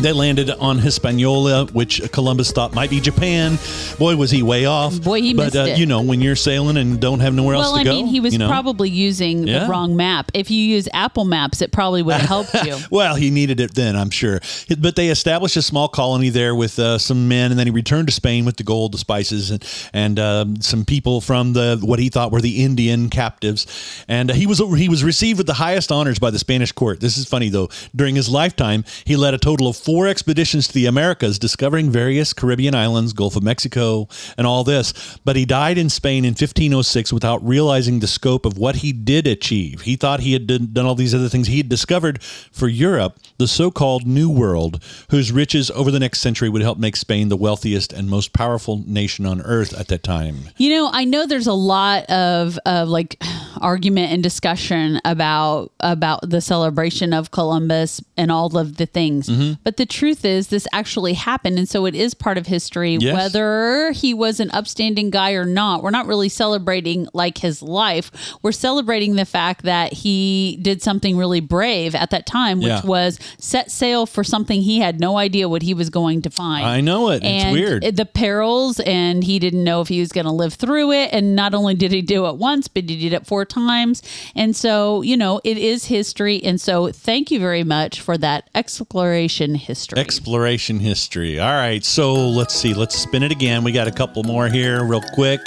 they 0.00 0.12
landed 0.12 0.50
on 0.50 0.78
Hispaniola, 0.78 1.66
which 1.72 2.00
Columbus 2.12 2.52
thought 2.52 2.74
might 2.74 2.90
be 2.90 3.00
Japan. 3.00 3.58
Boy, 3.98 4.14
was 4.16 4.30
he 4.30 4.42
way 4.42 4.66
off. 4.66 5.00
Boy, 5.02 5.22
he 5.22 5.32
but, 5.34 5.44
missed 5.44 5.56
uh, 5.56 5.60
it. 5.60 5.78
You 5.78 5.86
know, 5.86 6.02
when 6.02 6.20
you're 6.20 6.36
sailing 6.36 6.76
and 6.76 7.00
don't 7.00 7.20
have 7.20 7.34
nowhere 7.34 7.56
Well, 7.56 7.64
else 7.66 7.74
to 7.74 7.80
I 7.80 7.84
go. 7.84 7.90
Well, 7.90 7.98
I 7.98 8.02
mean, 8.02 8.06
he 8.12 8.20
was 8.20 8.32
you 8.32 8.38
know? 8.38 8.48
probably 8.48 8.90
using 8.90 9.46
Yeah. 9.46 9.60
the 9.60 9.68
wrong 9.68 9.96
map. 9.96 10.30
If 10.34 10.50
you 10.50 10.62
use 10.62 10.88
Apple 10.92 11.24
Maps, 11.24 11.62
it 11.62 11.72
probably 11.72 12.02
would 12.02 12.14
have 12.16 12.28
helped 12.28 12.54
you. 12.64 12.76
Well, 12.90 13.14
he 13.16 13.30
needed 13.30 13.58
it 13.60 13.74
then, 13.74 13.96
I'm 13.96 14.10
sure. 14.10 14.40
But 14.78 14.96
they 14.96 15.08
established 15.08 15.56
a 15.56 15.62
small 15.62 15.88
colony 15.88 16.28
there 16.30 16.54
with 16.54 16.78
uh, 16.78 16.98
some 16.98 17.26
men, 17.28 17.50
and 17.50 17.58
then 17.58 17.66
he 17.66 17.70
returned 17.70 18.08
to 18.08 18.12
Spain 18.12 18.44
with 18.44 18.56
the 18.56 18.62
gold, 18.62 18.92
the 18.92 18.98
spices, 18.98 19.50
and 19.50 19.64
and 19.92 20.18
um, 20.18 20.60
some 20.62 20.84
people 20.84 21.20
from 21.20 21.52
the 21.52 21.78
what 21.82 21.98
he 21.98 22.08
thought 22.08 22.32
were 22.32 22.40
the 22.40 22.64
Indian 22.64 23.10
captives. 23.10 23.66
And 24.08 24.30
uh, 24.30 24.34
he 24.34 24.46
was 24.46 24.58
he 24.78 24.88
was 24.88 25.04
received 25.04 25.38
with 25.38 25.46
the 25.46 25.54
highest 25.54 25.90
honors 25.92 26.18
by 26.18 26.30
the 26.30 26.38
Spanish 26.38 26.72
court. 26.72 27.00
This 27.00 27.18
is 27.18 27.26
funny 27.28 27.48
though. 27.48 27.68
During 27.94 28.14
his 28.14 28.28
lifetime, 28.28 28.84
he 29.04 29.16
led 29.16 29.34
a 29.34 29.38
total 29.38 29.68
of 29.68 29.76
four 29.86 30.08
expeditions 30.08 30.66
to 30.66 30.74
the 30.74 30.86
Americas, 30.86 31.38
discovering 31.38 31.90
various 31.90 32.32
Caribbean 32.32 32.74
islands, 32.74 33.12
Gulf 33.12 33.36
of 33.36 33.44
Mexico, 33.44 34.08
and 34.36 34.44
all 34.44 34.64
this. 34.64 34.92
But 35.24 35.36
he 35.36 35.44
died 35.44 35.78
in 35.78 35.90
Spain 35.90 36.24
in 36.24 36.32
1506 36.32 37.12
without 37.12 37.46
realizing 37.46 38.00
the 38.00 38.08
scope 38.08 38.44
of 38.44 38.58
what 38.58 38.76
he 38.76 38.92
did 38.92 39.28
achieve. 39.28 39.82
He 39.82 39.94
thought 39.94 40.18
he 40.18 40.32
had 40.32 40.48
done, 40.48 40.84
all 40.84 40.96
these 40.96 41.14
other 41.14 41.28
things. 41.28 41.46
He 41.46 41.58
had 41.58 41.68
discovered 41.68 42.20
for 42.20 42.66
Europe 42.66 43.20
the 43.38 43.46
so 43.46 43.70
called 43.70 44.08
New 44.08 44.28
World, 44.28 44.82
whose 45.10 45.30
riches 45.30 45.70
over 45.70 45.92
the 45.92 46.00
next 46.00 46.18
century 46.18 46.48
would 46.48 46.62
help 46.62 46.78
make 46.78 46.96
Spain 46.96 47.28
the 47.28 47.36
wealthiest 47.36 47.92
and 47.92 48.10
most 48.10 48.32
powerful 48.32 48.82
nation 48.88 49.24
on 49.24 49.40
earth 49.42 49.72
at 49.78 49.86
that 49.86 50.02
time. 50.02 50.48
You 50.56 50.70
know, 50.70 50.90
I 50.92 51.04
know 51.04 51.26
there's 51.26 51.46
a 51.46 51.52
lot 51.52 52.10
of, 52.10 52.58
of 52.66 52.88
like 52.88 53.22
argument 53.60 54.10
and 54.10 54.20
discussion 54.20 55.00
about 55.04 55.72
about 55.78 56.28
the 56.28 56.40
celebration 56.40 57.12
of 57.12 57.30
Columbus 57.30 58.00
and 58.16 58.32
all 58.32 58.58
of 58.58 58.78
the 58.78 58.86
things. 58.86 59.28
Mm-hmm. 59.28 59.54
But 59.62 59.75
the 59.76 59.86
truth 59.86 60.24
is 60.24 60.48
this 60.48 60.66
actually 60.72 61.12
happened 61.14 61.58
and 61.58 61.68
so 61.68 61.86
it 61.86 61.94
is 61.94 62.14
part 62.14 62.38
of 62.38 62.46
history 62.46 62.96
Yes. 63.00 63.14
whether 63.14 63.92
he 63.92 64.14
was 64.14 64.40
an 64.40 64.50
upstanding 64.52 65.10
guy 65.10 65.32
or 65.32 65.44
not. 65.44 65.82
We're 65.82 65.90
not 65.90 66.06
really 66.06 66.28
celebrating 66.28 67.08
like 67.12 67.38
his 67.38 67.62
life. 67.62 68.10
We're 68.42 68.52
celebrating 68.52 69.16
the 69.16 69.24
fact 69.24 69.62
that 69.64 69.92
he 69.92 70.58
did 70.62 70.82
something 70.82 71.16
really 71.16 71.40
brave 71.40 71.94
at 71.94 72.10
that 72.10 72.26
time 72.26 72.58
which 72.58 72.68
Yeah. 72.68 72.82
was 72.84 73.18
set 73.38 73.70
sail 73.70 74.06
for 74.06 74.24
something 74.24 74.62
he 74.62 74.78
had 74.80 75.00
no 75.00 75.16
idea 75.18 75.48
what 75.48 75.62
he 75.62 75.74
was 75.74 75.90
going 75.90 76.22
to 76.22 76.30
find. 76.30 76.64
I 76.66 76.80
know 76.80 77.10
it. 77.10 77.22
It's 77.22 77.44
And 77.44 77.52
weird. 77.52 77.96
the 77.96 78.06
perils 78.06 78.80
and 78.80 79.22
he 79.24 79.38
didn't 79.38 79.64
know 79.64 79.80
if 79.80 79.88
he 79.88 80.00
was 80.00 80.12
going 80.12 80.26
to 80.26 80.32
live 80.32 80.54
through 80.54 80.92
it 80.92 81.10
and 81.12 81.34
not 81.36 81.54
only 81.54 81.74
did 81.74 81.92
he 81.92 82.02
do 82.02 82.26
it 82.26 82.36
once 82.36 82.68
but 82.68 82.88
he 82.88 82.96
did 82.98 83.12
it 83.12 83.26
four 83.26 83.44
times 83.44 84.02
and 84.34 84.54
so 84.56 85.02
you 85.02 85.16
know 85.16 85.40
it 85.44 85.58
is 85.58 85.86
history 85.86 86.42
and 86.44 86.60
so 86.60 86.90
thank 86.90 87.30
you 87.30 87.38
very 87.40 87.64
much 87.64 88.00
for 88.00 88.16
that 88.18 88.48
exploration 88.54 89.54
history 89.66 89.98
Exploration 89.98 90.78
history. 90.78 91.38
All 91.40 91.52
right, 91.52 91.84
so 91.84 92.14
let's 92.14 92.54
see. 92.54 92.72
Let's 92.74 92.96
spin 92.96 93.22
it 93.22 93.32
again. 93.32 93.64
We 93.64 93.72
got 93.72 93.88
a 93.88 93.90
couple 93.92 94.22
more 94.22 94.48
here, 94.48 94.84
real 94.84 95.02
quick. 95.14 95.40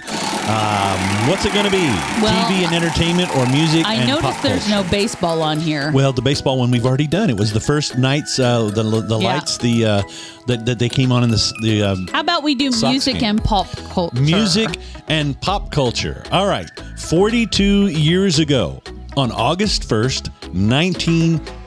Um, 0.50 1.30
what's 1.30 1.46
it 1.46 1.54
going 1.54 1.66
to 1.66 1.72
be? 1.72 1.78
Well, 2.22 2.50
TV 2.50 2.66
and 2.66 2.76
entertainment, 2.76 3.30
or 3.38 3.46
music? 3.52 3.86
i 3.86 4.06
noticed 4.06 4.42
there's 4.44 4.66
culture? 4.68 4.84
no 4.84 4.90
baseball 4.92 5.42
on 5.42 5.60
here 5.60 5.92
Well, 5.94 6.12
the 6.12 6.22
baseball 6.22 6.58
one 6.58 6.72
we've 6.72 6.86
already 6.86 7.08
done. 7.08 7.30
It 7.30 7.38
was 7.38 7.54
the 7.54 7.60
first 7.60 7.98
nights, 7.98 8.40
uh, 8.40 8.64
the 8.66 8.84
the 8.84 9.20
Yeah. 9.20 9.34
lights, 9.36 9.58
the 9.58 9.86
uh, 9.86 10.02
that, 10.48 10.66
that 10.66 10.80
they 10.80 10.90
came 10.90 11.12
on 11.12 11.24
in 11.24 11.30
the 11.30 11.54
the 11.62 11.84
um, 11.84 12.08
how 12.12 12.20
about 12.22 12.44
we 12.44 12.56
do 12.56 12.72
music 12.82 13.16
game. 13.20 13.30
and 13.38 13.44
pop 13.44 13.68
culture 13.94 14.20
music 14.22 14.78
and 15.08 15.40
pop 15.42 15.72
culture. 15.72 16.24
All 16.32 16.48
right, 16.48 16.70
42 16.98 17.88
years 17.88 18.40
ago, 18.40 18.82
on 19.16 19.32
August 19.32 19.88
1st, 19.88 20.54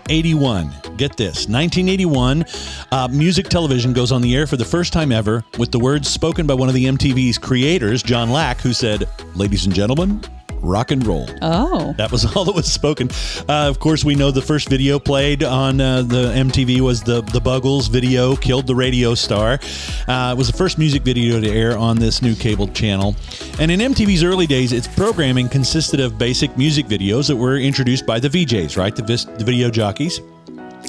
1981. 0.09 0.97
Get 0.97 1.17
this 1.17 1.49
1981, 1.49 2.45
uh, 2.91 3.09
music 3.09 3.49
television 3.49 3.93
goes 3.93 4.13
on 4.13 4.21
the 4.21 4.35
air 4.35 4.47
for 4.47 4.57
the 4.57 4.65
first 4.65 4.93
time 4.93 5.13
ever 5.13 5.45
with 5.59 5.71
the 5.71 5.79
words 5.79 6.09
spoken 6.09 6.47
by 6.47 6.55
one 6.55 6.69
of 6.69 6.75
the 6.75 6.85
MTV's 6.85 7.39
creators, 7.39 8.03
John 8.03 8.31
Lack, 8.31 8.61
who 8.61 8.73
said, 8.73 9.09
Ladies 9.35 9.65
and 9.67 9.75
gentlemen, 9.75 10.23
rock 10.63 10.91
and 10.91 11.07
roll. 11.07 11.29
oh 11.43 11.95
That 11.99 12.11
was 12.11 12.25
all 12.37 12.45
that 12.45 12.55
was 12.55 12.73
spoken. 12.73 13.11
Uh, 13.49 13.69
of 13.69 13.79
course, 13.81 14.05
we 14.05 14.15
know 14.15 14.31
the 14.31 14.43
first 14.43 14.69
video 14.69 14.99
played 14.99 15.43
on 15.43 15.81
uh, 15.81 16.03
the 16.03 16.33
MTV 16.33 16.81
was 16.81 17.03
the 17.03 17.21
the 17.23 17.41
Buggles 17.41 17.89
video, 17.89 18.37
"Killed 18.37 18.67
the 18.67 18.75
Radio 18.75 19.15
Star." 19.15 19.59
Uh, 20.09 20.33
it 20.35 20.39
was 20.39 20.47
the 20.51 20.57
first 20.57 20.79
music 20.79 21.03
video 21.03 21.41
to 21.41 21.49
air 21.49 21.77
on 21.77 21.99
this 21.99 22.23
new 22.23 22.35
cable 22.35 22.69
channel. 22.69 23.15
And 23.59 23.71
in 23.71 23.81
MTV's 23.81 24.25
early 24.25 24.47
days, 24.47 24.73
its 24.73 24.89
programming 24.89 25.49
consisted 25.49 26.01
of 26.01 26.19
basic 26.19 26.57
music 26.57 26.87
videos 26.87 27.29
that 27.29 27.37
were 27.37 27.57
introduced 27.57 28.07
by 28.07 28.19
the 28.21 28.29
VJs, 28.29 28.77
right, 28.77 28.95
the, 28.95 29.03
vis- 29.03 29.25
the 29.25 29.45
video 29.45 29.71
jockeys. 29.71 30.21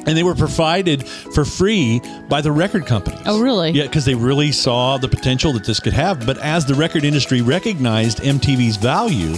And 0.06 0.18
they 0.18 0.24
were 0.24 0.36
provided 0.36 1.08
for 1.08 1.46
free 1.46 2.02
by 2.30 2.42
the 2.42 2.52
record 2.52 2.86
companies. 2.86 3.22
Oh, 3.26 3.42
really? 3.42 3.72
Yeah, 3.72 3.84
because 3.84 4.06
they 4.06 4.16
really 4.16 4.52
saw 4.52 4.98
the 4.98 5.08
potential 5.08 5.54
that 5.54 5.66
this 5.66 5.80
could 5.80 5.94
have. 5.94 6.26
But 6.26 6.38
as 6.40 6.66
the 6.66 6.76
record 6.76 7.04
industry 7.06 7.42
recognized 7.42 8.20
MTV's 8.20 8.78
value 8.78 9.36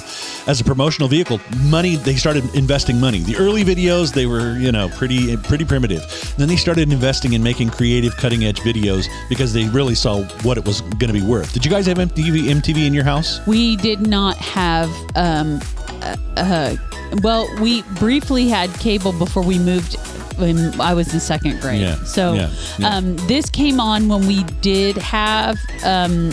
as 0.48 0.62
a 0.62 0.64
promotional 0.64 1.08
vehicle, 1.08 1.40
money 1.64 1.96
they 1.96 2.16
started 2.16 2.44
investing 2.56 3.00
money. 3.00 3.20
The 3.20 3.38
early 3.38 3.64
videos 3.64 4.14
they 4.14 4.26
were 4.26 4.58
you 4.58 4.72
know 4.72 4.90
pretty 4.90 5.38
pretty 5.38 5.66
primitive. 5.66 6.04
Then 6.38 6.48
they 6.48 6.56
started 6.56 6.92
investing 6.92 7.34
in 7.34 7.44
making 7.44 7.70
creative, 7.70 8.16
cutting 8.18 8.44
edge 8.46 8.60
videos 8.60 9.08
because 9.30 9.54
they 9.54 9.68
really 9.70 9.96
saw 9.96 10.24
what 10.44 10.58
it 10.58 10.66
was 10.66 10.82
going 10.82 11.08
to 11.08 11.14
be 11.14 11.22
worth. 11.24 11.54
Did 11.54 11.66
you 11.66 11.72
guys 11.72 11.86
have 11.88 11.98
MTV 11.98 12.44
MTV 12.46 12.88
in 12.88 12.94
your 12.94 13.04
house? 13.04 13.40
we 13.48 13.76
did 13.78 14.02
not 14.08 14.38
have 14.38 14.90
um 15.16 15.60
uh, 16.02 16.16
uh 16.38 16.76
well 17.22 17.48
we 17.62 17.82
briefly 18.00 18.48
had 18.48 18.70
cable 18.80 19.12
before 19.12 19.44
we 19.44 19.58
moved 19.60 19.96
when 20.38 20.80
I 20.82 20.94
was 20.94 21.14
in 21.14 21.20
second 21.20 21.60
grade. 21.62 21.82
Yeah, 21.82 21.96
So 22.04 22.34
yeah, 22.34 22.50
yeah. 22.78 22.96
um 22.96 23.16
this 23.28 23.50
came 23.50 23.80
on 23.80 24.08
when 24.08 24.26
we 24.28 24.44
did 24.62 24.98
have 24.98 25.58
um 25.84 26.32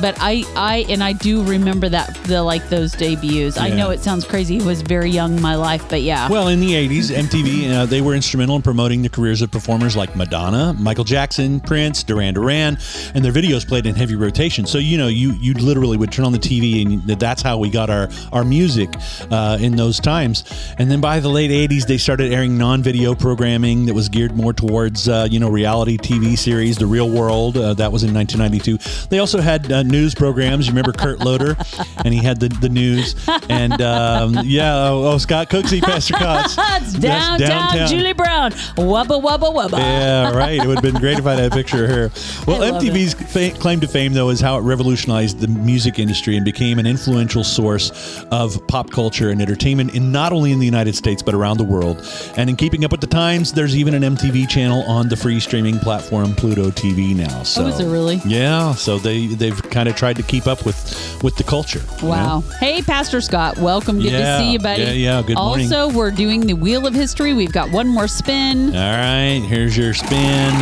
but 0.00 0.16
I, 0.20 0.44
I 0.56 0.86
and 0.88 1.02
I 1.02 1.12
do 1.12 1.42
remember 1.42 1.88
that 1.88 2.14
the 2.24 2.42
like 2.42 2.68
those 2.68 2.92
debuts. 2.92 3.58
I 3.58 3.68
know 3.68 3.90
it 3.90 4.00
sounds 4.00 4.24
crazy. 4.24 4.56
It 4.56 4.64
was 4.64 4.82
very 4.82 5.10
young 5.10 5.36
in 5.36 5.42
my 5.42 5.54
life, 5.54 5.88
but 5.88 6.02
yeah. 6.02 6.28
Well, 6.28 6.48
in 6.48 6.60
the 6.60 6.72
80s, 6.72 7.10
MTV, 7.10 7.72
uh, 7.72 7.86
they 7.86 8.00
were 8.00 8.14
instrumental 8.14 8.56
in 8.56 8.62
promoting 8.62 9.02
the 9.02 9.08
careers 9.08 9.42
of 9.42 9.50
performers 9.50 9.96
like 9.96 10.14
Madonna, 10.16 10.74
Michael 10.78 11.04
Jackson, 11.04 11.60
Prince, 11.60 12.02
Duran 12.02 12.34
Duran, 12.34 12.78
and 13.14 13.24
their 13.24 13.32
videos 13.32 13.66
played 13.66 13.86
in 13.86 13.94
heavy 13.94 14.14
rotation. 14.14 14.66
So, 14.66 14.78
you 14.78 14.98
know, 14.98 15.08
you 15.08 15.32
you 15.32 15.54
literally 15.54 15.96
would 15.96 16.12
turn 16.12 16.24
on 16.24 16.32
the 16.32 16.38
TV 16.38 16.82
and 16.82 17.02
that's 17.20 17.42
how 17.42 17.58
we 17.58 17.70
got 17.70 17.90
our, 17.90 18.08
our 18.32 18.44
music 18.44 18.90
uh, 19.30 19.58
in 19.60 19.76
those 19.76 20.00
times. 20.00 20.44
And 20.78 20.90
then 20.90 21.00
by 21.00 21.20
the 21.20 21.28
late 21.28 21.50
80s, 21.50 21.86
they 21.86 21.98
started 21.98 22.32
airing 22.32 22.58
non-video 22.58 23.14
programming 23.14 23.86
that 23.86 23.94
was 23.94 24.08
geared 24.08 24.36
more 24.36 24.52
towards, 24.52 25.08
uh, 25.08 25.28
you 25.30 25.40
know, 25.40 25.48
reality 25.50 25.96
TV 25.98 26.36
series, 26.36 26.76
The 26.76 26.86
Real 26.86 27.10
World. 27.10 27.56
Uh, 27.56 27.74
that 27.74 27.92
was 27.92 28.02
in 28.02 28.12
1992. 28.14 29.08
They 29.08 29.18
also 29.18 29.40
had 29.40 29.70
uh, 29.86 29.88
news 29.90 30.14
programs. 30.14 30.66
You 30.66 30.72
remember 30.72 30.92
Kurt 30.92 31.20
Loder? 31.20 31.56
and 32.04 32.12
he 32.12 32.22
had 32.22 32.40
the, 32.40 32.48
the 32.48 32.68
news. 32.68 33.14
And 33.48 33.80
um, 33.80 34.36
yeah, 34.44 34.74
oh, 34.88 35.12
oh, 35.12 35.18
Scott 35.18 35.50
Cooksey, 35.50 35.80
Pastor 35.82 36.14
Cox. 36.14 36.56
That's 36.72 36.92
That's 36.94 37.38
downtown, 37.42 37.88
Julie 37.88 38.12
Brown. 38.12 38.52
Wubba 38.52 39.22
wubba 39.22 39.52
wubba. 39.54 39.78
Yeah, 39.78 40.32
right. 40.36 40.60
It 40.60 40.66
would 40.66 40.76
have 40.76 40.92
been 40.92 41.00
great 41.00 41.18
if 41.18 41.26
I 41.26 41.34
had 41.34 41.52
a 41.52 41.54
picture 41.54 41.84
of 41.84 41.90
her. 41.90 42.10
Well, 42.46 42.60
MTV's 42.80 43.14
fa- 43.14 43.58
claim 43.58 43.80
to 43.80 43.88
fame, 43.88 44.12
though, 44.12 44.30
is 44.30 44.40
how 44.40 44.56
it 44.58 44.62
revolutionized 44.62 45.40
the 45.40 45.48
music 45.48 45.98
industry 45.98 46.36
and 46.36 46.44
became 46.44 46.78
an 46.78 46.86
influential 46.86 47.44
source 47.44 48.22
of 48.30 48.64
pop 48.68 48.90
culture 48.90 49.30
and 49.30 49.40
entertainment, 49.42 49.94
in 49.94 50.12
not 50.12 50.32
only 50.32 50.52
in 50.52 50.58
the 50.58 50.66
United 50.66 50.94
States 50.94 51.22
but 51.22 51.34
around 51.34 51.58
the 51.58 51.64
world. 51.64 52.04
And 52.36 52.48
in 52.50 52.56
keeping 52.56 52.84
up 52.84 52.90
with 52.90 53.00
the 53.00 53.06
times, 53.06 53.52
there's 53.52 53.76
even 53.76 53.94
an 53.94 54.02
MTV 54.16 54.48
channel 54.48 54.82
on 54.82 55.08
the 55.08 55.16
free 55.16 55.40
streaming 55.40 55.78
platform 55.78 56.34
Pluto 56.34 56.70
TV 56.70 57.14
now. 57.14 57.42
So, 57.42 57.64
Oh, 57.64 57.66
is 57.68 57.78
there 57.78 57.88
really? 57.88 58.20
Yeah. 58.26 58.74
So 58.74 58.98
they 58.98 59.26
they've 59.26 59.60
kind 59.72 59.88
of 59.88 59.96
tried 59.96 60.16
to 60.16 60.22
keep 60.22 60.46
up 60.46 60.64
with 60.64 61.20
with 61.24 61.34
the 61.36 61.42
culture. 61.44 61.80
you 61.96 62.02
know? 62.02 62.08
Wow. 62.08 62.44
Hey, 62.60 62.82
Pastor 62.82 63.20
Scott. 63.20 63.58
Welcome. 63.58 63.96
Good 64.00 64.12
Yeah. 64.12 64.38
to 64.38 64.44
see 64.44 64.52
you, 64.52 64.58
buddy. 64.58 64.82
Yeah, 64.82 64.90
yeah. 64.92 65.22
Good 65.22 65.36
morning. 65.36 65.72
Also, 65.72 65.90
we're 65.96 66.10
doing 66.10 66.42
the 66.46 66.54
Wheel 66.54 66.86
of 66.86 66.94
History. 66.94 67.32
We've 67.32 67.52
got 67.52 67.70
one 67.72 67.88
more 67.88 68.06
spin. 68.08 68.74
All 68.76 68.96
right, 68.96 69.40
here's 69.48 69.76
your 69.76 69.94
spin. 69.94 70.52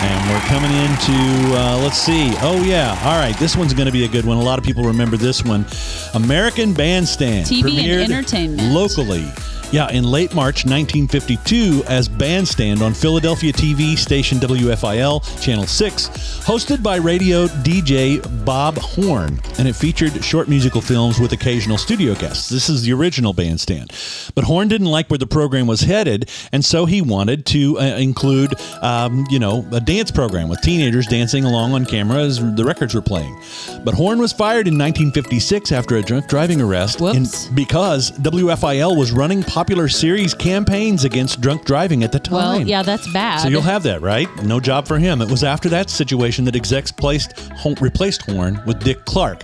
And 0.00 0.30
we're 0.30 0.40
coming 0.48 0.70
into, 0.70 1.58
uh, 1.58 1.76
let's 1.82 1.98
see. 1.98 2.32
Oh, 2.40 2.62
yeah. 2.64 2.96
All 3.04 3.18
right, 3.18 3.36
this 3.38 3.56
one's 3.56 3.74
going 3.74 3.86
to 3.86 3.92
be 3.92 4.04
a 4.04 4.08
good 4.08 4.24
one. 4.24 4.36
A 4.36 4.42
lot 4.42 4.58
of 4.58 4.64
people 4.64 4.84
remember 4.84 5.16
this 5.16 5.44
one. 5.44 5.66
American 6.14 6.72
Bandstand. 6.72 7.46
TV 7.46 7.78
and 7.80 8.12
entertainment. 8.12 8.72
Locally. 8.72 9.26
Yeah, 9.70 9.90
in 9.90 10.04
late 10.04 10.34
March 10.34 10.64
1952, 10.64 11.84
as 11.88 12.08
Bandstand 12.08 12.80
on 12.80 12.94
Philadelphia 12.94 13.52
TV 13.52 13.98
station 13.98 14.38
WFIL, 14.38 15.42
Channel 15.42 15.66
6, 15.66 16.08
hosted 16.46 16.82
by 16.82 16.96
radio 16.96 17.46
DJ 17.48 18.22
Bob 18.46 18.78
Horn. 18.78 19.38
And 19.58 19.68
it 19.68 19.74
featured 19.76 20.24
short 20.24 20.48
musical 20.48 20.80
films 20.80 21.20
with 21.20 21.32
occasional 21.32 21.76
studio 21.76 22.14
guests. 22.14 22.48
This 22.48 22.70
is 22.70 22.80
the 22.82 22.94
original 22.94 23.34
Bandstand. 23.34 23.92
But 24.34 24.44
Horn 24.44 24.68
didn't 24.68 24.86
like 24.86 25.10
where 25.10 25.18
the 25.18 25.26
program 25.26 25.66
was 25.66 25.82
headed, 25.82 26.30
and 26.50 26.64
so 26.64 26.86
he 26.86 27.02
wanted 27.02 27.44
to 27.46 27.78
uh, 27.78 27.82
include, 27.98 28.54
um, 28.80 29.26
you 29.28 29.38
know, 29.38 29.68
a 29.72 29.80
dance 29.80 30.10
program 30.10 30.48
with 30.48 30.62
teenagers 30.62 31.06
dancing 31.06 31.44
along 31.44 31.74
on 31.74 31.84
camera 31.84 32.20
as 32.20 32.38
the 32.56 32.64
records 32.64 32.94
were 32.94 33.02
playing. 33.02 33.38
But 33.84 33.92
Horn 33.92 34.18
was 34.18 34.32
fired 34.32 34.66
in 34.66 34.78
1956 34.78 35.72
after 35.72 35.96
a 35.96 36.02
drunk 36.02 36.26
driving 36.26 36.62
arrest 36.62 37.02
in- 37.02 37.26
because 37.54 38.12
WFIL 38.12 38.96
was 38.96 39.12
running 39.12 39.42
popular 39.58 39.88
series 39.88 40.34
campaigns 40.34 41.02
against 41.02 41.40
drunk 41.40 41.64
driving 41.64 42.04
at 42.04 42.12
the 42.12 42.20
time. 42.20 42.60
Well, 42.60 42.60
yeah, 42.60 42.84
that's 42.84 43.12
bad. 43.12 43.40
So 43.40 43.48
you'll 43.48 43.60
have 43.62 43.82
that, 43.82 44.00
right? 44.00 44.28
No 44.44 44.60
job 44.60 44.86
for 44.86 45.00
him. 45.00 45.20
It 45.20 45.28
was 45.28 45.42
after 45.42 45.68
that 45.70 45.90
situation 45.90 46.44
that 46.44 46.54
execs 46.54 46.92
placed 46.92 47.36
replaced 47.80 48.22
Horn 48.22 48.60
with 48.66 48.78
Dick 48.84 49.04
Clark. 49.04 49.42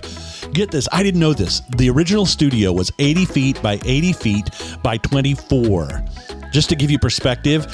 Get 0.53 0.71
this, 0.71 0.87
I 0.91 1.03
didn't 1.03 1.19
know 1.19 1.33
this. 1.33 1.61
The 1.77 1.89
original 1.89 2.25
studio 2.25 2.71
was 2.71 2.91
80 2.99 3.25
feet 3.25 3.61
by 3.61 3.79
80 3.83 4.13
feet 4.13 4.49
by 4.81 4.97
24. 4.97 6.03
Just 6.51 6.69
to 6.69 6.75
give 6.77 6.89
you 6.89 6.97
perspective, 6.97 7.67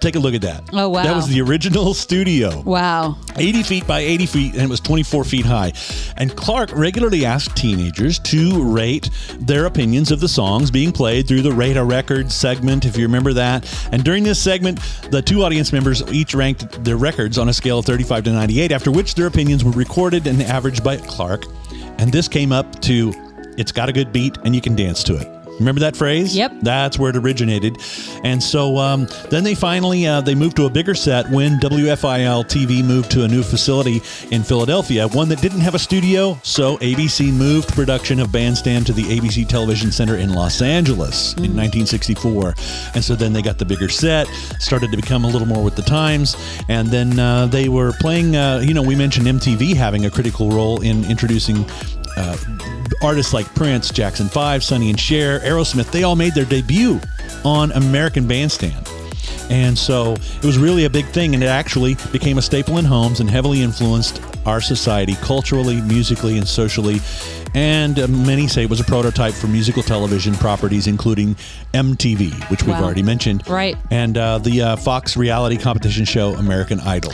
take 0.00 0.14
a 0.14 0.18
look 0.18 0.34
at 0.34 0.42
that. 0.42 0.62
Oh, 0.74 0.90
wow. 0.90 1.02
That 1.02 1.16
was 1.16 1.26
the 1.28 1.40
original 1.40 1.94
studio. 2.06 2.60
Wow. 2.60 3.16
80 3.36 3.62
feet 3.62 3.86
by 3.86 4.00
80 4.00 4.26
feet, 4.26 4.52
and 4.52 4.62
it 4.62 4.68
was 4.68 4.80
24 4.80 5.24
feet 5.24 5.46
high. 5.46 5.72
And 6.18 6.36
Clark 6.36 6.70
regularly 6.74 7.24
asked 7.24 7.56
teenagers 7.56 8.18
to 8.18 8.62
rate 8.62 9.08
their 9.38 9.64
opinions 9.64 10.10
of 10.10 10.20
the 10.20 10.28
songs 10.28 10.70
being 10.70 10.92
played 10.92 11.26
through 11.26 11.40
the 11.40 11.52
Rate 11.52 11.78
a 11.78 11.84
Record 11.84 12.30
segment, 12.30 12.84
if 12.84 12.98
you 12.98 13.04
remember 13.06 13.32
that. 13.32 13.66
And 13.90 14.04
during 14.04 14.22
this 14.22 14.38
segment, 14.38 14.80
the 15.10 15.22
two 15.22 15.42
audience 15.42 15.72
members 15.72 16.02
each 16.12 16.34
ranked 16.34 16.84
their 16.84 16.98
records 16.98 17.38
on 17.38 17.48
a 17.48 17.54
scale 17.54 17.78
of 17.78 17.86
35 17.86 18.24
to 18.24 18.32
98, 18.32 18.72
after 18.72 18.90
which 18.90 19.14
their 19.14 19.28
opinions 19.28 19.64
were 19.64 19.72
recorded 19.72 20.26
and 20.26 20.42
averaged 20.42 20.84
by 20.84 20.98
Clark. 20.98 21.46
And 22.00 22.10
this 22.10 22.28
came 22.28 22.50
up 22.50 22.80
to 22.80 23.12
it's 23.58 23.72
got 23.72 23.90
a 23.90 23.92
good 23.92 24.10
beat 24.10 24.38
and 24.44 24.54
you 24.54 24.62
can 24.62 24.74
dance 24.74 25.04
to 25.04 25.16
it. 25.16 25.39
Remember 25.60 25.80
that 25.80 25.94
phrase? 25.94 26.34
Yep. 26.34 26.60
That's 26.62 26.98
where 26.98 27.10
it 27.10 27.16
originated, 27.16 27.76
and 28.24 28.42
so 28.42 28.78
um, 28.78 29.06
then 29.28 29.44
they 29.44 29.54
finally 29.54 30.06
uh, 30.06 30.22
they 30.22 30.34
moved 30.34 30.56
to 30.56 30.64
a 30.64 30.70
bigger 30.70 30.94
set 30.94 31.30
when 31.30 31.60
WFIL 31.60 32.44
TV 32.46 32.82
moved 32.82 33.10
to 33.12 33.24
a 33.24 33.28
new 33.28 33.42
facility 33.42 34.02
in 34.30 34.42
Philadelphia, 34.42 35.06
one 35.08 35.28
that 35.28 35.42
didn't 35.42 35.60
have 35.60 35.74
a 35.74 35.78
studio. 35.78 36.38
So 36.42 36.78
ABC 36.78 37.32
moved 37.32 37.68
production 37.74 38.20
of 38.20 38.32
Bandstand 38.32 38.86
to 38.86 38.92
the 38.94 39.02
ABC 39.02 39.46
Television 39.46 39.92
Center 39.92 40.16
in 40.16 40.32
Los 40.32 40.62
Angeles 40.62 41.34
in 41.34 41.54
1964, 41.54 42.54
and 42.94 43.04
so 43.04 43.14
then 43.14 43.32
they 43.34 43.42
got 43.42 43.58
the 43.58 43.66
bigger 43.66 43.90
set, 43.90 44.26
started 44.58 44.90
to 44.90 44.96
become 44.96 45.24
a 45.24 45.28
little 45.28 45.46
more 45.46 45.62
with 45.62 45.76
the 45.76 45.82
times, 45.82 46.36
and 46.68 46.88
then 46.88 47.18
uh, 47.18 47.46
they 47.46 47.68
were 47.68 47.92
playing. 48.00 48.34
Uh, 48.34 48.62
you 48.64 48.72
know, 48.72 48.82
we 48.82 48.96
mentioned 48.96 49.26
MTV 49.26 49.74
having 49.74 50.06
a 50.06 50.10
critical 50.10 50.50
role 50.50 50.80
in 50.80 51.04
introducing 51.04 51.66
uh, 52.16 52.36
artists 53.02 53.32
like 53.32 53.46
Prince, 53.54 53.90
Jackson 53.90 54.28
5, 54.28 54.62
Sonny 54.64 54.90
and 54.90 54.98
Cher, 55.00 55.40
Aerosmith, 55.40 55.90
they 55.90 56.02
all 56.02 56.16
made 56.16 56.34
their 56.34 56.44
debut 56.44 57.00
on 57.44 57.72
American 57.72 58.26
Bandstand. 58.26 58.88
And 59.48 59.76
so 59.76 60.12
it 60.14 60.44
was 60.44 60.58
really 60.58 60.84
a 60.84 60.90
big 60.90 61.06
thing, 61.06 61.34
and 61.34 61.42
it 61.42 61.48
actually 61.48 61.96
became 62.12 62.38
a 62.38 62.42
staple 62.42 62.78
in 62.78 62.84
homes 62.84 63.18
and 63.20 63.28
heavily 63.28 63.62
influenced 63.62 64.22
our 64.46 64.60
society 64.60 65.14
culturally, 65.16 65.80
musically, 65.82 66.38
and 66.38 66.46
socially. 66.46 67.00
And 67.54 67.98
uh, 67.98 68.06
many 68.06 68.46
say 68.46 68.62
it 68.62 68.70
was 68.70 68.78
a 68.78 68.84
prototype 68.84 69.34
for 69.34 69.48
musical 69.48 69.82
television 69.82 70.34
properties, 70.34 70.86
including 70.86 71.34
MTV, 71.74 72.48
which 72.48 72.62
we've 72.62 72.70
Wow. 72.76 72.84
already 72.84 73.02
mentioned. 73.02 73.42
Right. 73.48 73.76
And 73.90 74.16
uh, 74.16 74.38
the 74.38 74.62
uh, 74.62 74.76
Fox 74.76 75.16
reality 75.16 75.56
competition 75.56 76.04
show, 76.04 76.34
American 76.34 76.78
Idol. 76.80 77.12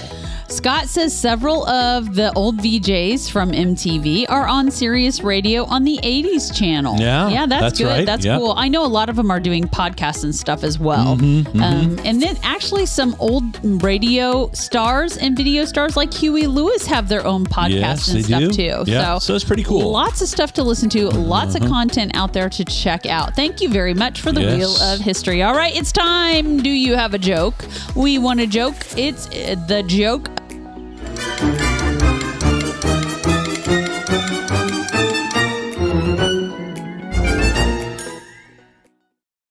Scott 0.48 0.86
says 0.86 1.16
several 1.16 1.66
of 1.68 2.14
the 2.14 2.32
old 2.34 2.58
VJs 2.58 3.30
from 3.30 3.50
MTV 3.50 4.26
are 4.28 4.46
on 4.46 4.70
Sirius 4.70 5.22
Radio 5.22 5.64
on 5.64 5.82
the 5.84 5.98
80s 6.02 6.56
channel. 6.56 6.96
Yeah, 6.98 7.28
Yeah, 7.28 7.46
that's, 7.46 7.60
that's 7.62 7.78
good. 7.78 7.86
right. 7.86 8.06
That's 8.06 8.24
Yeah. 8.24 8.38
cool. 8.38 8.54
I 8.56 8.68
know 8.68 8.84
a 8.84 8.86
lot 8.86 9.08
of 9.08 9.16
them 9.16 9.30
are 9.30 9.40
doing 9.40 9.64
podcasts 9.64 10.22
and 10.22 10.34
stuff 10.34 10.62
as 10.62 10.78
well. 10.78 11.08
Um, 11.12 11.98
and 12.04 12.22
then 12.22 12.36
actually, 12.44 12.86
some 12.86 13.16
old 13.18 13.42
radio 13.82 14.48
stars 14.52 15.16
and 15.16 15.36
video 15.36 15.64
stars 15.64 15.96
like 15.96 16.14
Huey 16.14 16.46
Lewis 16.46 16.86
have 16.86 17.08
their 17.08 17.26
own 17.26 17.44
podcasts 17.44 18.06
Yes, 18.06 18.08
and 18.08 18.24
stuff 18.24 18.40
do. 18.40 18.50
too. 18.52 18.84
Yeah, 18.86 19.18
so 19.18 19.34
it's 19.34 19.44
pretty 19.44 19.64
cool. 19.64 19.90
Lots 19.90 20.22
of 20.22 20.28
stuff 20.28 20.52
to 20.54 20.62
listen 20.62 20.88
to, 20.90 21.08
lots 21.10 21.54
of 21.56 21.62
content 21.62 22.12
out 22.14 22.32
there 22.32 22.48
to 22.50 22.64
check 22.64 23.04
out. 23.06 23.34
Thank 23.34 23.60
you 23.60 23.68
very 23.68 23.94
much 23.94 24.20
for 24.20 24.30
the 24.32 24.42
Yes. 24.42 24.56
Wheel 24.56 24.76
of 24.92 25.00
History. 25.00 25.42
All 25.42 25.54
right, 25.54 25.76
it's 25.76 25.90
time. 25.92 26.62
Do 26.62 26.70
you 26.70 26.94
have 26.94 27.14
a 27.14 27.18
joke? 27.18 27.54
We 27.96 28.18
want 28.18 28.40
a 28.40 28.46
joke. 28.46 28.74
It's 28.96 29.26
uh, 29.28 29.56
the 29.66 29.82
joke 29.82 30.28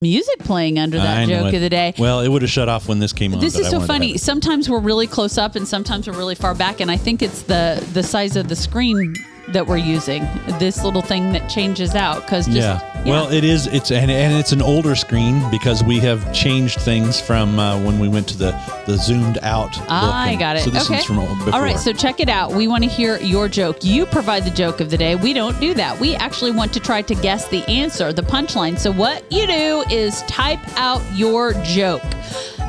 music 0.05 0.39
playing 0.39 0.77
under 0.77 0.97
that 0.97 1.17
I 1.17 1.25
joke 1.25 1.53
of 1.53 1.61
the 1.61 1.69
day. 1.69 1.93
Well, 1.97 2.21
it 2.21 2.29
would 2.29 2.43
have 2.43 2.51
shut 2.51 2.69
off 2.69 2.87
when 2.87 2.99
this 2.99 3.11
came 3.11 3.33
on. 3.33 3.39
This 3.39 3.57
is 3.57 3.67
so 3.69 3.73
wanted 3.73 3.73
to 3.73 3.79
have 3.79 3.87
funny. 3.87 4.17
Sometimes 4.17 4.69
we're 4.69 4.79
really 4.79 5.07
close 5.07 5.37
up 5.37 5.55
and 5.55 5.67
sometimes 5.67 6.07
we're 6.07 6.17
really 6.17 6.35
far 6.35 6.53
back 6.53 6.79
and 6.79 6.91
I 6.91 6.97
think 6.97 7.21
it's 7.21 7.41
the 7.43 7.85
the 7.93 8.03
size 8.03 8.35
of 8.35 8.47
the 8.47 8.55
screen 8.55 9.15
that 9.55 9.65
we're 9.65 9.77
using. 9.77 10.27
This 10.59 10.83
little 10.83 11.01
thing 11.01 11.31
that 11.33 11.49
changes 11.49 11.95
out 11.95 12.27
cuz 12.27 12.45
just 12.45 12.57
yeah. 12.57 12.95
Well, 13.05 13.31
it 13.31 13.43
is. 13.43 13.67
It's 13.67 13.91
and, 13.91 14.09
and 14.09 14.33
it's 14.33 14.51
an 14.51 14.63
older 14.63 14.95
screen 14.95 15.43
because 15.51 15.83
we 15.83 15.99
have 15.99 16.33
changed 16.33 16.79
things 16.81 17.21
from 17.21 17.59
uh, 17.59 17.79
when 17.79 17.99
we 17.99 18.07
went 18.07 18.27
to 18.29 18.37
the 18.37 18.51
the 18.87 18.97
zoomed 18.97 19.37
out. 19.43 19.77
look, 19.77 19.91
I 19.91 20.35
got 20.35 20.55
it. 20.55 20.63
So 20.63 20.71
this 20.71 20.89
okay. 20.89 20.99
is 20.99 21.05
from 21.05 21.19
old- 21.19 21.37
before. 21.37 21.53
All 21.53 21.61
right, 21.61 21.77
so 21.77 21.93
check 21.93 22.19
it 22.19 22.29
out. 22.29 22.53
We 22.53 22.67
want 22.67 22.83
to 22.83 22.89
hear 22.89 23.17
your 23.19 23.47
joke. 23.47 23.83
You 23.83 24.05
provide 24.05 24.43
the 24.43 24.49
joke 24.49 24.81
of 24.81 24.89
the 24.89 24.97
day. 24.97 25.15
We 25.15 25.33
don't 25.33 25.59
do 25.59 25.73
that. 25.75 25.99
We 25.99 26.15
actually 26.15 26.51
want 26.51 26.73
to 26.73 26.79
try 26.79 27.01
to 27.03 27.15
guess 27.15 27.47
the 27.47 27.63
answer, 27.69 28.11
the 28.11 28.23
punchline. 28.23 28.77
So 28.79 28.91
what 28.91 29.31
you 29.31 29.45
do 29.45 29.83
is 29.91 30.23
type 30.23 30.59
out 30.77 31.01
your 31.13 31.53
joke. 31.63 32.03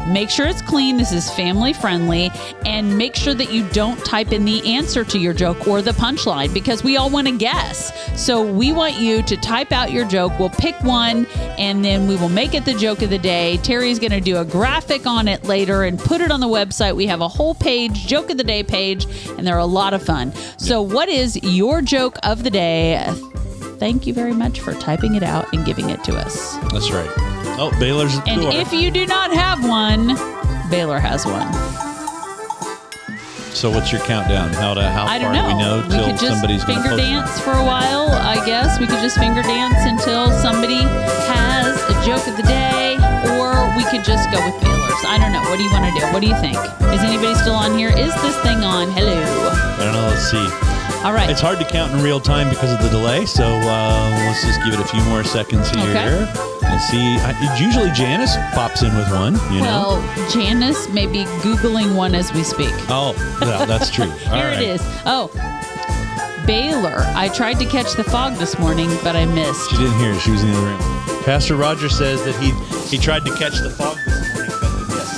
Make 0.07 0.31
sure 0.31 0.47
it's 0.47 0.63
clean. 0.63 0.97
This 0.97 1.13
is 1.13 1.31
family 1.31 1.73
friendly. 1.73 2.31
And 2.65 2.97
make 2.97 3.17
sure 3.17 3.35
that 3.35 3.53
you 3.53 3.69
don't 3.71 4.03
type 4.05 4.33
in 4.33 4.45
the 4.45 4.75
answer 4.75 5.05
to 5.05 5.19
your 5.19 5.35
joke 5.35 5.67
or 5.67 5.83
the 5.83 5.93
punchline 5.93 6.55
because 6.55 6.85
we 6.85 6.97
all 6.97 7.11
want 7.11 7.27
to 7.27 7.37
guess. 7.37 7.93
So 8.21 8.45
we 8.51 8.73
want 8.73 8.95
you 8.95 9.23
to 9.25 9.37
type 9.37 9.73
out 9.73 9.93
your 9.93 10.07
joke. 10.07 10.39
We'll 10.39 10.51
pick 10.51 10.81
one 10.83 11.27
and 11.59 11.85
then 11.85 12.07
we 12.07 12.17
will 12.17 12.29
make 12.29 12.55
it 12.55 12.65
the 12.65 12.75
joke 12.75 13.03
of 13.03 13.11
the 13.11 13.19
day. 13.19 13.57
Terry's 13.59 13.99
going 13.99 14.13
to 14.13 14.21
do 14.21 14.39
a 14.39 14.45
graphic 14.45 15.07
on 15.07 15.29
it 15.29 15.45
later 15.45 15.85
and 15.85 15.99
put 15.99 16.21
it 16.21 16.31
on 16.31 16.41
the 16.41 16.47
website. 16.47 16.95
We 16.95 17.07
have 17.07 17.21
a 17.21 17.29
whole 17.29 17.55
page, 17.55 18.07
joke 18.07 18.31
of 18.31 18.37
the 18.37 18.45
day 18.45 18.63
page, 18.63 19.07
and 19.37 19.47
they're 19.47 19.59
a 19.59 19.67
lot 19.67 19.95
of 19.95 20.03
fun. 20.03 20.33
So, 20.59 20.83
what 20.83 21.09
is 21.09 21.37
your 21.43 21.83
joke 21.83 22.17
of 22.23 22.45
the 22.45 22.51
day? 22.51 23.03
Thank 23.79 24.07
you 24.07 24.15
very 24.15 24.33
much 24.33 24.61
for 24.61 24.73
typing 24.75 25.15
it 25.17 25.23
out 25.23 25.53
and 25.53 25.65
giving 25.65 25.91
it 25.91 26.03
to 26.05 26.17
us. 26.17 26.57
That's 26.73 26.91
right. 26.91 27.36
Oh, 27.59 27.73
Baylor's 27.81 28.17
at 28.19 28.25
the 28.25 28.31
And 28.33 28.41
door. 28.43 28.51
if 28.55 28.73
you 28.73 28.91
do 28.91 29.07
not 29.07 29.33
have 29.33 29.65
one, 29.67 30.15
Baylor 30.71 30.99
has 30.99 31.25
one. 31.25 31.49
so 33.55 33.71
what's 33.71 33.91
your 33.91 34.03
countdown? 34.03 34.53
How 34.53 34.75
to 34.75 34.83
how 34.83 35.07
I 35.07 35.19
far 35.19 35.33
don't 35.33 35.33
know. 35.33 35.49
do 35.49 35.57
we 35.57 35.63
know 35.63 35.77
we 35.89 35.89
till 35.89 36.05
could 36.13 36.21
just 36.21 36.33
somebody's 36.37 36.65
gonna 36.65 36.83
finger 36.85 36.91
post 36.97 37.03
it? 37.03 37.07
dance 37.09 37.41
for 37.41 37.53
a 37.57 37.65
while, 37.65 38.09
I 38.13 38.45
guess. 38.45 38.79
We 38.79 38.87
could 38.87 39.01
just 39.01 39.17
finger 39.19 39.41
dance 39.43 39.81
until 39.89 40.31
somebody 40.45 40.85
has 41.33 41.73
a 41.89 41.97
joke 42.05 42.27
of 42.29 42.37
the 42.37 42.45
day, 42.45 43.01
or 43.41 43.57
we 43.77 43.85
could 43.89 44.05
just 44.05 44.29
go 44.31 44.37
with 44.45 44.61
Baylor's. 44.61 45.01
I 45.09 45.17
don't 45.17 45.33
know. 45.33 45.41
What 45.49 45.57
do 45.57 45.65
you 45.65 45.73
want 45.73 45.89
to 45.89 45.95
do? 45.99 46.05
What 46.13 46.21
do 46.21 46.29
you 46.29 46.37
think? 46.45 46.57
Is 46.93 47.01
anybody 47.01 47.35
still 47.37 47.55
on 47.57 47.79
here? 47.79 47.89
Is 47.89 48.13
this 48.21 48.37
thing 48.45 48.61
on? 48.61 48.91
Hello. 48.93 49.17
I 49.17 49.85
don't 49.89 49.95
know. 49.97 50.09
Let's 50.13 50.29
see. 50.31 50.45
All 51.05 51.13
right. 51.17 51.31
It's 51.31 51.41
hard 51.41 51.59
to 51.59 51.65
count 51.65 51.93
in 51.93 52.03
real 52.03 52.21
time 52.21 52.51
because 52.51 52.73
of 52.73 52.83
the 52.83 52.91
delay. 52.91 53.25
So 53.25 53.45
uh, 53.45 54.11
let's 54.29 54.45
just 54.45 54.61
give 54.65 54.75
it 54.75 54.81
a 54.81 54.89
few 54.89 55.01
more 55.05 55.25
seconds 55.25 55.71
here. 55.71 55.97
Okay. 55.97 56.56
See. 56.79 57.17
I, 57.19 57.57
usually 57.59 57.91
Janice 57.93 58.37
pops 58.55 58.83
in 58.83 58.95
with 58.97 59.11
one. 59.11 59.35
You 59.53 59.63
know. 59.63 60.01
well, 60.01 60.31
Janice 60.31 60.89
may 60.91 61.07
be 61.07 61.25
Googling 61.43 61.97
one 61.97 62.15
as 62.15 62.33
we 62.33 62.43
speak. 62.43 62.73
Oh, 62.89 63.15
yeah, 63.41 63.65
that's 63.65 63.91
true. 63.91 64.11
Here 64.11 64.33
right. 64.33 64.61
it 64.61 64.69
is. 64.69 64.83
Oh, 65.07 65.31
Baylor. 66.47 67.03
I 67.17 67.29
tried 67.29 67.59
to 67.61 67.67
catch 67.67 67.95
the 67.95 68.05
fog 68.05 68.37
this 68.37 68.59
morning, 68.59 68.89
but 69.03 69.17
I 69.17 69.25
missed. 69.25 69.71
She 69.71 69.77
didn't 69.79 69.99
hear 69.99 70.13
it. 70.13 70.21
She 70.21 70.31
was 70.31 70.43
in 70.43 70.53
the 70.53 70.59
other 70.59 70.67
room. 70.67 71.23
Pastor 71.25 71.57
Roger 71.57 71.89
says 71.89 72.25
that 72.25 72.37
he 72.37 72.53
he 72.89 73.03
tried 73.03 73.25
to 73.25 73.35
catch 73.37 73.59
the 73.59 73.71
fog 73.71 73.99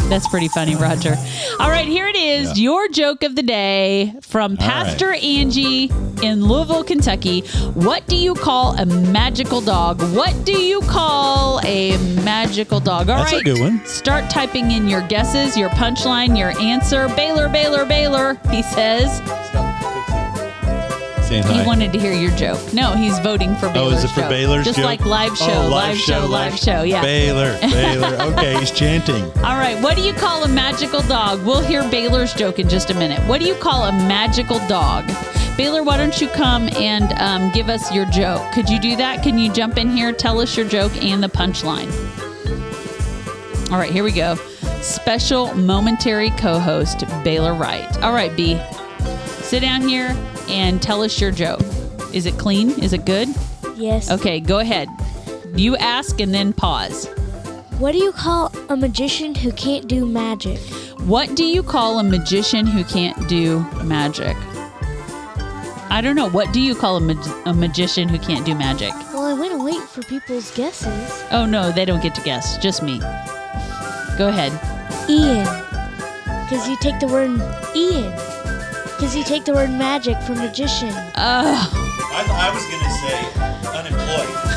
That's 0.09 0.26
pretty 0.28 0.48
funny, 0.48 0.74
Roger. 0.74 1.16
All 1.61 1.68
right, 1.68 1.86
here 1.86 2.06
it 2.06 2.16
is. 2.16 2.59
Yeah. 2.59 2.64
Your 2.64 2.88
joke 2.88 3.22
of 3.22 3.36
the 3.36 3.42
day 3.42 4.14
from 4.22 4.56
Pastor 4.56 5.12
Angie 5.12 5.90
in 6.22 6.44
Louisville, 6.44 6.82
Kentucky. 6.84 7.42
What 7.74 8.06
do 8.06 8.16
you 8.16 8.34
call 8.34 8.76
a 8.78 8.86
magical 8.86 9.61
dog? 9.61 10.00
What 10.14 10.44
do 10.44 10.52
you 10.61 10.80
call 10.82 11.61
a 11.64 11.96
magical 12.22 12.80
dog? 12.80 13.11
All 13.11 13.16
right, 13.16 13.30
That's 13.30 13.42
a 13.42 13.44
good 13.44 13.61
one. 13.61 13.84
Start 13.84 14.30
typing 14.30 14.70
in 14.70 14.88
your 14.88 15.06
guesses, 15.09 15.56
your 15.56 15.68
punchline, 15.70 16.36
your 16.38 16.59
answer. 16.59 17.09
Baylor, 17.11 17.48
Baylor, 17.48 17.84
Baylor, 17.84 18.34
he 18.50 18.62
says. 18.62 19.20
Saying 21.29 21.43
He 21.45 21.59
hi. 21.59 21.66
wanted 21.66 21.93
to 21.93 21.99
hear 21.99 22.12
your 22.14 22.31
joke. 22.37 22.72
No, 22.72 22.95
he's 22.95 23.18
voting 23.18 23.55
for 23.57 23.70
Oh, 23.74 23.91
is 23.91 24.03
it 24.03 24.09
for 24.09 24.20
Baylor's 24.22 24.24
joke. 24.24 24.31
Baylor's 24.31 24.64
Just 24.64 24.76
joke? 24.79 24.85
like 24.87 25.05
live 25.05 25.37
show, 25.37 25.62
Oh, 25.64 25.68
live, 25.68 25.99
show, 25.99 26.26
live 26.26 26.59
show. 26.59 26.83
Yeah. 26.85 27.03
Baylor, 27.03 27.59
Baylor. 27.61 28.16
Okay, 28.33 28.59
he's 28.59 28.70
chanting. 28.70 29.24
All 29.45 29.57
right, 29.59 29.79
what 29.83 29.95
do 29.95 30.03
you 30.03 30.14
call 30.14 30.45
a 30.45 30.49
magical 30.49 31.03
dog? 31.03 31.45
We'll 31.45 31.61
hear 31.61 31.83
Baylor's 31.91 32.33
joke 32.33 32.59
in 32.59 32.66
just 32.68 32.89
a 32.91 32.95
minute. 32.95 33.20
What 33.29 33.41
do 33.43 33.47
you 33.47 33.55
call 33.57 33.85
a 33.85 33.93
magical 33.93 34.59
dog? 34.68 35.07
Baylor, 35.59 35.83
why 35.83 35.99
don't 35.99 36.18
you 36.18 36.29
come 36.29 36.68
and 36.76 37.12
um, 37.20 37.51
give 37.53 37.68
us 37.68 37.93
your 37.93 38.07
joke? 38.07 38.41
Could 38.53 38.70
you 38.70 38.81
do 38.81 38.97
that? 38.97 39.22
Can 39.22 39.37
you 39.39 39.53
jump 39.53 39.76
in 39.76 39.91
here, 39.91 40.12
tell 40.12 40.41
us 40.41 40.57
your 40.57 40.66
joke 40.66 40.97
and 41.05 41.22
the 41.22 41.29
punchline? 41.29 41.91
All 43.70 43.76
right, 43.79 43.93
here 43.93 44.05
we 44.05 44.12
go. 44.12 44.37
Special 44.81 45.53
momentary 45.55 46.31
co 46.31 46.59
host, 46.59 47.05
Baylor 47.22 47.53
Wright. 47.53 48.03
All 48.03 48.12
right, 48.12 48.35
B, 48.35 48.59
sit 49.43 49.61
down 49.61 49.83
here 49.83 50.16
and 50.49 50.80
tell 50.82 51.03
us 51.03 51.20
your 51.20 51.30
joke. 51.30 51.61
Is 52.12 52.26
it 52.26 52.38
clean? 52.38 52.70
Is 52.82 52.92
it 52.92 53.05
good? 53.05 53.28
Yes. 53.76 54.11
Okay, 54.11 54.40
go 54.40 54.59
ahead. 54.59 54.88
You 55.55 55.76
ask 55.76 56.20
and 56.20 56.32
then 56.32 56.53
pause. 56.53 57.07
What 57.78 57.92
do 57.92 57.99
you 57.99 58.12
call 58.12 58.53
a 58.68 58.76
magician 58.76 59.34
who 59.34 59.53
can't 59.53 59.86
do 59.86 60.05
magic? 60.07 60.59
What 61.07 61.34
do 61.36 61.44
you 61.44 61.62
call 61.62 61.99
a 62.01 62.05
magician 62.05 62.66
who 62.66 62.82
can't 62.84 63.28
do 63.28 63.61
magic? 63.84 64.36
I 65.90 66.01
don't 66.03 66.16
know. 66.16 66.28
What 66.28 66.53
do 66.53 66.61
you 66.61 66.74
call 66.74 66.96
a, 66.96 67.01
mag- 67.01 67.46
a 67.46 67.55
magician 67.55 68.09
who 68.09 68.18
can't 68.18 68.44
do 68.44 68.55
magic? 68.55 68.92
Well, 69.12 69.24
I 69.24 69.32
went 69.32 69.53
to 69.53 69.64
wait 69.64 69.80
for 69.82 70.03
people's 70.03 70.51
guesses. 70.55 71.24
Oh, 71.30 71.46
no, 71.46 71.72
they 71.72 71.84
don't 71.84 72.03
get 72.03 72.14
to 72.16 72.20
guess. 72.22 72.59
Just 72.59 72.82
me. 72.82 72.99
Go 74.18 74.28
ahead. 74.28 74.53
Ian. 75.09 75.44
Because 76.44 76.68
you 76.68 76.76
take 76.78 76.99
the 77.01 77.07
word 77.07 77.30
Ian. 77.76 78.12
Because 78.99 79.14
you 79.14 79.22
take 79.22 79.44
the 79.44 79.53
word 79.53 79.70
magic 79.70 80.20
from 80.22 80.38
magician. 80.38 80.90
Oh, 80.90 81.70
I, 82.11 82.26
I 82.34 82.51
was 82.53 82.66
going 82.66 82.82
to 82.82 82.90
say 82.99 83.30
unemployed. 83.78 84.49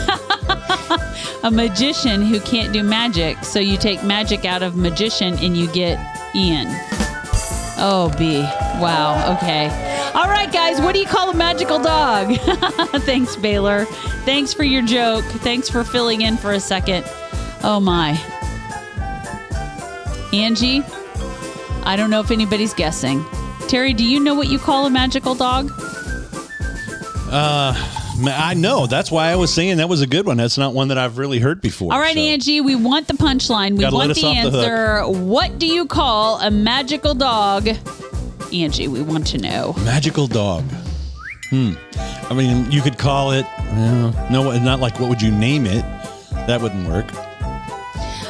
a 1.43 1.51
magician 1.51 2.23
who 2.23 2.39
can't 2.39 2.73
do 2.73 2.81
magic. 2.81 3.43
So 3.45 3.59
you 3.59 3.77
take 3.77 4.03
magic 4.03 4.43
out 4.43 4.63
of 4.63 4.75
magician 4.75 5.35
and 5.35 5.55
you 5.55 5.67
get 5.67 5.99
Ian. 6.35 6.69
Oh, 7.77 8.11
B. 8.17 8.41
Wow. 8.81 9.35
Okay. 9.37 9.67
All 10.15 10.27
right, 10.27 10.51
guys. 10.51 10.81
What 10.81 10.93
do 10.93 10.99
you 10.99 11.05
call 11.05 11.29
a 11.29 11.35
magical 11.35 11.79
dog? 11.79 12.35
Thanks, 13.01 13.35
Baylor. 13.35 13.85
Thanks 14.25 14.55
for 14.55 14.63
your 14.63 14.81
joke. 14.81 15.23
Thanks 15.23 15.69
for 15.69 15.83
filling 15.83 16.21
in 16.21 16.35
for 16.35 16.53
a 16.53 16.59
second. 16.59 17.05
Oh, 17.63 17.79
my. 17.79 18.19
Angie, 20.33 20.81
I 21.83 21.95
don't 21.95 22.09
know 22.09 22.21
if 22.21 22.31
anybody's 22.31 22.73
guessing. 22.73 23.23
Terry, 23.71 23.93
do 23.93 24.03
you 24.03 24.19
know 24.19 24.35
what 24.35 24.49
you 24.49 24.59
call 24.59 24.85
a 24.85 24.89
magical 24.89 25.33
dog? 25.33 25.71
Uh, 27.31 27.73
I 28.27 28.53
know. 28.53 28.85
That's 28.85 29.09
why 29.09 29.29
I 29.29 29.37
was 29.37 29.53
saying 29.53 29.77
that 29.77 29.87
was 29.87 30.01
a 30.01 30.07
good 30.07 30.25
one. 30.25 30.35
That's 30.35 30.57
not 30.57 30.73
one 30.73 30.89
that 30.89 30.97
I've 30.97 31.17
really 31.17 31.39
heard 31.39 31.61
before. 31.61 31.93
All 31.93 31.99
right, 32.01 32.13
so. 32.13 32.19
Angie, 32.19 32.59
we 32.59 32.75
want 32.75 33.07
the 33.07 33.13
punchline. 33.13 33.77
We 33.77 33.79
Gotta 33.79 33.95
want 33.95 34.13
the 34.13 34.25
off 34.25 34.33
the 34.33 34.39
answer. 34.59 35.03
what 35.07 35.57
do 35.57 35.67
you 35.67 35.85
call 35.85 36.41
a 36.41 36.51
magical 36.51 37.13
dog? 37.13 37.69
Angie, 38.51 38.89
we 38.89 39.01
want 39.01 39.25
to 39.27 39.37
know. 39.37 39.73
Magical 39.85 40.27
dog. 40.27 40.65
Hmm. 41.49 41.71
I 42.29 42.33
mean, 42.33 42.69
you 42.69 42.81
could 42.81 42.97
call 42.97 43.31
it. 43.31 43.45
Uh, 43.57 44.11
no, 44.29 44.51
not 44.59 44.81
like 44.81 44.99
what 44.99 45.07
would 45.07 45.21
you 45.21 45.31
name 45.31 45.65
it? 45.65 45.85
That 46.45 46.59
wouldn't 46.61 46.89
work. 46.89 47.05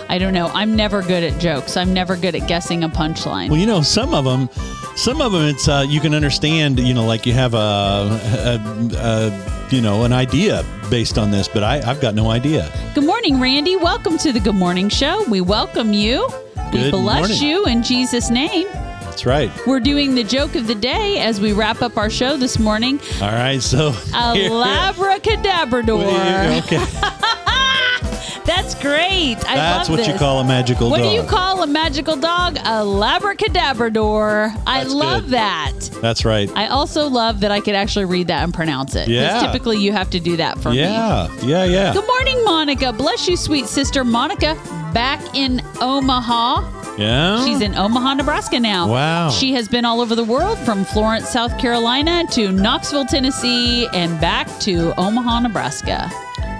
I 0.08 0.20
don't 0.20 0.34
know. 0.34 0.52
I'm 0.54 0.76
never 0.76 1.02
good 1.02 1.24
at 1.24 1.40
jokes. 1.42 1.78
I'm 1.78 1.94
never 1.96 2.16
good 2.16 2.36
at 2.36 2.48
guessing 2.48 2.84
a 2.84 2.90
punchline. 2.90 3.50
Well, 3.50 3.58
you 3.58 3.66
know, 3.66 3.82
some 3.82 4.14
of 4.14 4.26
them, 4.26 4.50
some 4.96 5.22
of 5.22 5.32
them, 5.32 5.44
it's 5.44 5.68
uh, 5.68 5.86
you 5.88 6.00
can 6.00 6.14
understand. 6.14 6.80
You 6.80 6.94
know, 6.94 7.06
like 7.06 7.26
you 7.26 7.34
have 7.34 7.54
a, 7.54 7.58
a, 7.58 8.60
a 8.98 9.68
you 9.72 9.82
know, 9.82 10.04
an 10.04 10.14
idea 10.14 10.64
based 10.90 11.18
on 11.18 11.32
this, 11.32 11.48
but 11.48 11.64
I, 11.64 11.82
I've 11.90 12.02
got 12.02 12.14
no 12.16 12.30
idea. 12.30 12.72
Good 12.94 13.06
morning, 13.06 13.40
Randy. 13.40 13.76
Welcome 13.78 14.18
to 14.20 14.32
the 14.32 14.40
Good 14.40 14.56
Morning 14.56 14.90
Show. 14.90 15.24
We 15.30 15.42
welcome 15.42 15.94
you. 15.94 16.28
we 16.74 16.80
Good 16.80 16.92
bless 16.92 17.20
morning. 17.20 17.38
you 17.42 17.66
in 17.66 17.84
Jesus' 17.84 18.30
name. 18.30 18.68
That's 18.72 19.26
right. 19.26 19.52
We're 19.68 19.80
doing 19.82 20.16
the 20.16 20.24
joke 20.24 20.56
of 20.56 20.68
the 20.68 20.76
day 20.76 21.20
as 21.20 21.40
we 21.42 21.52
wrap 21.54 21.82
up 21.82 21.98
our 21.98 22.10
show 22.10 22.38
this 22.38 22.58
morning. 22.60 23.00
All 23.22 23.32
right, 23.32 23.62
so 23.62 23.90
A 23.90 23.94
labracadabrador. 24.50 26.62
Okay, 26.64 26.78
That's 28.46 28.74
great. 28.76 29.38
I 29.48 29.56
that's 29.56 29.90
love 29.90 30.00
what 30.00 30.08
you 30.08 30.14
call 30.16 30.40
a 30.40 30.44
magical 30.44 30.90
dog. 30.90 30.92
What 30.92 31.04
dog. 31.06 31.10
do 31.10 31.16
you 31.16 31.24
call 31.24 31.62
a 31.64 31.68
magical 31.68 32.16
dog? 32.16 32.58
A 32.58 32.84
labracadabrador. 32.84 34.56
I 34.66 34.80
That's 34.82 34.94
love 34.94 35.24
good. 35.24 35.32
that. 35.32 35.74
That's 36.02 36.26
right. 36.26 36.50
I 36.56 36.68
also 36.68 37.08
love 37.08 37.42
that 37.42 37.52
I 37.52 37.60
could 37.62 37.76
actually 37.76 38.06
read 38.06 38.28
that 38.28 38.44
and 38.44 38.54
pronounce 38.54 38.96
it. 38.96 39.02
'Cause 39.06 39.10
Yeah. 39.10 39.40
typically 39.42 39.78
you 39.78 39.92
have 39.94 40.10
to 40.12 40.20
do 40.20 40.38
that 40.38 40.60
for 40.60 40.72
me. 40.72 40.80
Yeah, 40.80 41.28
yeah, 41.44 41.64
yeah. 41.66 41.94
Good 41.94 42.08
morning, 42.08 42.44
Monica. 42.44 42.92
Bless 42.92 43.28
you, 43.28 43.38
sweet 43.38 43.68
sister 43.68 44.04
Monica. 44.04 44.58
Back 44.94 45.22
in 45.36 45.62
Omaha. 45.80 46.64
Yeah. 46.98 47.46
She's 47.46 47.62
in 47.62 47.76
Omaha, 47.78 48.16
Nebraska 48.16 48.60
now. 48.60 48.88
Wow. 48.88 49.30
She 49.30 49.54
has 49.54 49.68
been 49.68 49.86
all 49.86 50.02
over 50.02 50.14
the 50.16 50.24
world 50.26 50.58
from 50.60 50.84
Florence, 50.84 51.30
South 51.30 51.58
Carolina 51.58 52.26
to 52.32 52.52
Knoxville, 52.52 53.06
Tennessee, 53.06 53.88
and 53.94 54.20
back 54.20 54.48
to 54.62 54.94
Omaha, 54.98 55.40
Nebraska. 55.42 56.12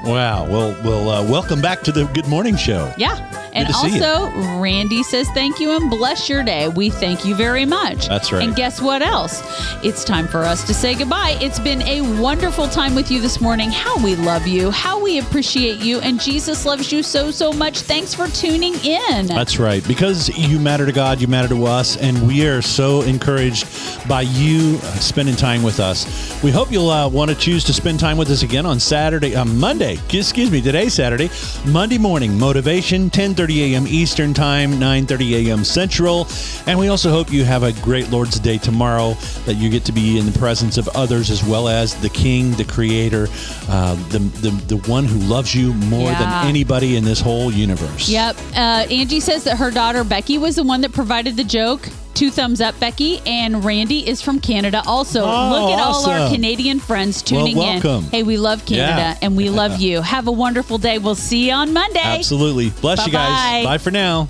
Wow. 0.04 0.48
Well, 0.50 0.76
well, 0.84 1.10
uh, 1.10 1.30
welcome 1.30 1.62
back 1.62 1.82
to 1.84 1.92
the 1.92 2.06
Good 2.06 2.28
Morning 2.28 2.56
Show. 2.56 2.92
Yeah. 2.98 3.28
And 3.54 3.68
to 3.68 3.74
see 3.74 3.98
you. 3.98 4.04
also, 4.04 4.60
Randy 4.60 5.04
says 5.04 5.28
thank 5.30 5.60
you 5.60 5.72
and 5.72 5.90
bless 5.90 6.30
your 6.30 6.42
day. 6.42 6.70
We 6.70 6.90
thank 6.90 7.26
you 7.26 7.36
very 7.36 7.66
much. 7.66 8.08
That's 8.08 8.32
right. 8.32 8.44
And 8.44 8.56
guess 8.56 8.82
what 8.82 9.02
else? 9.02 9.44
It's 9.84 10.04
time 10.04 10.28
for 10.28 10.40
us 10.40 10.66
to 10.68 10.74
say 10.74 10.96
goodbye. 10.96 11.38
It's 11.42 11.60
been 11.60 11.82
a 11.82 12.02
wonderful 12.22 12.68
time 12.70 12.96
with 12.96 13.12
you 13.12 13.20
this 13.20 13.42
morning. 13.42 13.70
How 13.70 14.02
we 14.04 14.16
love 14.16 14.48
you, 14.48 14.72
how 14.72 15.04
we 15.04 15.20
appreciate 15.20 15.80
you, 15.80 16.00
and 16.00 16.20
Jesus 16.20 16.66
loves 16.66 16.92
you 16.92 17.04
so, 17.04 17.30
so 17.30 17.52
much. 17.52 17.82
Thanks 17.82 18.14
for 18.14 18.28
tuning 18.28 18.76
in. 18.86 19.28
That's 19.28 19.60
right. 19.60 19.86
Because 19.86 20.30
you 20.30 20.58
matter 20.58 20.86
to 20.86 20.94
God, 20.94 21.20
you 21.20 21.28
matter 21.28 21.50
to 21.50 21.66
us, 21.66 21.98
and 21.98 22.26
we 22.26 22.48
are 22.48 22.62
so 22.62 23.02
encouraged 23.02 23.68
by 24.08 24.22
you 24.22 24.78
spending 25.00 25.36
time 25.36 25.62
with 25.62 25.80
us. 25.82 26.42
We 26.42 26.52
hope 26.52 26.72
you'll 26.72 26.90
uh, 26.90 27.10
want 27.10 27.30
to 27.30 27.36
choose 27.36 27.66
to 27.66 27.74
spend 27.74 28.00
time 28.00 28.18
with 28.18 28.30
us 28.30 28.44
again 28.44 28.66
on 28.66 28.80
Saturday, 28.80 29.36
uh, 29.36 29.44
Monday. 29.44 29.91
Excuse 30.14 30.52
me, 30.52 30.62
today 30.62 30.90
Saturday, 30.90 31.30
Monday 31.66 31.98
morning. 31.98 32.38
Motivation, 32.38 33.10
10:30 33.10 33.72
a.m. 33.74 33.86
Eastern 33.88 34.34
Time, 34.34 34.74
9:30 34.74 35.48
a.m. 35.48 35.64
Central, 35.64 36.28
and 36.68 36.78
we 36.78 36.88
also 36.88 37.10
hope 37.10 37.32
you 37.32 37.44
have 37.44 37.64
a 37.64 37.72
great 37.82 38.10
Lord's 38.10 38.40
Day 38.40 38.58
tomorrow. 38.58 39.14
That 39.46 39.56
you 39.56 39.70
get 39.70 39.86
to 39.86 39.92
be 39.92 40.18
in 40.20 40.26
the 40.32 40.38
presence 40.40 40.78
of 40.78 40.88
others 40.90 41.30
as 41.30 41.44
well 41.44 41.68
as 41.68 41.96
the 42.02 42.10
King, 42.10 42.52
the 42.54 42.66
Creator, 42.66 43.28
uh, 43.70 43.96
the, 44.10 44.20
the 44.20 44.76
the 44.76 44.78
one 44.90 45.06
who 45.06 45.20
loves 45.20 45.54
you 45.56 45.74
more 45.74 46.12
Yeah. 46.12 46.20
than 46.42 46.48
anybody 46.50 46.96
in 46.96 47.04
this 47.04 47.20
whole 47.22 47.52
universe. 47.52 48.08
Yep. 48.10 48.36
Uh, 48.56 48.86
Angie 48.90 49.20
says 49.20 49.44
that 49.46 49.58
her 49.58 49.72
daughter 49.72 50.04
Becky 50.04 50.38
was 50.38 50.56
the 50.56 50.64
one 50.64 50.82
that 50.82 50.92
provided 50.94 51.36
the 51.38 51.44
joke. 51.44 51.88
Two 52.14 52.30
thumbs 52.30 52.62
up, 52.62 52.80
Becky. 52.80 53.20
And 53.26 53.64
Randy 53.66 54.08
is 54.08 54.22
from 54.22 54.40
Canada 54.40 54.84
also. 54.86 55.22
Oh, 55.24 55.50
Look 55.50 55.72
at 55.74 55.80
all 55.84 56.06
our. 56.10 56.30
Canadian 56.30 56.80
friends 56.80 57.22
tuning 57.22 57.58
Well, 57.58 57.74
welcome. 57.74 58.04
in. 58.06 58.10
Hey, 58.12 58.24
we 58.24 58.38
love 58.38 58.66
Canada 58.66 59.02
Yeah. 59.02 59.18
and 59.22 59.36
we 59.38 59.50
love 59.50 59.80
you. 59.86 60.02
Have 60.02 60.28
a 60.28 60.32
wonderful 60.32 60.78
day. 60.78 60.98
We'll 61.00 61.16
see 61.16 61.48
you 61.48 61.54
on 61.54 61.74
Monday. 61.74 62.00
Absolutely. 62.04 62.70
Bless 62.82 63.06
you 63.06 63.12
guys. 63.12 63.30
Bye-bye. 63.30 63.64
Bye 63.66 63.78
for 63.80 63.92
now. 63.92 64.26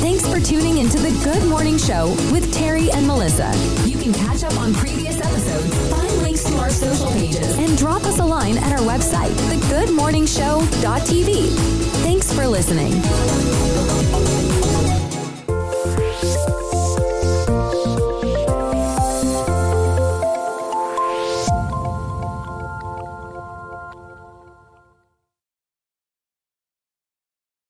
Thanks 0.00 0.26
for 0.28 0.38
tuning 0.40 0.78
into 0.78 0.98
the 0.98 1.10
Good 1.24 1.44
Morning 1.48 1.76
Show 1.78 2.08
with 2.32 2.52
Terry 2.54 2.90
and 2.92 3.06
Melissa. 3.06 3.50
You 3.86 3.98
can 3.98 4.12
catch 4.12 4.44
up 4.44 4.56
on 4.58 4.72
previous 4.74 5.18
episodes, 5.18 5.74
find 5.90 6.22
links 6.22 6.44
to 6.44 6.54
our 6.58 6.70
social 6.70 7.10
pages, 7.12 7.56
and 7.58 7.76
drop 7.76 8.04
us 8.04 8.18
a 8.20 8.24
line 8.24 8.56
at 8.58 8.72
our 8.72 8.86
website, 8.86 9.30
thegoodmorningshow.tv. 9.50 11.48
Thanks 12.04 12.32
for 12.32 12.46
listening. 12.46 12.92